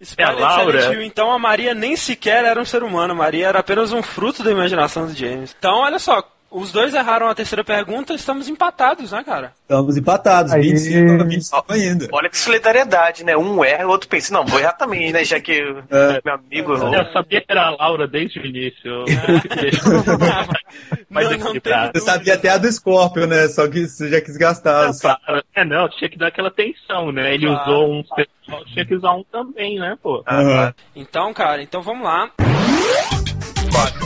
Spoiler 0.00 0.38
É 0.38 0.44
a 0.44 0.48
Laura? 0.48 0.80
Silent 0.80 0.94
Hill, 0.94 1.02
então 1.02 1.32
a 1.32 1.38
Maria 1.38 1.74
nem 1.74 1.96
sequer 1.96 2.44
era 2.44 2.60
um 2.60 2.64
ser 2.64 2.82
humano, 2.82 3.12
a 3.12 3.16
Maria 3.16 3.48
era 3.48 3.60
apenas 3.60 3.92
um 3.92 4.02
fruto 4.02 4.42
da 4.42 4.50
imaginação 4.50 5.06
de 5.06 5.18
James. 5.18 5.56
Então, 5.58 5.80
olha 5.80 5.98
só, 5.98 6.22
os 6.50 6.72
dois 6.72 6.94
erraram 6.94 7.28
a 7.28 7.34
terceira 7.34 7.64
pergunta, 7.64 8.14
estamos 8.14 8.48
empatados, 8.48 9.12
né, 9.12 9.22
cara? 9.24 9.52
Estamos 9.62 9.96
empatados, 9.96 10.52
Aí. 10.52 10.62
25 10.62 11.22
a 11.22 11.24
25 11.24 11.72
ainda. 11.72 12.08
Olha 12.12 12.30
que 12.30 12.38
solidariedade, 12.38 13.24
né? 13.24 13.36
Um 13.36 13.64
erra, 13.64 13.86
o 13.86 13.90
outro 13.90 14.08
pensa, 14.08 14.32
não, 14.32 14.44
vou 14.46 14.58
errar 14.60 14.72
também, 14.72 15.12
né? 15.12 15.24
Já 15.24 15.40
que 15.40 15.52
É. 15.90 16.20
meu 16.24 16.34
amigo 16.34 16.72
eu 16.74 17.12
sabia 17.12 17.40
que 17.40 17.46
era 17.50 17.66
a 17.66 17.70
Laura 17.76 18.06
desde 18.06 18.38
o 18.38 18.46
início. 18.46 19.04
Mas 21.10 21.24
não, 21.24 21.32
não 21.32 21.40
equilibrado. 21.46 21.92
teve 21.92 22.04
Você 22.04 22.10
sabia 22.10 22.34
até 22.34 22.48
a 22.50 22.58
do 22.58 22.70
Scorpion, 22.70 23.26
né? 23.26 23.48
Só 23.48 23.68
que 23.68 23.86
você 23.86 24.08
já 24.08 24.20
quis 24.20 24.36
gastar. 24.36 24.90
Claro. 25.00 25.42
É, 25.54 25.64
não, 25.64 25.88
tinha 25.88 26.08
que 26.10 26.18
dar 26.18 26.28
aquela 26.28 26.50
tensão, 26.50 27.10
né? 27.12 27.34
Ele 27.34 27.46
Claro. 27.46 27.70
usou 27.72 27.92
um 27.92 28.02
pessoal, 28.02 28.64
tinha 28.66 28.84
que 28.84 28.94
usar 28.94 29.12
um 29.12 29.24
também, 29.24 29.78
né, 29.78 29.96
pô? 30.02 30.22
Aham. 30.28 30.74
Então, 30.94 31.32
cara, 31.34 31.62
então 31.62 31.82
vamos 31.82 32.04
lá. 32.04 32.30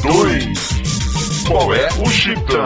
2. 0.03 0.70
Qual 1.51 1.75
é 1.75 1.89
o 1.99 2.09
Chitã? 2.09 2.63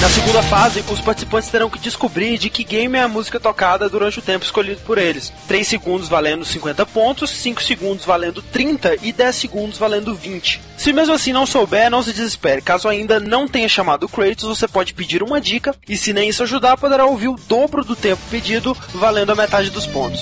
Na 0.00 0.08
segunda 0.08 0.42
fase, 0.42 0.82
os 0.90 1.00
participantes 1.00 1.48
terão 1.48 1.70
que 1.70 1.78
descobrir 1.78 2.36
de 2.36 2.50
que 2.50 2.64
game 2.64 2.98
é 2.98 3.02
a 3.02 3.08
música 3.08 3.38
tocada 3.38 3.88
durante 3.88 4.18
o 4.18 4.22
tempo 4.22 4.44
escolhido 4.44 4.80
por 4.80 4.98
eles. 4.98 5.32
3 5.46 5.68
segundos 5.68 6.08
valendo 6.08 6.44
50 6.44 6.84
pontos, 6.86 7.30
5 7.30 7.62
segundos 7.62 8.04
valendo 8.04 8.42
30 8.42 8.96
e 9.00 9.12
10 9.12 9.36
segundos 9.36 9.78
valendo 9.78 10.12
20. 10.12 10.60
Se 10.76 10.92
mesmo 10.92 11.14
assim 11.14 11.32
não 11.32 11.46
souber, 11.46 11.88
não 11.88 12.02
se 12.02 12.12
desespere. 12.12 12.60
Caso 12.60 12.88
ainda 12.88 13.20
não 13.20 13.46
tenha 13.46 13.68
chamado 13.68 14.06
o 14.06 14.08
Kratos, 14.08 14.48
você 14.48 14.66
pode 14.66 14.92
pedir 14.92 15.22
uma 15.22 15.40
dica 15.40 15.72
e 15.88 15.96
se 15.96 16.12
nem 16.12 16.30
isso 16.30 16.42
ajudar, 16.42 16.76
poderá 16.76 17.06
ouvir 17.06 17.28
o 17.28 17.36
dobro 17.46 17.84
do 17.84 17.94
tempo 17.94 18.20
pedido, 18.28 18.76
valendo 18.92 19.30
a 19.30 19.36
metade 19.36 19.70
dos 19.70 19.86
pontos. 19.86 20.20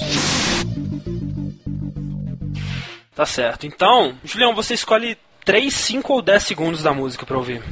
Tá 3.15 3.25
certo. 3.25 3.67
Então, 3.67 4.15
Julião, 4.25 4.55
você 4.55 4.75
escolhe 4.75 5.17
3, 5.45 5.73
5 5.73 6.13
ou 6.13 6.23
10 6.23 6.43
segundos 6.43 6.83
da 6.83 6.93
música 6.93 7.25
pra 7.27 7.37
ouvir. 7.37 7.63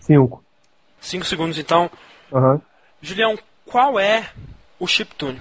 Cinco. 0.00 0.42
5 1.00 1.24
segundos 1.24 1.58
então. 1.58 1.90
Aham. 2.32 2.60
Julião, 3.00 3.38
qual 3.64 3.98
é 3.98 4.28
o 4.78 4.86
chiptune? 4.86 5.38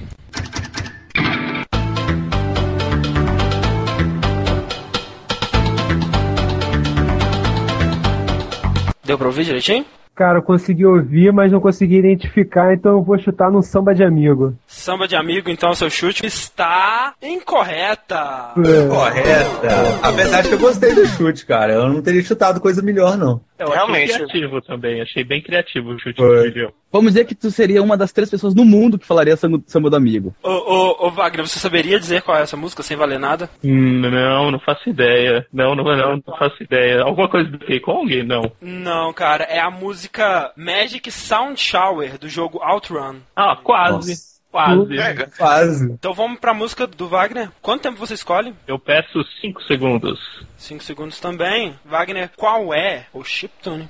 Deu 9.03 9.17
pra 9.17 9.27
ouvir 9.27 9.45
direitinho? 9.45 9.85
Cara, 10.15 10.37
eu 10.37 10.43
consegui 10.43 10.85
ouvir, 10.85 11.33
mas 11.33 11.51
não 11.51 11.59
consegui 11.59 11.97
identificar, 11.97 12.73
então 12.73 12.93
eu 12.93 13.03
vou 13.03 13.19
chutar 13.19 13.51
no 13.51 13.61
samba 13.61 13.93
de 13.93 14.01
amigo. 14.01 14.55
Samba 14.65 15.09
de 15.09 15.15
amigo, 15.15 15.49
então 15.49 15.75
seu 15.75 15.89
chute 15.89 16.25
está 16.25 17.13
incorreta. 17.21 18.51
Correta. 18.55 19.99
Apesar 20.01 20.41
de 20.41 20.47
que 20.47 20.55
eu 20.55 20.59
gostei 20.59 20.95
do 20.95 21.05
chute, 21.05 21.45
cara. 21.45 21.73
Eu 21.73 21.89
não 21.89 22.01
teria 22.01 22.23
chutado 22.23 22.61
coisa 22.61 22.81
melhor, 22.81 23.17
não. 23.17 23.41
Eu 23.57 23.69
Realmente. 23.69 24.11
achei 24.11 24.25
criativo 24.27 24.61
também, 24.61 25.01
achei 25.01 25.23
bem 25.23 25.41
criativo 25.41 25.91
o 25.91 25.99
chute 25.99 26.17
Foi. 26.17 26.27
do 26.43 26.45
Julião. 26.49 26.73
Vamos 26.91 27.13
dizer 27.13 27.25
que 27.25 27.35
tu 27.35 27.49
seria 27.51 27.81
uma 27.83 27.97
das 27.97 28.11
três 28.11 28.29
pessoas 28.29 28.53
no 28.55 28.63
mundo 28.65 28.97
que 28.99 29.05
falaria 29.05 29.35
samba, 29.35 29.89
do 29.89 29.95
amigo. 29.95 30.33
Ô, 30.41 30.49
ô, 30.49 31.07
ô, 31.07 31.11
Wagner, 31.11 31.45
você 31.47 31.59
saberia 31.59 31.99
dizer 31.99 32.21
qual 32.21 32.37
é 32.37 32.41
essa 32.41 32.55
música 32.57 32.83
sem 32.83 32.95
valer 32.95 33.19
nada? 33.19 33.49
Hum, 33.63 34.01
Não, 34.09 34.51
não 34.51 34.59
faço 34.59 34.89
ideia. 34.89 35.45
Não, 35.51 35.75
não, 35.75 35.83
não, 35.83 36.21
não 36.25 36.37
faço 36.37 36.61
ideia. 36.63 37.01
Alguma 37.01 37.29
coisa 37.29 37.49
do 37.49 37.57
Donkey 37.57 37.79
Kong? 37.81 38.23
Não. 38.23 38.51
Não, 38.61 39.11
cara, 39.13 39.43
é 39.45 39.59
a 39.59 39.69
música 39.69 40.51
Magic 40.55 41.09
Sound 41.11 41.59
Shower 41.59 42.17
do 42.17 42.29
jogo 42.29 42.59
Outrun. 42.63 43.17
Ah, 43.35 43.57
quase. 43.61 44.11
Nossa. 44.11 44.34
Quase. 44.55 44.95
Quase. 45.37 45.91
Então 45.91 46.13
vamos 46.13 46.39
pra 46.39 46.53
música 46.53 46.87
do 46.87 47.09
Wagner. 47.09 47.49
Quanto 47.61 47.81
tempo 47.81 47.99
você 47.99 48.13
escolhe? 48.13 48.55
Eu 48.65 48.79
peço 48.79 49.21
5 49.41 49.61
segundos. 49.63 50.17
5 50.55 50.81
segundos 50.81 51.19
também. 51.19 51.77
Wagner, 51.83 52.31
qual 52.37 52.73
é 52.73 53.05
o 53.11 53.21
chiptune? 53.21 53.89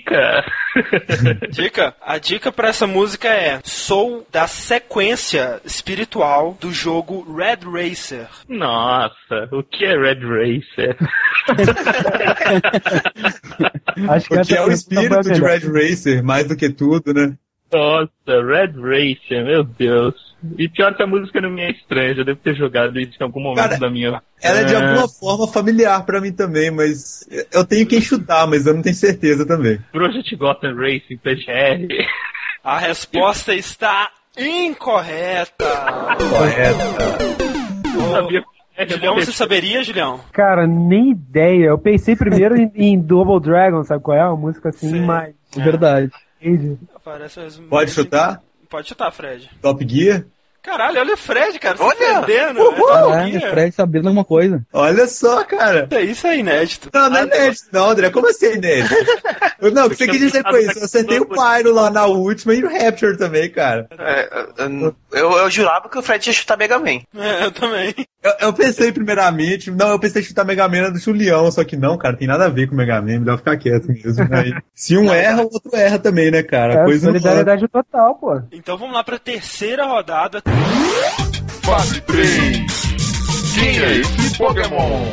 Dica! 0.00 0.44
Dica? 1.50 1.94
A 2.00 2.18
dica 2.18 2.50
pra 2.50 2.68
essa 2.68 2.86
música 2.86 3.28
é: 3.28 3.60
Sou 3.64 4.26
da 4.30 4.46
sequência 4.46 5.60
espiritual 5.64 6.56
do 6.60 6.72
jogo 6.72 7.26
Red 7.36 7.58
Racer. 7.64 8.28
Nossa, 8.48 9.48
o 9.52 9.62
que 9.62 9.84
é 9.84 9.96
Red 9.96 10.20
Racer? 10.20 10.96
Acho 14.08 14.28
que 14.28 14.36
Porque 14.36 14.54
essa 14.54 14.62
é 14.62 14.64
o 14.64 14.72
espírito 14.72 15.20
de. 15.22 15.40
Red 15.40 15.68
Racer, 15.68 16.24
mais 16.24 16.48
do 16.48 16.56
que 16.56 16.70
tudo, 16.70 17.12
né? 17.12 17.36
Nossa, 17.72 18.10
Red 18.26 18.72
Racer, 18.80 19.44
meu 19.44 19.64
Deus. 19.64 20.14
E 20.58 20.68
pior 20.68 20.94
que 20.94 21.02
a 21.02 21.06
música 21.06 21.40
não 21.40 21.50
me 21.50 21.62
é 21.62 21.70
estranha, 21.70 22.14
já 22.14 22.22
devo 22.22 22.38
ter 22.40 22.54
jogado 22.54 22.98
isso 22.98 23.16
em 23.20 23.24
algum 23.24 23.40
momento 23.40 23.58
Cara, 23.58 23.78
da 23.78 23.90
minha. 23.90 24.22
Ela 24.42 24.60
é 24.60 24.64
de 24.64 24.74
Ah, 24.74 24.88
alguma 24.88 25.08
forma 25.08 25.46
familiar 25.46 26.04
pra 26.06 26.20
mim 26.20 26.32
também, 26.32 26.70
mas 26.70 27.26
eu 27.52 27.64
tenho 27.64 27.86
quem 27.86 28.00
chutar, 28.00 28.46
mas 28.46 28.66
eu 28.66 28.74
não 28.74 28.82
tenho 28.82 28.94
certeza 28.94 29.46
também. 29.46 29.78
Project 29.92 30.34
Gotham 30.36 30.74
Racing, 30.76 31.18
PGR. 31.18 32.06
A 32.64 32.78
resposta 32.78 33.54
está 33.54 34.10
incorreta. 34.38 35.52
Correta. 36.30 37.18
Não 37.94 38.10
sabia. 38.12 38.42
É, 38.76 38.88
Julião, 38.88 39.14
você 39.16 39.32
saberia, 39.32 39.84
Julião? 39.84 40.20
Cara, 40.32 40.66
nem 40.66 41.10
ideia. 41.10 41.66
Eu 41.66 41.78
pensei 41.78 42.16
primeiro 42.16 42.56
em, 42.56 42.70
em 42.74 42.98
Double 42.98 43.38
Dragon, 43.38 43.84
sabe 43.84 44.02
qual 44.02 44.16
é? 44.16 44.24
Uma 44.24 44.36
música 44.36 44.70
assim, 44.70 44.90
Sim. 44.90 45.04
mais. 45.04 45.34
Verdade. 45.54 46.10
Parece 47.04 47.40
as 47.40 47.58
Pode 47.58 47.90
chutar? 47.90 48.40
Pode 48.70 48.86
chutar, 48.86 49.10
Fred. 49.10 49.50
Top 49.60 49.82
Gear? 49.82 50.26
Caralho, 50.62 51.00
olha 51.00 51.14
o 51.14 51.16
Fred, 51.16 51.58
cara. 51.58 51.76
Se 51.76 51.82
Olha! 51.82 51.96
perdendo. 52.22 52.60
Uhul! 52.60 52.90
É 52.90 53.00
Top 53.00 53.12
É, 53.14 53.30
Gear. 53.38 53.50
Fred 53.50 53.74
sabendo 53.74 54.08
alguma 54.08 54.24
coisa. 54.24 54.62
Olha 54.72 55.06
só, 55.06 55.42
cara. 55.44 55.88
Isso 56.02 56.26
é 56.26 56.38
inédito. 56.38 56.90
Não, 56.92 57.08
não 57.10 57.16
é 57.18 57.22
inédito, 57.22 57.64
não, 57.72 57.90
André. 57.90 58.10
Como 58.10 58.28
assim 58.28 58.46
é 58.46 58.54
inédito? 58.56 58.94
Não, 59.74 59.86
o 59.86 59.90
que 59.90 59.96
você 59.96 60.06
quis 60.08 60.18
dizer 60.20 60.42
com 60.42 60.56
isso? 60.56 60.78
Eu 60.78 60.84
acertei 60.84 61.18
o 61.20 61.26
Pyro 61.26 61.74
lá 61.74 61.90
na 61.90 62.06
última 62.06 62.54
e 62.54 62.64
o 62.64 62.68
Rapture 62.72 63.18
também, 63.18 63.50
cara. 63.50 63.86
É, 63.98 64.46
eu, 64.58 64.96
eu, 65.12 65.32
eu 65.32 65.50
jurava 65.50 65.86
que 65.86 65.98
o 65.98 66.02
Fred 66.02 66.26
ia 66.26 66.32
chutar 66.32 66.56
Mega 66.56 66.78
Man. 66.78 67.00
É, 67.14 67.44
eu 67.44 67.52
também. 67.52 67.94
Eu, 68.22 68.32
eu 68.40 68.52
pensei 68.54 68.90
primeiramente, 68.90 69.70
não, 69.70 69.90
eu 69.90 69.98
pensei 69.98 70.22
em 70.22 70.24
chutar 70.24 70.46
Mega 70.46 70.66
Man 70.66 70.90
do 70.90 70.98
Julião, 70.98 71.50
só 71.52 71.62
que 71.62 71.76
não, 71.76 71.98
cara, 71.98 72.16
tem 72.16 72.26
nada 72.26 72.46
a 72.46 72.48
ver 72.48 72.68
com 72.68 72.74
o 72.74 72.76
Mega 72.76 73.02
Man, 73.02 73.18
melhor 73.20 73.36
ficar 73.36 73.58
quieto 73.58 73.88
mesmo. 73.88 74.26
né? 74.30 74.58
Se 74.74 74.96
um 74.96 75.12
erra, 75.12 75.42
o 75.42 75.50
outro 75.52 75.76
erra 75.76 75.98
também, 75.98 76.30
né, 76.30 76.42
cara? 76.42 76.80
É, 76.80 76.84
Coisa 76.84 77.06
solidariedade 77.08 77.68
total, 77.68 78.14
pô. 78.14 78.40
Então 78.50 78.78
vamos 78.78 78.94
lá 78.94 79.04
pra 79.04 79.18
terceira 79.18 79.84
rodada. 79.84 80.42
Fase 81.62 82.00
3. 82.00 82.30
Quem 83.54 83.78
é 83.78 83.96
esse 83.98 84.36
Pokémon? 84.36 85.06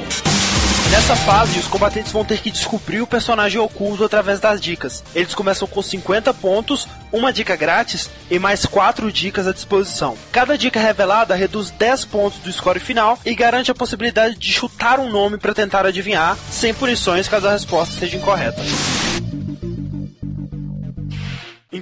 Nessa 0.91 1.17
fase, 1.17 1.59
os 1.59 1.67
combatentes 1.67 2.11
vão 2.13 2.23
ter 2.23 2.39
que 2.39 2.49
descobrir 2.49 3.01
o 3.01 3.07
personagem 3.07 3.59
oculto 3.59 4.05
através 4.05 4.39
das 4.39 4.61
dicas. 4.61 5.03
Eles 5.13 5.35
começam 5.35 5.67
com 5.67 5.81
50 5.81 6.33
pontos, 6.33 6.87
uma 7.11 7.33
dica 7.33 7.55
grátis 7.57 8.09
e 8.31 8.39
mais 8.39 8.65
4 8.65 9.11
dicas 9.11 9.47
à 9.47 9.51
disposição. 9.51 10.17
Cada 10.31 10.57
dica 10.57 10.79
revelada 10.79 11.35
reduz 11.35 11.71
10 11.71 12.05
pontos 12.05 12.39
do 12.39 12.51
score 12.51 12.79
final 12.79 13.19
e 13.25 13.35
garante 13.35 13.69
a 13.69 13.75
possibilidade 13.75 14.37
de 14.37 14.51
chutar 14.51 14.99
um 14.99 15.09
nome 15.09 15.37
para 15.37 15.53
tentar 15.53 15.85
adivinhar, 15.85 16.37
sem 16.49 16.73
punições 16.73 17.27
caso 17.27 17.47
a 17.47 17.51
resposta 17.51 17.93
seja 17.99 18.15
incorreta. 18.15 18.61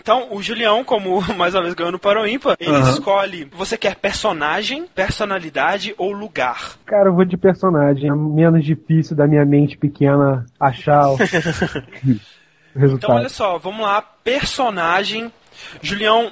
Então, 0.05 0.27
o 0.29 0.39
Julião, 0.39 0.83
como 0.83 1.19
mais 1.35 1.55
uma 1.55 1.63
vez 1.63 1.73
ganhando 1.73 1.97
para 1.97 2.21
o 2.21 2.27
ímpar, 2.27 2.55
ele 2.59 2.69
Aham. 2.75 2.91
escolhe: 2.91 3.45
você 3.51 3.75
quer 3.75 3.95
personagem, 3.95 4.85
personalidade 4.93 5.95
ou 5.97 6.11
lugar? 6.11 6.73
Cara, 6.85 7.09
eu 7.09 7.13
vou 7.15 7.25
de 7.25 7.35
personagem. 7.35 8.07
É 8.11 8.13
menos 8.13 8.63
difícil 8.63 9.15
da 9.15 9.25
minha 9.25 9.43
mente 9.43 9.75
pequena 9.75 10.45
achar 10.59 11.09
o, 11.09 11.15
o 11.17 11.17
Então, 11.17 12.19
resultado. 12.75 13.13
olha 13.13 13.29
só, 13.29 13.57
vamos 13.57 13.81
lá. 13.81 13.99
Personagem. 13.99 15.33
Julião. 15.81 16.31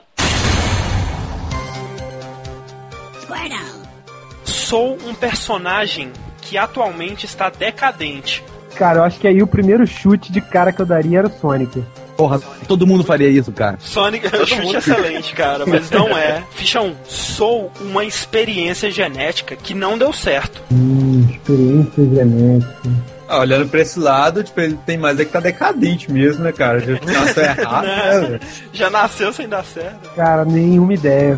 Sou 4.46 4.98
um 5.08 5.14
personagem 5.16 6.12
que 6.42 6.58
atualmente 6.58 7.26
está 7.26 7.50
decadente. 7.50 8.44
Cara, 8.76 9.00
eu 9.00 9.04
acho 9.04 9.20
que 9.20 9.28
aí 9.28 9.42
o 9.42 9.48
primeiro 9.48 9.86
chute 9.86 10.32
de 10.32 10.42
cara 10.42 10.72
que 10.72 10.82
eu 10.82 10.86
daria 10.86 11.20
era 11.20 11.28
o 11.28 11.32
Sonic. 11.32 11.84
Porra, 12.24 12.40
todo 12.70 12.88
mundo 12.88 13.04
faria 13.04 13.28
isso, 13.28 13.52
cara. 13.52 13.76
Sonic 13.82 14.34
é 14.34 14.42
um 14.42 14.46
chute 14.46 14.78
excelente, 14.78 15.34
cara, 15.34 15.66
mas 15.66 15.92
não 15.92 16.18
é. 16.18 16.42
Ficha 16.56 16.80
1. 16.80 16.96
Sou 17.04 17.70
uma 17.82 18.06
experiência 18.06 18.90
genética 18.90 19.58
que 19.58 19.74
não 19.74 19.98
deu 19.98 20.14
certo. 20.14 20.62
Hum, 20.72 21.28
experiência 21.30 22.06
genética. 22.16 22.90
Ah, 23.28 23.40
olhando 23.40 23.68
pra 23.68 23.82
esse 23.82 24.00
lado, 24.00 24.42
tipo, 24.42 24.58
ele 24.62 24.80
tem 24.86 24.98
mais 24.98 25.20
é 25.20 25.26
que 25.26 25.34
tá 25.34 25.42
decadente 25.42 26.10
mesmo, 26.10 26.46
né, 26.46 26.54
cara? 26.54 26.80
Já 26.80 26.94
nasceu 26.94 27.44
errado, 27.44 27.84
né? 28.32 28.40
Já 28.72 28.90
nasceu 28.90 29.34
sem 29.34 29.50
dar 29.50 29.66
certo. 29.66 30.10
Cara, 30.16 30.46
nenhuma 30.46 30.94
ideia. 30.94 31.38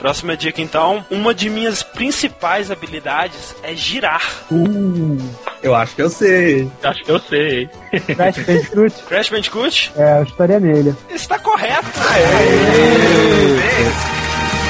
Próxima 0.00 0.34
dica 0.34 0.62
então. 0.62 1.04
Uma 1.10 1.34
de 1.34 1.50
minhas 1.50 1.82
principais 1.82 2.70
habilidades 2.70 3.54
é 3.62 3.74
girar. 3.74 4.22
Uh, 4.50 5.18
Eu 5.62 5.74
acho 5.74 5.94
que 5.94 6.00
eu 6.00 6.08
sei. 6.08 6.70
Acho 6.82 7.04
que 7.04 7.10
eu 7.12 7.18
sei. 7.18 7.68
Crash 8.16 8.38
Bandicoot? 8.38 9.02
Crash 9.04 9.28
Bandicoot? 9.28 9.92
É, 9.96 10.18
eu 10.20 10.22
estaria 10.22 10.58
nele. 10.58 10.94
Está 11.10 11.38
correto! 11.38 11.86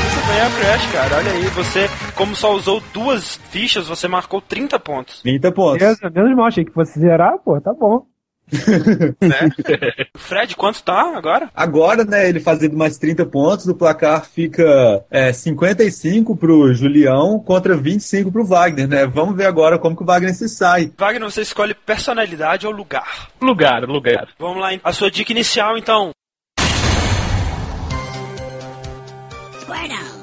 Muito 0.03 0.26
bem, 0.26 0.41
a 0.41 0.51
Crash, 0.59 0.93
cara. 0.93 1.16
Olha 1.18 1.31
aí, 1.33 1.45
você, 1.55 1.89
como 2.16 2.35
só 2.35 2.53
usou 2.53 2.83
duas 2.93 3.39
fichas, 3.51 3.87
você 3.87 4.09
marcou 4.09 4.41
30 4.41 4.81
pontos. 4.81 5.22
30 5.22 5.53
pontos. 5.53 5.78
Beleza, 5.78 6.11
menos 6.11 6.37
mal, 6.37 6.47
achei 6.47 6.64
que 6.64 6.72
fosse 6.72 6.99
zerar, 6.99 7.39
pô, 7.45 7.61
tá 7.61 7.72
bom. 7.72 8.05
Fred, 10.16 10.57
quanto 10.57 10.82
tá 10.82 11.16
agora? 11.16 11.51
Agora, 11.55 12.05
né, 12.05 12.28
ele 12.28 12.40
fazendo 12.40 12.76
mais 12.76 12.98
30 12.98 13.26
pontos, 13.26 13.66
o 13.66 13.74
placar 13.74 14.24
fica 14.24 15.05
é, 15.11 15.32
55 15.32 16.36
pro 16.36 16.72
Julião 16.74 17.38
contra 17.38 17.76
25 17.76 18.30
pro 18.30 18.44
Wagner, 18.44 18.88
né? 18.88 19.07
Vamos 19.07 19.36
ver 19.36 19.46
agora 19.46 19.78
como 19.78 19.96
que 19.96 20.03
o 20.03 20.07
Wagner 20.07 20.34
se 20.34 20.48
sai. 20.48 20.92
Wagner, 20.96 21.30
você 21.30 21.42
escolhe 21.42 21.74
personalidade 21.74 22.66
ou 22.66 22.72
lugar. 22.72 23.28
Lugar, 23.40 23.82
lugar. 23.84 24.28
Vamos 24.38 24.61
lá, 24.61 24.70
a 24.82 24.92
sua 24.92 25.11
dica 25.11 25.32
inicial, 25.32 25.76
então. 25.76 26.11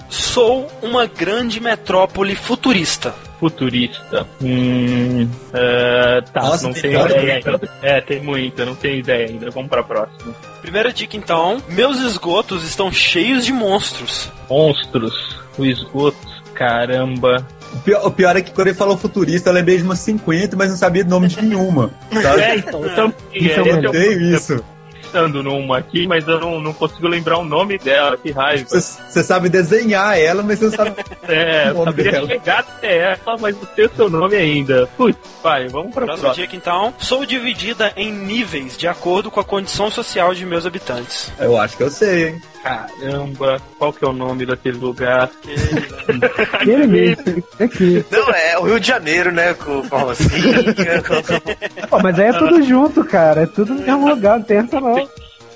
Sou 0.10 0.68
uma 0.82 1.06
grande 1.06 1.60
metrópole 1.60 2.36
futurista. 2.36 3.27
Futurista. 3.40 4.28
Hum, 4.42 5.28
é, 5.54 6.22
tá, 6.34 6.42
Nossa, 6.42 6.68
não 6.68 6.74
tem 6.74 6.84
tenho 6.84 7.06
ideia 7.06 7.34
ainda. 7.36 7.70
É, 7.82 8.02
tem 8.02 8.22
muito, 8.22 8.60
eu 8.60 8.66
não 8.66 8.76
tenho 8.76 9.00
ideia 9.00 9.28
ainda. 9.28 9.50
Vamos 9.52 9.70
pra 9.70 9.84
próxima. 9.84 10.34
Primeira 10.62 10.92
dica 10.92 11.16
então: 11.16 11.62
meus 11.70 12.00
esgotos 12.00 12.64
estão 12.64 12.92
cheios 12.92 13.46
de 13.46 13.54
monstros. 13.54 14.32
Monstros, 14.50 15.38
o 15.58 15.66
esgoto, 15.66 16.18
caramba. 16.54 17.46
O 17.74 17.80
pior, 17.80 18.06
o 18.06 18.12
pior 18.12 18.36
é 18.36 18.42
que 18.42 18.52
quando 18.52 18.68
ele 18.68 18.78
falou 18.78 18.98
futurista, 18.98 19.50
eu 19.50 19.54
lembrei 19.54 19.78
de 19.78 19.84
umas 19.84 20.00
50, 20.00 20.56
mas 20.56 20.70
não 20.70 20.78
sabia 20.78 21.04
o 21.04 21.08
nome 21.08 21.28
de 21.28 21.42
nenhuma. 21.42 21.92
Sabe? 22.22 22.42
É, 22.42 22.56
então, 22.56 22.84
eu 22.84 22.96
também. 22.96 23.16
Isso 23.34 23.60
é 23.60 23.62
esse 23.62 23.70
uma 23.70 23.82
eu 23.82 23.90
Odeio 23.90 24.36
isso. 24.36 24.64
Pensando 25.08 25.42
numa 25.44 25.78
aqui, 25.78 26.08
mas 26.08 26.28
eu 26.28 26.40
não, 26.40 26.60
não 26.60 26.74
consigo 26.74 27.08
lembrar 27.08 27.38
o 27.38 27.44
nome 27.46 27.78
dela, 27.78 28.18
que 28.18 28.32
raiva. 28.32 28.66
Você 28.70 29.24
sabe 29.24 29.50
desenhar 29.50 30.18
ela, 30.18 30.44
mas 30.44 30.60
você 30.60 30.66
não 30.66 30.72
sabe. 30.74 30.96
É, 31.28 31.72
o 31.72 31.74
nome 31.74 31.86
saberia 31.88 32.12
dela. 32.14 32.28
chegar 32.28 32.60
até 32.60 32.98
ela, 33.12 33.38
mas 33.40 33.56
não 33.56 33.68
sei 33.76 33.86
o 33.86 33.92
seu 33.96 34.10
nome 34.10 34.36
ainda. 34.36 34.88
Putz, 34.96 35.18
vai, 35.44 35.68
vamos 35.68 35.94
pra 35.94 36.06
Próxima 36.06 36.28
próxima. 36.30 36.46
dica 36.46 36.56
então: 36.56 36.94
sou 37.00 37.26
dividida 37.26 37.92
em 37.98 38.12
níveis 38.12 38.78
de 38.78 38.88
acordo 38.88 39.30
com 39.30 39.40
a 39.40 39.44
condição 39.44 39.92
social 39.92 40.34
de 40.34 40.46
meus 40.46 40.66
habitantes. 40.66 41.32
Eu 41.38 41.58
acho 41.60 41.76
que 41.76 41.84
eu 41.84 41.90
sei, 41.90 42.30
hein? 42.30 42.42
Caramba, 42.64 43.62
qual 43.78 43.94
que 43.94 44.04
é 44.04 44.08
o 44.08 44.14
nome 44.14 44.46
daquele 44.46 44.78
lugar? 44.78 45.30
Ele 46.66 46.88
mesmo, 46.88 47.44
aqui. 47.60 48.06
Não, 48.12 48.30
é 48.30 48.58
o 48.58 48.64
Rio 48.64 48.80
de 48.80 48.88
Janeiro, 48.88 49.32
né? 49.32 49.54
Com, 49.54 49.88
com 49.88 49.96
a 49.96 50.00
Rocinha, 50.00 50.64
com- 51.04 51.88
Pô, 51.88 52.00
mas 52.00 52.20
aí 52.20 52.28
é 52.28 52.34
tudo 52.34 52.62
junto, 52.64 53.04
cara. 53.06 53.44
É 53.44 53.46
tudo 53.46 53.74
no 53.74 53.82
mesmo 53.82 54.10
lugar, 54.10 54.38
não 54.40 54.46
tem 54.46 54.58
essa 54.58 54.80
não. 54.82 55.10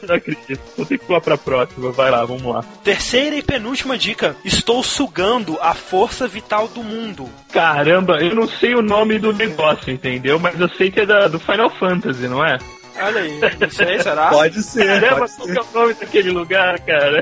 Não 0.08 0.16
acredito. 0.16 0.60
Vou 0.76 0.84
ter 0.86 0.98
que 0.98 1.06
pular 1.06 1.22
pra 1.22 1.38
próxima. 1.38 1.92
Vai 1.92 2.10
lá, 2.10 2.26
vamos 2.26 2.44
lá. 2.44 2.64
Terceira 2.84 3.36
e 3.36 3.44
penúltima 3.44 3.96
dica: 3.98 4.36
estou 4.44 4.82
sugando 4.82 5.60
a 5.62 5.76
força 5.76 6.28
vital 6.28 6.68
do 6.68 6.82
mundo. 6.84 7.30
Caramba, 7.54 8.18
eu 8.20 8.34
não 8.34 8.48
sei 8.48 8.74
o 8.74 8.82
nome 8.82 9.20
do 9.20 9.32
negócio, 9.32 9.92
entendeu? 9.94 10.40
Mas 10.40 10.60
eu 10.60 10.68
sei 10.70 10.90
que 10.90 11.02
é 11.02 11.06
da, 11.06 11.28
do 11.28 11.40
Final 11.40 11.70
Fantasy, 11.70 12.28
não 12.28 12.44
é? 12.44 12.58
Olha 13.04 13.22
aí, 13.22 13.40
não 13.60 13.70
sei, 13.70 14.00
será? 14.02 14.28
Pode 14.30 14.62
ser, 14.64 14.86
Caramba, 15.02 15.20
pode 15.28 15.34
qual 15.36 15.48
ser. 15.48 15.54
que 15.54 15.60
é 15.60 15.62
o 15.62 15.80
nome 15.82 15.94
daquele 15.94 16.30
lugar, 16.32 16.80
cara? 16.82 17.22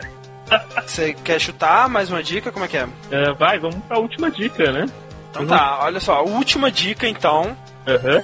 Você 0.86 1.14
quer 1.14 1.40
chutar 1.40 1.88
mais 1.88 2.10
uma 2.10 2.24
dica? 2.24 2.52
Como 2.52 2.66
é 2.66 2.68
que 2.68 2.78
é? 2.78 2.88
É, 3.12 3.34
vai, 3.34 3.60
vamos 3.60 3.78
pra 3.88 4.00
última 4.00 4.32
dica, 4.32 4.72
né? 4.72 4.86
Então 5.30 5.46
tá, 5.46 5.80
olha 5.84 6.00
só, 6.00 6.24
última 6.24 6.72
dica 6.72 7.08
então: 7.08 7.56
Aham. 7.88 8.24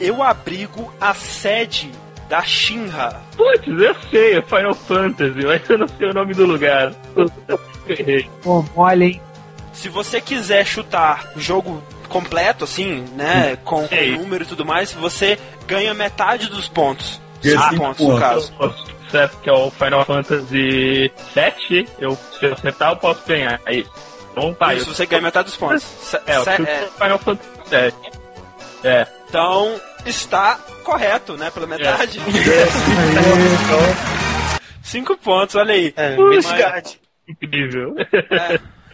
eu 0.00 0.22
abrigo 0.22 0.92
a 1.00 1.12
sede 1.12 1.90
da 2.28 2.42
Shinra. 2.42 3.20
Putz, 3.36 3.66
eu 3.68 3.94
sei, 4.10 4.38
é 4.38 4.42
Final 4.42 4.74
Fantasy, 4.74 5.44
mas 5.44 5.68
eu 5.68 5.76
não 5.78 5.88
sei 5.88 6.08
o 6.08 6.14
nome 6.14 6.32
do 6.32 6.46
lugar. 6.46 6.92
Errei. 7.86 8.30
Pô, 8.42 8.64
mole, 8.74 9.04
hein? 9.04 9.22
Se 9.74 9.88
você 9.90 10.20
quiser 10.20 10.64
chutar 10.64 11.32
o 11.36 11.40
jogo 11.40 11.82
completo, 12.08 12.64
assim, 12.64 13.04
né, 13.16 13.56
com, 13.64 13.82
com 13.82 13.88
Sei. 13.88 14.16
número 14.16 14.44
e 14.44 14.46
tudo 14.46 14.64
mais, 14.66 14.92
você 14.92 15.38
ganha 15.72 15.94
metade 15.94 16.48
dos 16.48 16.68
pontos. 16.68 17.20
Ganha 17.42 17.58
Cinco 17.58 17.70
cinco 17.70 17.82
pontos, 17.84 18.06
no 18.08 18.18
caso. 18.18 18.52
Certo, 19.10 19.38
que 19.40 19.50
é 19.50 19.52
o 19.52 19.70
Final 19.70 20.04
Fantasy 20.04 21.12
7, 21.34 21.88
eu, 21.98 22.16
se 22.38 22.46
eu 22.46 22.52
acertar 22.54 22.92
eu 22.92 22.96
posso 22.96 23.20
ganhar. 23.26 23.60
É 23.66 23.74
isso. 23.76 23.90
Então 24.32 24.54
tá, 24.54 24.74
Isso, 24.74 24.88
eu- 24.88 24.94
você 24.94 25.06
ganha 25.06 25.22
metade 25.22 25.46
dos 25.46 25.56
pontos. 25.56 25.82
Se- 25.82 26.16
É, 26.26 26.34
chuto 26.38 26.50
é, 26.62 26.88
Final 26.98 27.18
Fantasy 27.18 27.50
7. 27.68 27.96
É. 28.84 29.06
então, 29.28 29.80
está 30.06 30.58
correto, 30.82 31.36
né, 31.36 31.50
pela 31.50 31.66
metade. 31.66 32.18
Cinco 34.82 35.16
pontos, 35.16 35.54
olha 35.54 35.74
aí. 35.74 35.92
É, 35.96 36.16
Mas- 36.16 36.46
Midgard. 36.46 37.00
Incrível. 37.28 37.94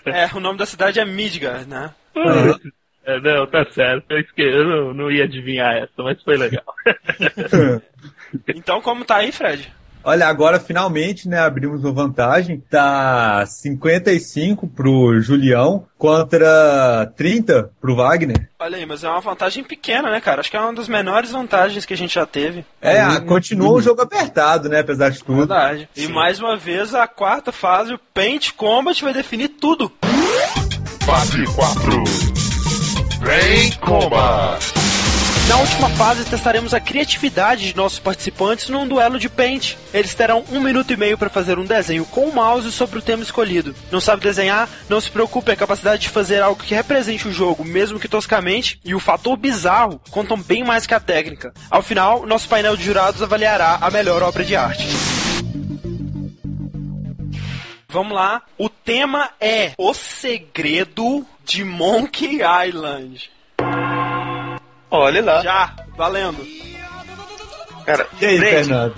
É, 0.04 0.24
é, 0.24 0.30
o 0.34 0.40
nome 0.40 0.58
da 0.58 0.66
cidade 0.66 1.00
é 1.00 1.04
Midgard, 1.04 1.66
né? 1.68 1.90
É, 2.18 2.77
não, 3.22 3.46
tá 3.46 3.64
certo. 3.70 4.04
Eu, 4.10 4.20
esque... 4.20 4.42
eu 4.42 4.64
não, 4.64 4.94
não 4.94 5.10
ia 5.10 5.24
adivinhar 5.24 5.76
essa, 5.76 6.02
mas 6.02 6.22
foi 6.22 6.36
legal. 6.36 6.64
Então, 8.46 8.82
como 8.82 9.06
tá 9.06 9.16
aí, 9.16 9.32
Fred? 9.32 9.72
Olha, 10.04 10.26
agora 10.26 10.60
finalmente, 10.60 11.28
né, 11.28 11.38
abrimos 11.38 11.84
uma 11.84 11.92
vantagem. 11.92 12.62
Tá 12.70 13.44
55 13.46 14.66
pro 14.68 15.20
Julião 15.20 15.84
contra 15.98 17.12
30 17.16 17.70
pro 17.80 17.96
Wagner. 17.96 18.48
Olha 18.58 18.76
aí, 18.76 18.86
mas 18.86 19.04
é 19.04 19.08
uma 19.08 19.20
vantagem 19.20 19.64
pequena, 19.64 20.10
né, 20.10 20.20
cara? 20.20 20.40
Acho 20.40 20.50
que 20.50 20.56
é 20.56 20.60
uma 20.60 20.72
das 20.72 20.88
menores 20.88 21.32
vantagens 21.32 21.84
que 21.84 21.94
a 21.94 21.96
gente 21.96 22.14
já 22.14 22.24
teve. 22.24 22.64
É, 22.80 23.00
ah, 23.00 23.20
continua 23.20 23.72
o 23.72 23.82
jogo 23.82 24.00
apertado, 24.00 24.68
né, 24.68 24.80
apesar 24.80 25.10
de 25.10 25.22
tudo. 25.22 25.38
Verdade. 25.38 25.88
E 25.96 26.08
mais 26.08 26.40
uma 26.40 26.56
vez, 26.56 26.94
a 26.94 27.06
quarta 27.06 27.52
fase, 27.52 27.92
o 27.92 28.00
Paint 28.14 28.52
Combat, 28.52 29.02
vai 29.02 29.12
definir 29.12 29.48
tudo. 29.48 29.92
Fase 31.04 31.44
4. 31.54 32.37
Vem 33.20 33.72
Combat. 33.80 34.58
Na 35.48 35.56
última 35.56 35.88
fase, 35.90 36.24
testaremos 36.24 36.74
a 36.74 36.80
criatividade 36.80 37.68
de 37.68 37.76
nossos 37.76 37.98
participantes 37.98 38.68
num 38.68 38.86
duelo 38.86 39.18
de 39.18 39.28
Paint. 39.28 39.76
Eles 39.94 40.14
terão 40.14 40.44
um 40.52 40.60
minuto 40.60 40.92
e 40.92 40.96
meio 40.96 41.16
para 41.16 41.30
fazer 41.30 41.58
um 41.58 41.64
desenho 41.64 42.04
com 42.04 42.26
o 42.26 42.34
mouse 42.34 42.70
sobre 42.70 42.98
o 42.98 43.02
tema 43.02 43.22
escolhido. 43.22 43.74
Não 43.90 44.00
sabe 44.00 44.22
desenhar? 44.22 44.68
Não 44.88 45.00
se 45.00 45.10
preocupe, 45.10 45.50
a 45.50 45.56
capacidade 45.56 46.02
de 46.02 46.10
fazer 46.10 46.42
algo 46.42 46.62
que 46.62 46.74
represente 46.74 47.26
o 47.26 47.32
jogo, 47.32 47.64
mesmo 47.64 47.98
que 47.98 48.08
toscamente, 48.08 48.78
e 48.84 48.94
o 48.94 49.00
fator 49.00 49.36
bizarro 49.36 50.00
contam 50.10 50.36
bem 50.40 50.62
mais 50.62 50.86
que 50.86 50.94
a 50.94 51.00
técnica. 51.00 51.52
Ao 51.70 51.82
final, 51.82 52.26
nosso 52.26 52.48
painel 52.48 52.76
de 52.76 52.84
jurados 52.84 53.22
avaliará 53.22 53.78
a 53.80 53.90
melhor 53.90 54.22
obra 54.22 54.44
de 54.44 54.54
arte. 54.54 54.86
Vamos 57.90 58.12
lá. 58.12 58.42
O 58.58 58.68
tema 58.68 59.30
é 59.40 59.72
O 59.78 59.94
Segredo 59.94 61.24
de 61.42 61.64
Monkey 61.64 62.40
Island. 62.66 63.30
Olha 64.90 65.24
lá. 65.24 65.42
Já, 65.42 65.74
valendo. 65.96 66.46
Cara, 67.86 68.06
E 68.20 68.26
aí, 68.26 68.36
Fred, 68.36 68.54
Fernando? 68.56 68.94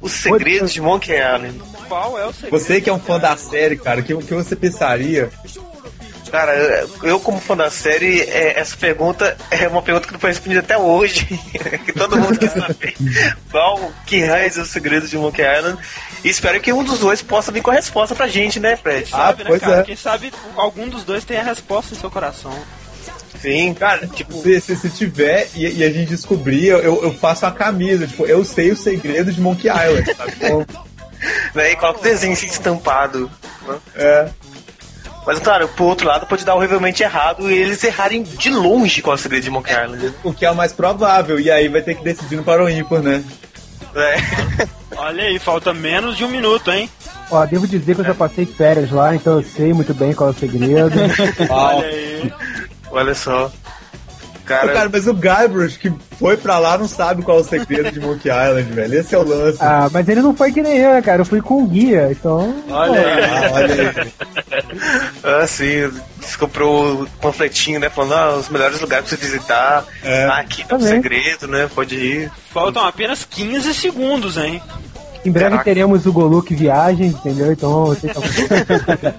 o 0.00 0.08
segredo 0.08 0.68
de 0.68 0.80
Monkey 0.80 1.14
Island. 1.16 1.60
Qual 1.88 2.16
é 2.16 2.26
o 2.26 2.32
segredo? 2.32 2.56
Você 2.56 2.80
que 2.80 2.88
é 2.88 2.92
um 2.92 3.00
fã 3.00 3.18
da 3.18 3.36
série, 3.36 3.76
cara, 3.76 4.00
o 4.00 4.04
que, 4.04 4.16
que 4.16 4.34
você 4.34 4.54
pensaria? 4.54 5.30
Cara, 6.30 6.86
eu 7.02 7.18
como 7.18 7.40
fã 7.40 7.56
da 7.56 7.70
série, 7.70 8.20
é, 8.20 8.60
essa 8.60 8.76
pergunta 8.76 9.36
é 9.50 9.66
uma 9.66 9.82
pergunta 9.82 10.06
que 10.06 10.12
não 10.12 10.20
foi 10.20 10.30
respondida 10.30 10.60
até 10.60 10.78
hoje. 10.78 11.26
que 11.84 11.92
todo 11.92 12.16
mundo 12.16 12.38
quer 12.38 12.50
saber 12.50 12.94
qual 13.50 13.92
que 14.06 14.24
raiz 14.24 14.56
é 14.58 14.62
o 14.62 14.66
segredo 14.66 15.08
de 15.08 15.16
Monkey 15.16 15.42
Island. 15.42 15.78
E 16.24 16.28
espero 16.28 16.60
que 16.60 16.72
um 16.72 16.82
dos 16.82 16.98
dois 16.98 17.22
possa 17.22 17.52
vir 17.52 17.62
com 17.62 17.70
a 17.70 17.74
resposta 17.74 18.14
pra 18.14 18.26
gente, 18.26 18.58
né, 18.58 18.76
Fred? 18.76 19.08
sabe, 19.08 19.44
né, 19.44 19.50
pois 19.50 19.60
cara? 19.60 19.80
é. 19.80 19.82
Quem 19.84 19.96
sabe 19.96 20.32
algum 20.56 20.88
dos 20.88 21.04
dois 21.04 21.24
tem 21.24 21.36
a 21.38 21.42
resposta 21.42 21.94
em 21.94 21.98
seu 21.98 22.10
coração. 22.10 22.52
Sim, 23.40 23.72
Cara, 23.74 24.04
tipo, 24.08 24.32
se, 24.42 24.60
se, 24.60 24.74
se 24.74 24.90
tiver 24.90 25.48
e, 25.54 25.78
e 25.78 25.84
a 25.84 25.90
gente 25.90 26.08
descobrir, 26.08 26.66
eu, 26.68 26.82
eu 27.04 27.14
faço 27.14 27.46
a 27.46 27.52
camisa, 27.52 28.04
tipo, 28.04 28.26
eu 28.26 28.44
sei 28.44 28.72
o 28.72 28.76
segredo 28.76 29.32
de 29.32 29.40
Monkey 29.40 29.68
Island, 29.68 30.14
sabe? 30.16 30.32
Então, 30.42 30.84
né, 31.52 31.72
e 31.72 31.76
coloca 31.76 31.98
o 31.98 32.02
desenho 32.02 32.32
assim, 32.32 32.46
estampado. 32.46 33.28
né? 33.66 33.78
é, 33.96 34.28
Mas, 35.26 35.38
claro, 35.40 35.66
por 35.68 35.84
outro 35.84 36.06
lado, 36.06 36.26
pode 36.26 36.44
dar 36.44 36.54
horrivelmente 36.54 37.02
errado 37.02 37.50
e 37.50 37.54
eles 37.54 37.82
errarem 37.82 38.22
de 38.22 38.50
longe 38.50 39.02
qual 39.02 39.14
é 39.14 39.18
o 39.18 39.20
segredo 39.20 39.42
de 39.42 39.50
Monkey 39.50 39.72
Island. 39.72 40.14
o 40.22 40.32
que 40.32 40.44
é 40.46 40.50
o 40.50 40.54
mais 40.54 40.72
provável, 40.72 41.38
e 41.40 41.50
aí 41.50 41.68
vai 41.68 41.82
ter 41.82 41.96
que 41.96 42.04
decidir 42.04 42.36
no 42.36 42.44
para 42.44 42.62
o 42.64 42.68
ímpar, 42.68 43.02
né? 43.02 43.22
É. 43.94 44.68
Olha 44.96 45.24
aí, 45.24 45.38
falta 45.38 45.72
menos 45.72 46.16
de 46.16 46.24
um 46.24 46.28
minuto, 46.28 46.70
hein? 46.70 46.90
Ó, 47.30 47.44
devo 47.46 47.66
dizer 47.66 47.94
que 47.94 48.00
eu 48.00 48.06
já 48.06 48.14
passei 48.14 48.46
férias 48.46 48.90
lá, 48.90 49.14
então 49.14 49.34
eu 49.38 49.44
sei 49.44 49.72
muito 49.72 49.94
bem 49.94 50.12
qual 50.12 50.30
é 50.30 50.32
o 50.32 50.36
segredo. 50.36 50.96
Olha 51.48 51.86
aí. 51.86 52.32
Olha 52.90 53.14
só. 53.14 53.50
Cara, 54.48 54.72
Cara, 54.72 54.88
mas 54.90 55.06
o 55.06 55.12
Guybrush 55.12 55.76
que 55.76 55.92
foi 56.18 56.36
pra 56.38 56.58
lá 56.58 56.78
não 56.78 56.88
sabe 56.88 57.22
qual 57.22 57.38
é 57.38 57.40
o 57.42 57.44
segredo 57.44 57.92
de 57.92 58.00
Monkey 58.00 58.28
Island, 58.30 58.72
velho. 58.72 58.98
Esse 58.98 59.14
é 59.14 59.18
o 59.18 59.22
lance. 59.22 59.58
ah, 59.60 59.88
mas 59.92 60.08
ele 60.08 60.22
não 60.22 60.34
foi 60.34 60.50
que 60.50 60.62
nem 60.62 60.78
eu, 60.78 60.94
né, 60.94 61.02
cara? 61.02 61.20
Eu 61.20 61.26
fui 61.26 61.42
com 61.42 61.66
guia, 61.66 62.08
então. 62.10 62.54
Olha 62.70 63.00
aí. 63.00 63.24
Ah, 63.24 63.50
olha 63.52 63.74
aí. 63.74 64.12
ah, 65.42 65.46
sim, 65.46 65.90
você 66.20 66.38
comprou 66.38 67.02
o 67.02 67.06
panfletinho, 67.20 67.78
né? 67.78 67.90
Falando 67.90 68.14
ah, 68.14 68.36
os 68.38 68.48
melhores 68.48 68.80
lugares 68.80 69.06
pra 69.08 69.16
você 69.16 69.24
visitar. 69.24 69.84
É. 70.02 70.24
Ah, 70.24 70.38
aqui 70.38 70.66
tá 70.66 70.76
o 70.76 70.80
segredo, 70.80 71.46
né? 71.46 71.68
Pode 71.74 71.94
ir. 71.96 72.32
Faltam 72.50 72.84
apenas 72.86 73.24
15 73.28 73.74
segundos, 73.74 74.36
hein? 74.38 74.62
Em 75.24 75.30
breve 75.30 75.50
Caraca. 75.50 75.64
teremos 75.64 76.06
o 76.06 76.12
Goluk 76.12 76.54
Viagem, 76.54 77.08
entendeu? 77.08 77.52
Então 77.52 77.86
vocês 77.86 78.16
estão. 78.16 79.14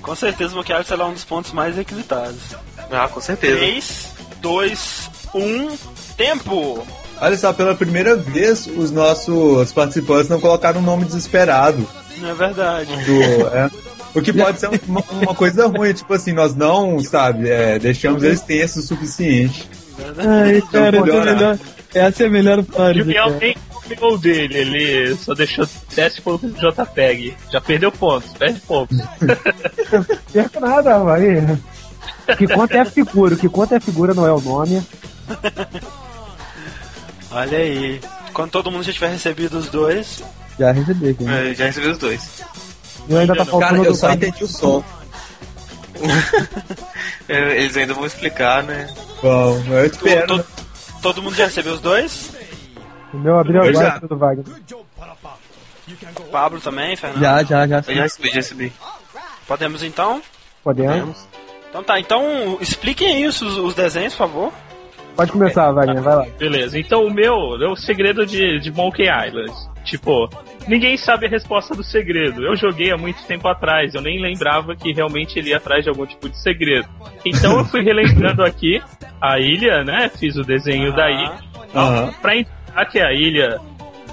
Com 0.00 0.14
certeza 0.14 0.52
o 0.52 0.56
Monkey 0.56 0.72
Island 0.72 0.88
será 0.88 1.06
um 1.06 1.12
dos 1.12 1.24
pontos 1.24 1.52
mais 1.52 1.76
requisitados. 1.76 2.54
Ah, 2.94 3.08
com 3.08 3.20
certeza. 3.20 3.56
3, 3.56 4.06
2, 4.40 5.10
1, 5.34 5.68
tempo! 6.16 6.86
Olha 7.20 7.36
só, 7.36 7.52
pela 7.52 7.74
primeira 7.74 8.16
vez, 8.16 8.66
os 8.66 8.90
nossos 8.90 9.72
participantes 9.72 10.28
não 10.28 10.40
colocaram 10.40 10.80
um 10.80 10.84
nome 10.84 11.04
desesperado. 11.04 11.86
Não 12.18 12.30
é 12.30 12.34
verdade. 12.34 13.04
Do, 13.04 13.22
é. 13.48 13.70
O 14.14 14.22
que 14.22 14.32
pode 14.32 14.60
ser 14.60 14.68
uma, 14.86 15.02
uma 15.10 15.34
coisa 15.34 15.66
ruim, 15.66 15.92
tipo 15.92 16.12
assim, 16.14 16.32
nós 16.32 16.54
não, 16.54 17.00
sabe, 17.00 17.50
é, 17.50 17.78
deixamos 17.78 18.22
eles 18.22 18.40
tensos 18.40 18.84
o 18.84 18.88
suficiente. 18.88 19.68
Ai, 20.18 20.62
cara, 20.72 20.98
essa 20.98 21.06
é 21.06 21.10
melhor, 21.34 21.58
essa 21.94 22.22
é 22.22 22.26
a 22.26 22.30
melhor 22.30 22.58
E 22.60 22.62
parte. 22.62 23.00
o 23.00 23.04
Biel 23.04 23.30
nem 23.40 23.56
copiou 23.72 24.18
dele, 24.18 24.58
ele 24.58 25.16
só 25.16 25.34
deixou 25.34 25.66
teste 25.94 26.20
ponto 26.22 26.46
de 26.48 26.54
JPEG. 26.60 27.36
Já 27.50 27.60
perdeu 27.60 27.90
pontos, 27.90 28.32
perde 28.34 28.60
pontos. 28.60 28.98
Perco 30.32 30.60
nada, 30.60 30.98
vai. 30.98 31.58
O 32.28 32.36
que 32.36 32.46
conta 32.48 32.76
é 32.76 32.80
a 32.80 32.84
figura, 32.84 33.34
o 33.34 33.38
que 33.38 33.48
conta 33.48 33.74
é 33.74 33.78
a 33.78 33.80
figura, 33.80 34.14
não 34.14 34.26
é 34.26 34.32
o 34.32 34.40
nome. 34.40 34.82
Olha 37.30 37.58
aí. 37.58 38.00
Quando 38.32 38.50
todo 38.50 38.70
mundo 38.70 38.82
já 38.84 38.92
tiver 38.92 39.08
recebido 39.08 39.58
os 39.58 39.68
dois. 39.68 40.22
Já 40.58 40.72
recebi 40.72 41.10
aqui. 41.10 41.24
né? 41.24 41.50
Eu 41.50 41.54
já 41.54 41.66
recebi 41.66 41.88
os 41.88 41.98
dois. 41.98 42.42
E 43.08 43.16
ainda 43.16 43.34
tá 43.36 43.44
faltando 43.44 43.72
Cara, 43.76 43.84
eu 43.88 43.92
do 43.92 43.98
só 43.98 44.10
entendi 44.12 44.44
o 44.44 44.48
som. 44.48 44.82
É, 47.28 47.56
Eles 47.62 47.74
ainda 47.76 47.94
vão 47.94 48.04
explicar, 48.04 48.62
né? 48.62 48.86
Bom, 49.22 49.58
eu 49.68 49.86
espero. 49.86 50.26
to- 50.26 50.46
todo 51.00 51.22
mundo 51.22 51.34
já 51.34 51.44
recebeu 51.46 51.72
os 51.74 51.80
dois? 51.80 52.30
O 53.14 53.16
meu 53.16 53.38
abriu 53.38 53.62
Eu 53.64 53.70
agora 53.70 53.90
já. 53.92 53.98
do 54.06 54.16
Wagner. 54.18 54.44
Pablo 56.30 56.60
também, 56.60 56.94
Fernando? 56.96 57.20
Já, 57.22 57.42
já, 57.42 57.66
já. 57.66 57.82
Eu 57.86 57.94
já 57.94 58.02
recebi, 58.02 58.28
já 58.28 58.34
recebi. 58.34 58.72
Podemos 59.46 59.82
então? 59.82 60.20
Podemos? 60.62 61.16
Então 61.74 61.82
tá, 61.82 61.98
então 61.98 62.56
expliquem 62.60 63.16
aí 63.16 63.26
os, 63.26 63.42
os 63.42 63.74
desenhos, 63.74 64.14
por 64.14 64.28
favor. 64.28 64.52
Pode 65.16 65.32
começar, 65.32 65.72
Wagner, 65.72 66.00
vai 66.00 66.14
lá. 66.14 66.26
Beleza, 66.38 66.78
então 66.78 67.04
o 67.04 67.12
meu 67.12 67.34
é 67.60 67.68
o 67.68 67.74
segredo 67.74 68.24
de, 68.24 68.60
de 68.60 68.70
Monkey 68.70 69.08
Island. 69.08 69.52
Tipo, 69.84 70.30
ninguém 70.68 70.96
sabe 70.96 71.26
a 71.26 71.28
resposta 71.28 71.74
do 71.74 71.82
segredo. 71.82 72.46
Eu 72.46 72.54
joguei 72.54 72.92
há 72.92 72.96
muito 72.96 73.24
tempo 73.26 73.48
atrás, 73.48 73.92
eu 73.92 74.00
nem 74.00 74.22
lembrava 74.22 74.76
que 74.76 74.92
realmente 74.92 75.36
ele 75.36 75.50
ia 75.50 75.56
atrás 75.56 75.82
de 75.82 75.90
algum 75.90 76.06
tipo 76.06 76.28
de 76.28 76.40
segredo. 76.40 76.88
Então 77.24 77.58
eu 77.58 77.64
fui 77.64 77.82
relembrando 77.82 78.44
aqui 78.44 78.80
a 79.20 79.40
ilha, 79.40 79.82
né? 79.82 80.08
Fiz 80.08 80.36
o 80.36 80.42
desenho 80.42 80.94
da 80.94 81.10
ilha. 81.10 81.38
Aham. 81.74 82.14
Pra 82.22 82.36
indicar 82.36 82.88
que 82.88 83.00
é 83.00 83.04
a 83.04 83.12
ilha 83.12 83.60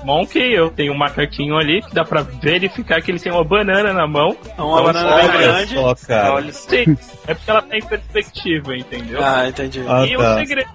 Monkey, 0.04 0.54
eu 0.54 0.70
tenho 0.72 0.93
um 0.93 0.97
macaquinho 0.97 1.56
ali 1.58 1.82
que 1.82 1.93
dá 1.93 2.04
pra 2.04 2.22
verificar 2.22 3.02
que 3.02 3.12
ele 3.12 3.20
tem 3.20 3.32
uma 3.32 3.43
banana 3.43 3.93
na 3.93 4.08
mão. 4.08 4.36
É 4.58 4.62
uma 4.62 4.82
Então, 4.82 4.84
banana 4.93 5.16
bem 5.16 5.26
olha 5.30 5.38
grande. 5.38 5.74
Só, 5.76 5.95
cara. 6.08 6.34
Olha. 6.34 6.54
Sim, 6.54 6.97
é 7.28 7.34
porque 7.34 7.52
ela 7.52 7.62
tá 7.62 7.78
em 7.78 7.82
perspectiva, 7.84 8.76
entendeu? 8.76 9.20
Ah, 9.24 9.47
entendi. 9.47 9.84
Ah, 9.88 10.06
e 10.06 10.16
tá. 10.18 10.36
o 10.36 10.39
segredo. 10.39 10.70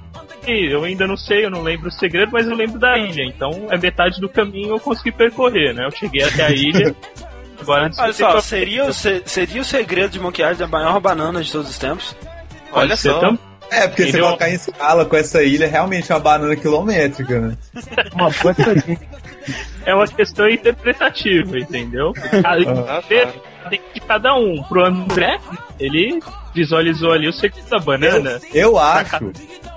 Eu 0.49 0.85
ainda 0.85 1.09
não 1.09 1.17
sei, 1.17 1.45
eu 1.45 1.51
não 1.51 1.61
lembro 1.63 1.89
o 1.89 1.93
segredo, 1.93 2.31
mas 2.33 2.47
eu 2.47 2.55
lembro 2.55 2.79
da 2.79 2.97
ilha. 2.97 3.25
Então 3.25 3.67
é 3.69 3.77
metade 3.77 4.21
do 4.21 4.29
caminho 4.29 4.71
eu 4.77 4.81
consegui 4.81 5.11
percorrer, 5.11 5.75
né? 5.75 5.85
Eu 5.87 5.91
cheguei 5.91 6.23
até 6.23 6.45
a 6.47 6.51
ilha. 6.51 6.95
Agora 7.61 7.81
Olha 7.81 7.89
discutir 7.91 8.15
só, 8.15 8.31
pra- 8.33 8.41
seria, 8.43 8.85
o- 8.85 8.93
se- 8.93 9.23
seria 9.27 9.61
o 9.61 9.65
segredo 9.65 10.11
de 10.11 10.21
Monkey 10.21 10.43
Island 10.43 10.63
a 10.63 10.67
maior 10.69 11.01
banana 11.01 11.43
de 11.43 11.51
todos 11.51 11.69
os 11.71 11.79
tempos? 11.79 12.15
pode 12.71 12.87
Olha 12.87 12.97
ser 12.97 13.11
só. 13.13 13.19
tam- 13.19 13.39
É, 13.71 13.89
porque 13.89 14.03
se 14.05 14.09
Entendeu? 14.11 14.27
colocar 14.27 14.49
em 14.49 14.55
escala 14.55 15.05
com 15.05 15.17
essa 15.17 15.43
ilha, 15.43 15.67
realmente 15.69 16.11
é 16.11 16.15
uma 16.15 16.21
banana 16.21 16.55
quilométrica, 16.57 17.41
né? 17.41 17.57
Uma 18.15 18.31
todinha. 18.33 18.99
É 19.85 19.95
uma 19.95 20.07
questão 20.09 20.49
interpretativa, 20.49 21.57
entendeu? 21.59 22.13
Ah, 22.45 23.01
Tem 23.71 23.81
que 23.95 24.01
cada 24.01 24.35
um. 24.35 24.63
Pro 24.65 24.85
André, 24.85 25.39
ele 25.79 26.19
visualizou 26.55 27.13
ali 27.13 27.29
o 27.29 27.33
segredo 27.33 27.69
da 27.69 27.79
banana. 27.79 28.41
Eu 28.53 28.77
acho 28.79 29.31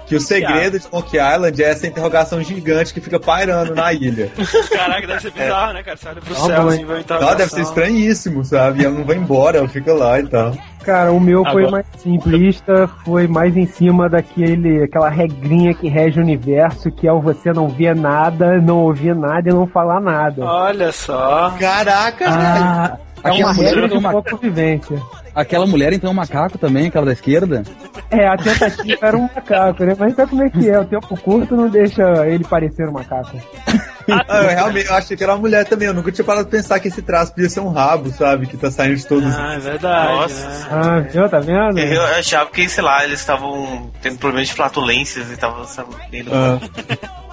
que 0.08 0.16
o 0.16 0.20
segredo 0.20 0.80
de 0.80 0.88
Monkey 0.92 1.18
Island 1.20 1.62
é 1.64 1.70
essa 1.70 1.86
interrogação 1.86 2.42
gigante 2.44 2.92
que 2.94 3.00
fica 3.02 3.20
pairando 3.20 3.76
na 3.76 3.94
ilha. 3.94 4.32
Caraca, 4.72 5.06
deve 5.06 5.22
ser 5.22 5.32
bizarro, 5.32 5.74
né, 5.74 5.84
cara? 5.84 5.98
Você 5.98 6.08
olha 6.08 6.22
pro 6.22 6.34
Tá 6.34 6.42
céu 6.42 6.68
assim, 6.68 6.86
vai 6.86 6.96
Não, 6.96 7.02
entrar. 7.02 7.34
deve 7.36 7.52
ser 7.52 7.62
estranhíssimo, 7.62 8.44
sabe? 8.44 8.82
E 8.82 8.86
ela 8.86 8.96
não 8.96 9.06
vai 9.06 9.18
embora, 9.18 9.60
ela 9.60 9.70
fica 9.70 9.94
lá 9.94 10.20
e 10.20 10.28
tal. 10.28 10.58
Cara, 10.90 11.12
o 11.12 11.20
meu 11.20 11.44
foi 11.44 11.66
Agora- 11.66 11.72
mais 11.72 11.86
simplista, 11.98 12.88
foi 13.06 13.28
mais 13.28 13.56
em 13.56 13.68
cima 13.68 14.10
daquele, 14.10 14.82
aquela 14.84 15.08
regrinha 15.08 15.72
que 15.74 15.88
rege 15.88 16.20
o 16.20 16.24
universo, 16.24 16.90
que 16.92 17.08
é 17.08 17.14
o 17.14 17.22
você 17.22 17.54
não 17.54 17.68
ver 17.70 17.96
nada, 17.96 18.60
não 18.60 18.80
ouvir 18.80 19.16
nada 19.16 19.50
e 19.50 19.54
não 19.54 19.68
falar 19.68 20.00
nada. 20.00 20.44
Olha 20.44 20.92
só. 20.92 21.54
Caraca, 21.60 22.26
velho! 22.26 22.38
Ah, 22.42 22.98
É 23.24 23.28
uma 23.30 23.34
aquela 23.36 23.54
mulher, 23.54 23.70
regra 23.76 23.88
de 23.90 23.98
então, 23.98 24.12
uma- 24.12 24.24
convivência. 24.24 25.02
aquela 25.36 25.68
mulher 25.68 25.94
então 25.94 26.10
é 26.10 26.14
um 26.14 26.16
macaco 26.16 26.58
também, 26.58 26.88
aquela 26.88 27.06
da 27.06 27.12
esquerda? 27.14 27.62
É, 28.10 28.28
a 28.28 28.36
tentativa 28.38 28.98
era 29.06 29.16
um 29.18 29.22
macaco, 29.36 29.84
né? 29.84 29.96
Mas 30.00 30.16
sabe 30.16 30.30
como 30.32 30.44
é 30.44 30.50
que 30.50 30.70
é? 30.70 30.80
O 30.80 30.86
tempo 30.86 31.22
curto 31.22 31.56
não 31.56 31.70
deixa 31.70 32.26
ele 32.28 32.44
parecer 32.46 32.88
um 32.90 32.94
macaco. 32.94 33.38
Ah, 34.12 34.44
eu 34.44 34.50
realmente 34.50 34.88
eu 34.88 34.94
achei 34.96 35.16
que 35.18 35.24
era 35.24 35.34
uma 35.34 35.40
mulher 35.40 35.66
também. 35.66 35.88
Eu 35.88 35.94
nunca 35.94 36.12
tinha 36.12 36.26
parado 36.26 36.46
de 36.46 36.52
pensar 36.52 36.80
que 36.80 36.88
esse 36.88 37.02
traço 37.02 37.34
podia 37.34 37.50
ser 37.50 37.60
um 37.60 37.70
rabo, 37.70 38.12
sabe? 38.12 38.48
Que 38.48 38.58
tá 38.58 38.70
saindo 38.72 38.96
de 38.96 39.06
todos. 39.06 39.34
Ah, 39.36 39.54
é 39.56 39.60
verdade. 39.60 40.12
Nossa. 40.14 40.48
né? 40.48 40.68
Ah, 40.72 41.00
viu? 41.00 41.30
Tá 41.30 41.40
vendo? 41.40 41.80
Eu 41.80 42.04
achava 42.04 42.50
que, 42.50 42.68
sei 42.70 42.84
lá, 42.84 43.04
eles 43.04 43.20
estavam 43.20 43.92
tendo 44.02 44.18
problemas 44.18 44.48
de 44.50 44.54
flatulências 44.56 45.30
e 45.30 45.34
estavam 45.34 45.66
sabendo. 45.66 46.32
Ah, 46.34 46.60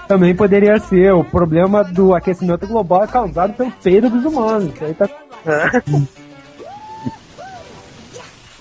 Também 0.09 0.35
poderia 0.35 0.79
ser. 0.79 1.13
O 1.13 1.25
problema 1.25 1.83
do 1.83 2.15
aquecimento 2.15 2.67
global 2.67 3.05
é 3.05 3.07
causado 3.07 3.55
pelo 3.55 3.71
peido 3.73 4.09
dos 4.09 4.25
humanos. 4.25 4.73
Isso 4.75 4.85
aí 4.85 4.95
tá... 4.95 5.09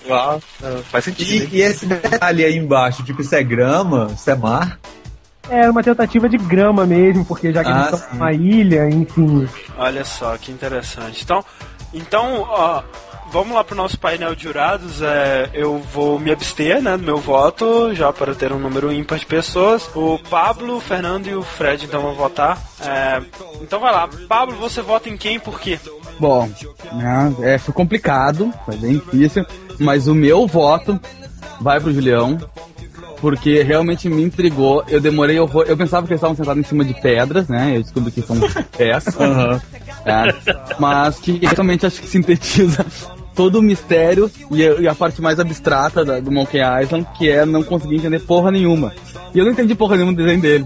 Ah, 0.08 0.38
faz 0.84 1.04
sentido. 1.04 1.52
E, 1.52 1.56
e 1.58 1.62
esse 1.62 1.84
detalhe 1.84 2.44
aí 2.44 2.56
embaixo, 2.56 3.02
tipo, 3.02 3.22
isso 3.22 3.34
é 3.34 3.42
grama, 3.42 4.08
isso 4.14 4.30
é 4.30 4.36
mar? 4.36 4.78
Era 5.48 5.70
uma 5.70 5.82
tentativa 5.82 6.28
de 6.28 6.36
grama 6.36 6.84
mesmo, 6.86 7.24
porque 7.24 7.52
já 7.52 7.62
que 7.62 7.70
Ah, 7.70 7.88
eles 7.88 8.00
estão 8.00 8.12
numa 8.14 8.32
ilha, 8.32 8.88
enfim. 8.90 9.48
Olha 9.78 10.04
só, 10.04 10.36
que 10.36 10.50
interessante. 10.50 11.22
Então, 11.22 11.44
então 11.94 12.44
ó, 12.48 12.82
vamos 13.30 13.54
lá 13.54 13.62
pro 13.62 13.76
nosso 13.76 13.98
painel 13.98 14.34
de 14.34 14.44
jurados. 14.44 15.00
É, 15.02 15.50
eu 15.54 15.78
vou 15.78 16.18
me 16.18 16.32
abster 16.32 16.82
né, 16.82 16.96
do 16.96 17.04
meu 17.04 17.18
voto, 17.18 17.94
já 17.94 18.12
para 18.12 18.34
ter 18.34 18.52
um 18.52 18.58
número 18.58 18.92
ímpar 18.92 19.18
de 19.18 19.26
pessoas. 19.26 19.88
O 19.94 20.18
Pablo, 20.30 20.76
o 20.76 20.80
Fernando 20.80 21.26
e 21.28 21.34
o 21.34 21.42
Fred 21.42 21.84
então 21.84 22.02
vão 22.02 22.14
votar. 22.14 22.58
É, 22.80 23.22
então 23.60 23.78
vai 23.78 23.92
lá. 23.92 24.08
Pablo, 24.28 24.56
você 24.56 24.82
vota 24.82 25.08
em 25.08 25.16
quem 25.16 25.36
e 25.36 25.40
por 25.40 25.60
quê? 25.60 25.78
Bom, 26.18 26.50
né, 26.92 27.34
é, 27.42 27.58
foi 27.58 27.74
complicado, 27.74 28.52
foi 28.64 28.76
bem 28.76 28.92
difícil, 28.94 29.44
mas 29.78 30.08
o 30.08 30.14
meu 30.14 30.46
voto 30.46 30.98
vai 31.60 31.78
pro 31.78 31.92
Julião, 31.92 32.38
porque 33.20 33.62
realmente 33.62 34.08
me 34.08 34.22
intrigou. 34.22 34.84
Eu 34.88 35.00
demorei 35.00 35.38
horror. 35.38 35.64
Eu 35.68 35.76
pensava 35.76 36.06
que 36.06 36.12
eles 36.12 36.18
estavam 36.18 36.36
sentados 36.36 36.60
em 36.60 36.66
cima 36.66 36.84
de 36.84 36.94
pedras, 37.00 37.48
né? 37.48 37.76
Eu 37.76 37.82
descobri 37.82 38.10
que 38.12 38.22
são 38.22 38.36
pés. 38.76 39.04
Aham. 39.18 39.60
É, 40.04 40.34
mas 40.78 41.18
que 41.18 41.38
realmente 41.44 41.84
acho 41.84 42.00
que 42.00 42.08
sintetiza 42.08 42.86
todo 43.34 43.58
o 43.58 43.62
mistério 43.62 44.30
e 44.50 44.64
a, 44.66 44.72
e 44.74 44.88
a 44.88 44.94
parte 44.94 45.20
mais 45.20 45.38
abstrata 45.40 46.04
da- 46.04 46.20
do 46.20 46.30
Monkey 46.30 46.58
Island, 46.82 47.06
que 47.18 47.28
é 47.28 47.44
não 47.44 47.62
conseguir 47.62 47.96
entender 47.96 48.20
porra 48.20 48.50
nenhuma. 48.52 48.92
E 49.34 49.38
eu 49.38 49.44
não 49.44 49.52
entendi 49.52 49.74
porra 49.74 49.96
nenhuma 49.96 50.12
do 50.14 50.22
desenho 50.22 50.40
dele. 50.40 50.64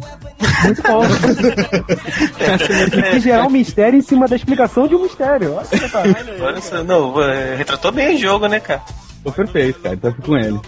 Muito 0.64 0.82
bom. 0.82 1.00
Tem 2.90 3.10
que 3.12 3.20
gerar 3.20 3.46
um 3.46 3.50
mistério 3.50 3.98
em 3.98 4.02
cima 4.02 4.28
da 4.28 4.36
explicação 4.36 4.86
de 4.86 4.94
um 4.94 5.02
mistério. 5.02 5.54
Olha. 5.54 6.44
Olha 6.44 6.60
só, 6.60 6.84
não, 6.84 7.20
é, 7.22 7.56
retratou 7.56 7.90
bem 7.92 8.14
o 8.14 8.18
jogo, 8.18 8.46
né, 8.46 8.60
cara? 8.60 8.82
Tô 9.24 9.32
perfeito, 9.32 9.80
cara. 9.80 9.96
Tô 9.96 10.08
aqui 10.08 10.22
com 10.22 10.36
ele. 10.36 10.60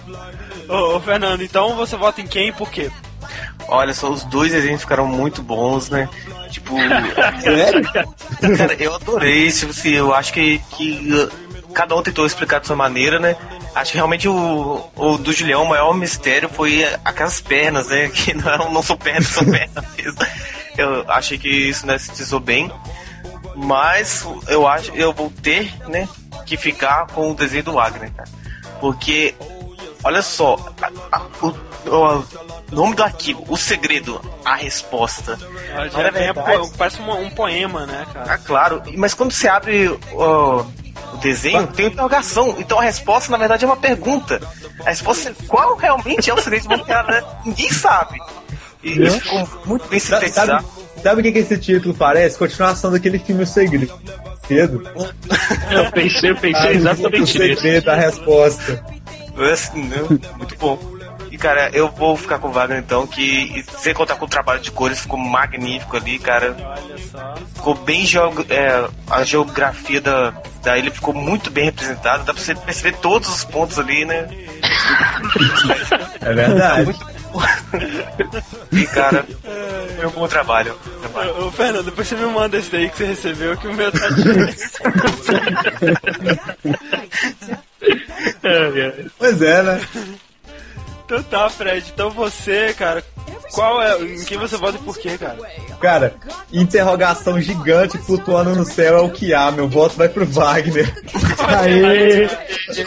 Ô, 0.73 0.97
ô, 0.97 1.01
Fernando, 1.01 1.43
então 1.43 1.77
você 1.77 1.97
vota 1.99 2.23
em 2.23 2.27
quem 2.27 2.49
e 2.49 2.53
por 2.53 2.70
quê? 2.70 2.91
Olha 3.68 3.93
só, 3.93 4.11
os 4.11 4.25
dois 4.25 4.53
desenhos 4.53 4.81
ficaram 4.81 5.07
muito 5.07 5.43
bons, 5.43 5.91
né? 5.91 6.09
Tipo, 6.51 6.75
cara, 8.57 8.75
eu 8.79 8.95
adorei. 8.95 9.53
Tipo 9.53 9.70
assim, 9.70 9.91
eu 9.91 10.14
acho 10.14 10.33
que, 10.33 10.59
que 10.70 11.12
uh, 11.12 11.31
cada 11.75 11.95
um 11.95 12.03
tentou 12.03 12.25
explicar 12.25 12.59
de 12.59 12.66
sua 12.66 12.77
maneira, 12.77 13.18
né? 13.18 13.37
Acho 13.75 13.93
que 13.93 13.99
realmente 13.99 14.27
o, 14.27 14.91
o 14.97 15.18
do 15.18 15.31
Julião, 15.31 15.62
o 15.62 15.68
maior 15.68 15.95
mistério 15.95 16.49
foi 16.49 16.87
aquelas 17.05 17.39
pernas, 17.39 17.89
né? 17.89 18.09
Que 18.12 18.33
não, 18.33 18.73
não 18.73 18.83
são 18.83 18.97
pernas, 18.97 19.27
são 19.27 19.45
pernas 19.45 19.85
mesmo. 19.95 20.18
Eu 20.79 21.05
achei 21.07 21.37
que 21.37 21.51
isso 21.51 21.87
né, 21.87 21.99
sintetizou 21.99 22.41
bem. 22.41 22.73
Mas 23.55 24.27
eu 24.49 24.66
acho 24.66 24.91
eu 24.95 25.12
vou 25.12 25.31
ter, 25.43 25.70
né, 25.87 26.09
que 26.47 26.57
ficar 26.57 27.07
com 27.09 27.31
o 27.31 27.35
desenho 27.35 27.64
do 27.64 27.73
Wagner, 27.73 28.11
cara. 28.11 28.29
Porque, 28.81 29.35
olha 30.05 30.22
só, 30.22 30.57
a- 30.80 31.16
a- 31.18 31.22
o, 31.42 31.48
o 31.88 32.24
nome 32.74 32.94
do 32.94 33.03
arquivo, 33.03 33.44
o 33.48 33.57
segredo, 33.57 34.20
a 34.44 34.55
resposta. 34.57 35.38
Olha, 35.74 35.90
Olha, 35.94 36.34
po- 36.34 36.72
parece 36.76 37.00
uma- 37.00 37.14
um 37.16 37.30
poema, 37.30 37.86
né, 37.86 38.07
cara? 38.12 38.34
Ah, 38.34 38.38
claro, 38.38 38.82
mas 38.96 39.14
quando 39.14 39.32
você 39.32 39.48
abre 39.48 39.88
ó, 40.14 40.64
o 41.12 41.16
desenho, 41.18 41.66
tem 41.68 41.86
uma 41.86 41.92
interrogação. 41.92 42.57
Então 42.59 42.78
a 42.78 42.82
resposta, 42.82 43.30
na 43.30 43.38
verdade, 43.38 43.64
é 43.64 43.66
uma 43.66 43.76
pergunta. 43.76 44.40
A 44.84 44.90
resposta 44.90 45.30
é 45.30 45.34
qual 45.46 45.76
realmente 45.76 46.30
é 46.30 46.34
o 46.34 46.38
segredo 46.40 46.62
de 46.62 46.68
Monkey 46.68 46.90
Island? 46.92 47.26
Ninguém 47.44 47.70
sabe. 47.72 48.18
E 48.82 49.00
isso 49.00 49.20
ficou 49.20 49.48
muito 49.64 49.86
bem 49.88 50.00
Sabe, 50.00 50.26
sintetizado. 50.26 50.64
sabe, 51.03 51.20
o 51.20 51.22
que, 51.24 51.30
que 51.32 51.38
esse 51.38 51.57
título 51.59 51.94
parece? 51.94 52.36
Continuação 52.36 52.90
daquele 52.90 53.18
filme 53.18 53.44
O 53.44 53.46
Segredo. 53.46 53.92
Eu 55.70 55.90
pensei, 55.92 56.30
eu 56.30 56.36
pensei 56.36 56.62
Ah, 56.62 56.66
o 56.68 56.72
exatamente 56.72 57.20
nisso. 57.20 57.32
segredo, 57.62 57.88
a 57.90 57.94
resposta. 57.94 58.84
Assim, 59.37 59.85
né? 59.89 59.99
Muito 60.37 60.57
bom. 60.57 60.78
E 61.30 61.39
cara, 61.39 61.70
eu 61.72 61.91
vou 61.91 62.14
ficar 62.14 62.39
com 62.39 62.49
o 62.49 62.53
Wagner 62.53 62.78
então, 62.78 63.07
que 63.07 63.64
sem 63.78 63.95
contar 63.95 64.16
com 64.16 64.26
o 64.26 64.28
trabalho 64.28 64.61
de 64.61 64.70
cores, 64.70 65.01
ficou 65.01 65.18
magnífico 65.18 65.97
ali, 65.97 66.18
cara. 66.18 66.55
Olha 66.59 66.99
só. 66.99 67.35
Ficou 67.55 67.74
bem 67.74 68.05
geog 68.05 68.45
é, 68.51 68.87
a 69.11 69.24
geografia 69.24 69.99
da, 69.99 70.35
da 70.62 70.76
ilha 70.76 70.91
ficou 70.91 71.14
muito 71.14 71.51
bem 71.51 71.64
representada, 71.64 72.22
dá 72.24 72.35
pra 72.35 72.43
você 72.43 72.55
perceber 72.55 72.97
todos 72.99 73.30
os 73.30 73.45
pontos 73.45 73.78
ali, 73.78 74.05
né? 74.05 74.28
É 76.20 76.35
verdade. 76.35 76.95
E 78.70 78.87
cara, 78.89 79.26
foi 79.97 80.07
um 80.07 80.11
bom 80.11 80.28
trabalho. 80.28 80.76
Ô, 81.41 81.51
Fernando, 81.51 81.87
depois 81.87 82.09
você 82.09 82.14
me 82.14 82.26
manda 82.26 82.59
esse 82.59 82.70
daí 82.70 82.91
que 82.91 82.97
você 82.99 83.07
recebeu, 83.07 83.57
que 83.57 83.68
o 83.68 83.74
meu 83.74 83.91
tá. 83.91 84.01
É. 88.43 89.05
Pois 89.18 89.41
é, 89.41 89.62
né? 89.62 89.80
Então 91.05 91.22
tá, 91.22 91.51
Fred. 91.51 91.91
Então 91.93 92.11
você, 92.11 92.72
cara, 92.74 93.05
qual 93.53 93.83
é. 93.83 94.01
Em 94.03 94.24
quem 94.24 94.39
você 94.39 94.57
vota 94.57 94.78
e 94.78 94.83
por 94.83 94.97
quê, 94.97 95.18
cara? 95.18 95.39
Cara, 95.80 96.14
interrogação 96.53 97.41
gigante 97.41 97.99
flutuando 97.99 98.57
no 98.57 98.64
céu 98.64 98.97
é 98.97 99.01
o 99.01 99.11
que 99.11 99.35
há. 99.35 99.51
Meu 99.51 99.68
voto 99.68 99.97
vai 99.97 100.09
pro 100.09 100.24
Wagner. 100.24 100.93
Aí, 101.39 102.28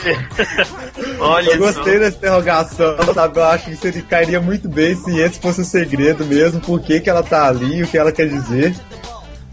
Olha 1.20 1.52
Eu 1.52 1.58
gostei 1.60 2.00
dessa 2.00 2.18
interrogação, 2.18 2.98
sabe? 3.14 3.40
Eu 3.40 3.44
acho 3.44 3.66
que 3.66 3.90
isso 3.90 4.04
cairia 4.04 4.42
muito 4.42 4.68
bem 4.68 4.96
se 4.96 5.20
esse 5.20 5.40
fosse 5.40 5.62
o 5.62 5.66
segredo 5.66 6.26
mesmo, 6.26 6.60
por 6.60 6.82
que, 6.82 7.00
que 7.00 7.10
ela 7.10 7.22
tá 7.22 7.48
ali, 7.48 7.84
o 7.84 7.88
que 7.88 7.98
ela 7.98 8.12
quer 8.12 8.28
dizer. 8.28 8.74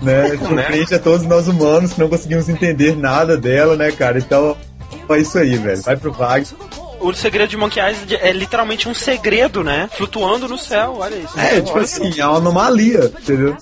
Né? 0.00 0.36
Surpreende 0.38 0.94
a 0.94 0.98
todos 0.98 1.26
nós 1.26 1.46
humanos 1.46 1.92
que 1.92 2.00
não 2.00 2.08
conseguimos 2.08 2.48
entender 2.48 2.96
nada 2.96 3.36
dela, 3.36 3.76
né, 3.76 3.92
cara? 3.92 4.18
Então, 4.18 4.56
é 5.14 5.20
isso 5.20 5.38
aí, 5.38 5.56
velho. 5.56 5.82
Vai 5.82 5.96
pro 5.96 6.12
Wagner. 6.12 6.54
O 7.00 7.12
segredo 7.12 7.48
de 7.48 7.56
Monkey 7.56 7.80
Island 7.80 8.14
é 8.14 8.30
literalmente 8.30 8.88
um 8.88 8.94
segredo, 8.94 9.64
né? 9.64 9.90
Flutuando 9.92 10.46
no 10.46 10.56
céu, 10.56 10.98
olha 11.00 11.16
isso. 11.16 11.38
É, 11.38 11.60
tipo 11.60 11.78
assim, 11.80 12.20
é 12.20 12.24
uma 12.24 12.38
anomalia, 12.38 13.06
entendeu? 13.20 13.56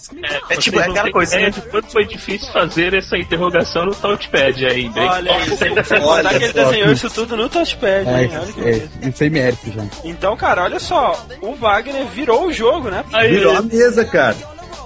É 0.51 0.57
tipo, 0.57 0.77
vocês 0.77 0.89
é 0.89 0.91
aquela 0.91 1.11
coisa, 1.11 1.37
né? 1.37 1.49
de 1.49 1.63
quanto 1.63 1.91
foi 1.91 2.05
difícil 2.05 2.53
fazer 2.53 2.93
essa 2.93 3.17
interrogação 3.17 3.87
no 3.87 3.95
Touchpad 3.95 4.67
ainda. 4.67 5.01
Olha 5.01 5.57
sem 5.57 5.71
Olha 5.73 5.83
contar 5.83 6.39
que 6.39 6.45
ele 6.45 6.53
desenhou 6.53 6.93
isso 6.93 7.09
tudo 7.09 7.35
no 7.35 7.49
touchpad, 7.49 8.07
É, 8.07 8.25
hein? 8.25 8.31
Olha 8.35 8.53
que 8.53 8.61
é, 8.61 9.09
isso 9.09 9.23
aí 9.23 9.31
mérito 9.31 9.73
já. 9.73 9.85
Então, 10.05 10.37
cara, 10.37 10.65
olha 10.65 10.79
só, 10.79 11.27
o 11.41 11.55
Wagner 11.55 12.07
virou 12.09 12.47
o 12.47 12.53
jogo, 12.53 12.91
né? 12.91 13.03
Aí, 13.11 13.31
Virou 13.31 13.57
a 13.57 13.63
mesa, 13.63 14.05
cara. 14.05 14.37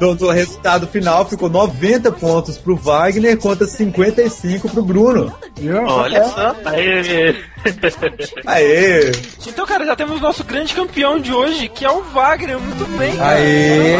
Do, 0.05 0.15
do 0.15 0.31
resultado 0.31 0.87
final 0.87 1.25
ficou 1.27 1.49
90 1.49 2.13
pontos 2.13 2.59
pro 2.59 2.77
Wagner 2.77 3.39
contra 3.39 3.67
55 3.67 4.69
pro 4.69 4.83
Bruno. 4.83 5.35
Olha 5.87 6.25
só. 6.25 6.55
aí, 6.67 7.35
Aê! 8.45 9.13
Então, 9.47 9.65
cara, 9.65 9.87
já 9.87 9.97
temos 9.97 10.19
o 10.19 10.21
nosso 10.21 10.45
grande 10.45 10.75
campeão 10.75 11.19
de 11.19 11.33
hoje, 11.33 11.69
que 11.69 11.87
é 11.87 11.91
o 11.91 12.03
Wagner. 12.03 12.59
Muito 12.59 12.85
bem. 12.99 13.19
Aê! 13.19 13.97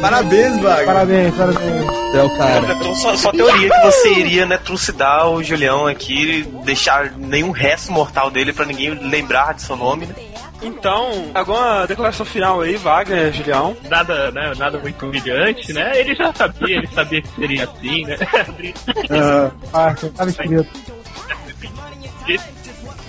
Parabéns, 0.00 0.62
Wagner. 0.62 0.86
Parabéns, 0.86 1.34
parabéns. 1.34 1.86
É 2.14 2.22
o 2.22 2.38
cara. 2.38 2.72
Então, 2.72 2.94
só, 2.94 3.14
só 3.14 3.30
teoria 3.30 3.68
que 3.68 3.80
você 3.82 4.08
iria, 4.14 4.46
né, 4.46 4.56
trucidar 4.56 5.28
o 5.28 5.42
Julião 5.44 5.86
aqui, 5.86 6.42
deixar 6.64 7.12
nenhum 7.18 7.50
resto 7.50 7.92
mortal 7.92 8.30
dele 8.30 8.54
pra 8.54 8.64
ninguém 8.64 8.94
lembrar 8.94 9.52
de 9.52 9.60
seu 9.60 9.76
nome, 9.76 10.06
né? 10.06 10.14
Então, 10.62 11.30
alguma 11.34 11.86
declaração 11.86 12.26
final 12.26 12.60
aí, 12.60 12.76
Wagner, 12.76 13.32
Julião? 13.32 13.76
nada, 13.88 14.30
né, 14.32 14.52
nada 14.56 14.78
muito 14.78 15.06
humilhante, 15.06 15.72
né? 15.72 15.98
Ele 16.00 16.14
já 16.14 16.32
sabia, 16.34 16.76
ele 16.78 16.88
sabia 16.88 17.22
que 17.22 17.28
seria 17.36 17.64
assim, 17.64 18.04
né? 18.04 18.16
Ah, 19.10 19.50
Ah, 19.72 19.94
tava 20.16 20.30
escrito. 20.30 20.66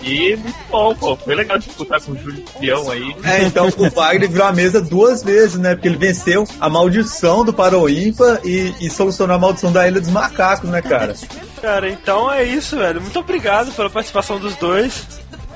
e 0.02 0.36
muito 0.38 0.58
bom, 0.70 0.96
pô. 0.96 1.16
Foi 1.18 1.36
legal 1.36 1.58
disputar 1.58 2.00
com 2.02 2.14
o 2.14 2.18
Julião 2.18 2.90
aí. 2.90 3.16
É, 3.24 3.44
então 3.44 3.68
o 3.68 3.90
Wagner 3.90 4.30
virou 4.30 4.48
a 4.48 4.52
mesa 4.54 4.82
duas 4.82 5.24
vezes, 5.24 5.58
né? 5.58 5.76
Porque 5.76 5.88
ele 5.90 5.98
venceu 5.98 6.46
a 6.60 6.70
maldição 6.70 7.44
do 7.44 7.52
Paroímpa 7.52 8.40
e, 8.46 8.74
e 8.80 8.90
solucionou 8.90 9.36
a 9.36 9.40
maldição 9.40 9.72
da 9.72 9.88
Ilha 9.88 10.00
dos 10.00 10.10
Macacos, 10.10 10.70
né, 10.70 10.82
cara? 10.82 11.14
Cara, 11.62 11.90
então 11.90 12.32
é 12.32 12.44
isso, 12.44 12.78
velho. 12.78 13.02
Muito 13.02 13.20
obrigado 13.20 13.72
pela 13.74 13.90
participação 13.90 14.40
dos 14.40 14.56
dois. 14.56 15.06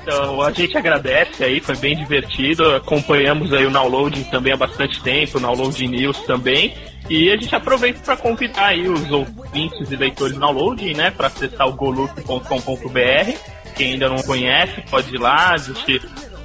Então 0.04 0.42
a 0.42 0.52
gente 0.52 0.76
agradece 0.76 1.42
aí, 1.42 1.60
foi 1.60 1.76
bem 1.76 1.96
divertido. 1.96 2.74
Acompanhamos 2.74 3.50
aí 3.54 3.64
o 3.64 3.70
Downloading 3.70 4.24
também 4.24 4.52
há 4.52 4.56
bastante 4.56 5.02
tempo, 5.02 5.38
o 5.38 5.40
Downloading 5.40 5.88
News 5.88 6.18
também. 6.26 6.74
E 7.08 7.30
a 7.30 7.36
gente 7.36 7.54
aproveita 7.54 8.00
para 8.00 8.16
convidar 8.16 8.66
aí 8.66 8.86
os 8.86 9.10
ouvintes 9.10 9.90
e 9.90 9.96
leitores 9.96 10.34
do 10.34 10.40
Downloading, 10.40 10.94
né, 10.94 11.10
para 11.10 11.28
acessar 11.28 11.66
o 11.66 11.72
golup.com.br. 11.72 13.32
Quem 13.74 13.92
ainda 13.92 14.08
não 14.08 14.22
conhece, 14.22 14.82
pode 14.90 15.14
ir 15.14 15.18
lá, 15.18 15.52
a 15.52 15.56
gente 15.56 16.00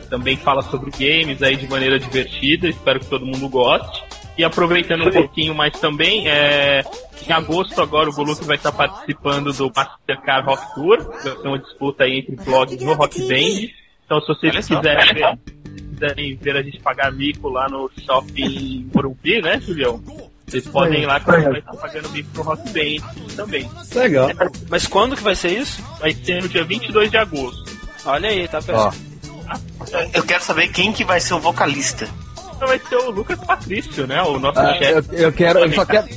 também 0.09 0.37
fala 0.37 0.61
sobre 0.63 0.89
games 0.91 1.43
aí 1.43 1.55
de 1.55 1.67
maneira 1.67 1.99
divertida, 1.99 2.67
espero 2.67 2.99
que 2.99 3.05
todo 3.07 3.25
mundo 3.25 3.47
goste. 3.47 4.03
E 4.39 4.43
aproveitando 4.45 5.05
um 5.05 5.11
pouquinho 5.11 5.53
mais 5.53 5.77
também, 5.81 6.25
é, 6.25 6.81
em 7.27 7.33
agosto 7.33 7.81
agora 7.81 8.09
o 8.09 8.13
Golup 8.13 8.41
vai 8.45 8.55
estar 8.55 8.71
participando 8.71 9.51
do 9.51 9.69
Mastercard 9.75 10.47
Rock 10.47 10.75
Tour, 10.75 11.11
vai 11.11 11.35
ser 11.35 11.47
uma 11.49 11.59
disputa 11.59 12.05
aí 12.05 12.19
entre 12.19 12.37
blogs 12.37 12.81
no 12.81 12.93
Rock 12.93 13.19
Band. 13.19 13.67
Então 14.05 14.21
se 14.21 14.27
vocês 14.27 14.65
quiserem 14.65 15.13
ver, 15.13 15.39
quiserem 15.89 16.37
ver 16.37 16.55
a 16.55 16.63
gente 16.63 16.79
pagar 16.79 17.11
mico 17.11 17.49
lá 17.49 17.67
no 17.67 17.91
shopping 17.99 18.89
Morumbi, 18.95 19.41
né, 19.41 19.59
Julião? 19.59 20.01
Vocês 20.47 20.65
podem 20.69 21.03
ir 21.03 21.05
lá 21.05 21.19
que 21.19 21.31
a 21.31 21.39
gente 21.39 21.49
vai 21.49 21.59
estar 21.59 21.73
pagando 21.73 22.09
mico 22.11 22.29
no 22.33 22.41
Rock 22.41 22.63
Band 22.69 23.35
também. 23.35 23.69
Legal. 23.93 24.29
Mas 24.69 24.87
quando 24.87 25.17
que 25.17 25.21
vai 25.21 25.35
ser 25.35 25.49
isso? 25.49 25.83
Vai 25.99 26.13
ser 26.13 26.41
no 26.41 26.47
dia 26.47 26.63
22 26.63 27.11
de 27.11 27.17
agosto. 27.17 27.77
Olha 28.05 28.29
aí, 28.29 28.47
tá 28.47 28.61
perto. 28.61 28.97
Eu 30.13 30.23
quero 30.23 30.41
saber 30.41 30.69
quem 30.69 30.93
que 30.93 31.03
vai 31.03 31.19
ser 31.19 31.33
o 31.33 31.39
vocalista. 31.39 32.07
Então 32.59 32.67
vai 32.67 32.79
ser 32.79 32.95
o 32.97 33.11
Lucas 33.11 33.39
Patrício, 33.39 34.05
né? 34.05 34.21
O 34.21 34.37
nosso 34.37 34.59
ah, 34.59 34.75
eu, 34.75 34.83
chefe. 34.83 35.09
eu 35.13 35.31
quero, 35.31 35.59
eu 35.59 35.71
só 35.71 35.85
quero. 35.85 36.07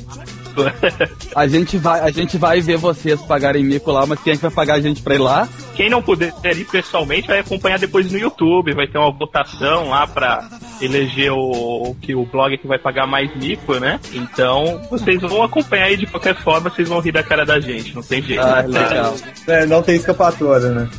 A 1.33 1.47
gente 1.47 1.77
vai, 1.77 1.99
a 2.01 2.11
gente 2.11 2.37
vai 2.37 2.61
ver 2.61 2.77
vocês 2.77 3.19
pagarem 3.23 3.63
mico 3.63 3.91
lá, 3.91 4.05
mas 4.05 4.19
quem 4.19 4.33
é 4.33 4.35
que 4.35 4.41
vai 4.43 4.51
pagar 4.51 4.75
a 4.75 4.81
gente 4.81 5.01
pra 5.01 5.15
ir 5.15 5.19
lá? 5.19 5.49
Quem 5.75 5.89
não 5.89 5.99
puder 5.99 6.31
ir 6.43 6.65
pessoalmente 6.65 7.27
vai 7.27 7.39
acompanhar 7.39 7.79
depois 7.79 8.11
no 8.11 8.19
YouTube, 8.19 8.75
vai 8.75 8.85
ter 8.85 8.99
uma 8.99 9.11
votação 9.11 9.89
lá 9.89 10.05
pra 10.05 10.47
eleger 10.83 11.31
o, 11.31 11.91
o 11.91 11.95
que 11.95 12.15
o 12.15 12.25
blog 12.25 12.57
que 12.57 12.67
vai 12.67 12.77
pagar 12.77 13.07
mais 13.07 13.33
mico, 13.35 13.75
né? 13.79 13.99
Então 14.11 14.81
vocês 14.89 15.21
vão 15.21 15.43
acompanhar 15.43 15.85
aí 15.85 15.97
de 15.97 16.05
qualquer 16.05 16.35
forma, 16.35 16.69
vocês 16.69 16.87
vão 16.87 16.99
rir 16.99 17.11
da 17.11 17.23
cara 17.23 17.45
da 17.45 17.59
gente, 17.59 17.95
não 17.95 18.03
tem 18.03 18.21
jeito. 18.21 18.41
Ah, 18.41 18.61
legal. 18.61 19.15
É, 19.47 19.65
não 19.65 19.81
tem 19.81 19.95
escapatória, 19.95 20.69
né? 20.69 20.89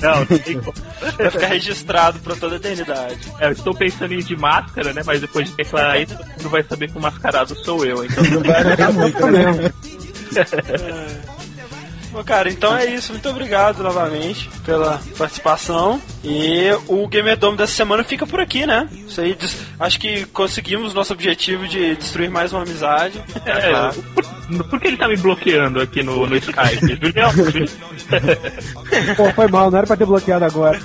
Não, 0.00 0.18
não 0.18 0.26
tem. 0.26 0.60
Vai 1.18 1.30
ficar 1.30 1.46
registrado 1.48 2.18
pra 2.20 2.36
toda 2.36 2.54
a 2.54 2.58
eternidade. 2.58 3.18
É, 3.40 3.46
eu 3.46 3.52
estou 3.52 3.74
pensando 3.74 4.12
em 4.12 4.18
ir 4.18 4.24
de 4.24 4.36
máscara, 4.36 4.92
né? 4.92 5.02
Mas 5.04 5.20
depois 5.20 5.48
de 5.50 5.56
declarar 5.56 6.00
isso, 6.00 6.16
todo 6.16 6.26
mundo 6.26 6.48
vai 6.48 6.62
saber 6.62 6.90
que 6.90 6.98
o 6.98 7.00
mascarado 7.00 7.54
sou 7.64 7.84
eu. 7.84 8.04
Então 8.04 8.22
Não 8.24 8.42
vai 8.42 8.92
muito, 8.92 9.26
né? 9.26 9.72
Bom, 12.12 12.22
cara, 12.22 12.50
então 12.50 12.76
é 12.76 12.84
isso. 12.94 13.10
Muito 13.12 13.26
obrigado 13.28 13.82
novamente 13.82 14.48
pela 14.66 15.00
participação. 15.16 16.00
E 16.22 16.68
o 16.86 17.08
Gamerdome 17.08 17.56
dessa 17.56 17.72
semana 17.72 18.04
fica 18.04 18.26
por 18.26 18.38
aqui, 18.38 18.66
né? 18.66 18.86
Isso 18.92 19.18
aí, 19.20 19.34
des- 19.34 19.56
acho 19.80 19.98
que 19.98 20.26
conseguimos 20.26 20.92
nosso 20.92 21.14
objetivo 21.14 21.66
de 21.66 21.96
destruir 21.96 22.28
mais 22.30 22.52
uma 22.52 22.62
amizade. 22.62 23.20
É, 23.44 23.72
por, 24.14 24.24
por 24.68 24.78
que 24.80 24.88
ele 24.88 24.96
tá 24.98 25.08
me 25.08 25.16
bloqueando 25.16 25.80
aqui 25.80 26.02
no, 26.02 26.26
no 26.26 26.36
Skype? 26.36 26.98
Pô, 29.16 29.32
foi 29.32 29.48
mal, 29.48 29.70
não 29.70 29.78
era 29.78 29.86
pra 29.86 29.96
ter 29.96 30.04
bloqueado 30.04 30.44
agora. 30.44 30.78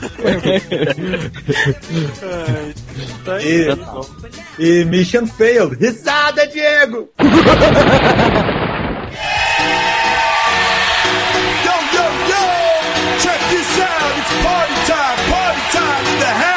É, 2.22 2.72
então 3.22 3.34
é 3.36 3.44
E, 3.44 3.68
isso. 3.70 4.16
e 4.60 4.86
Mission 4.86 5.26
Failed. 5.28 5.76
Risada, 5.84 6.48
Diego! 6.48 7.10
It's 13.80 14.34
party 14.44 14.74
time, 14.90 15.18
party 15.30 15.62
time 15.72 16.06
in 16.08 16.20
the 16.20 16.26
house. 16.26 16.57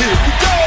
Here 0.00 0.08
we 0.08 0.30
go. 0.40 0.59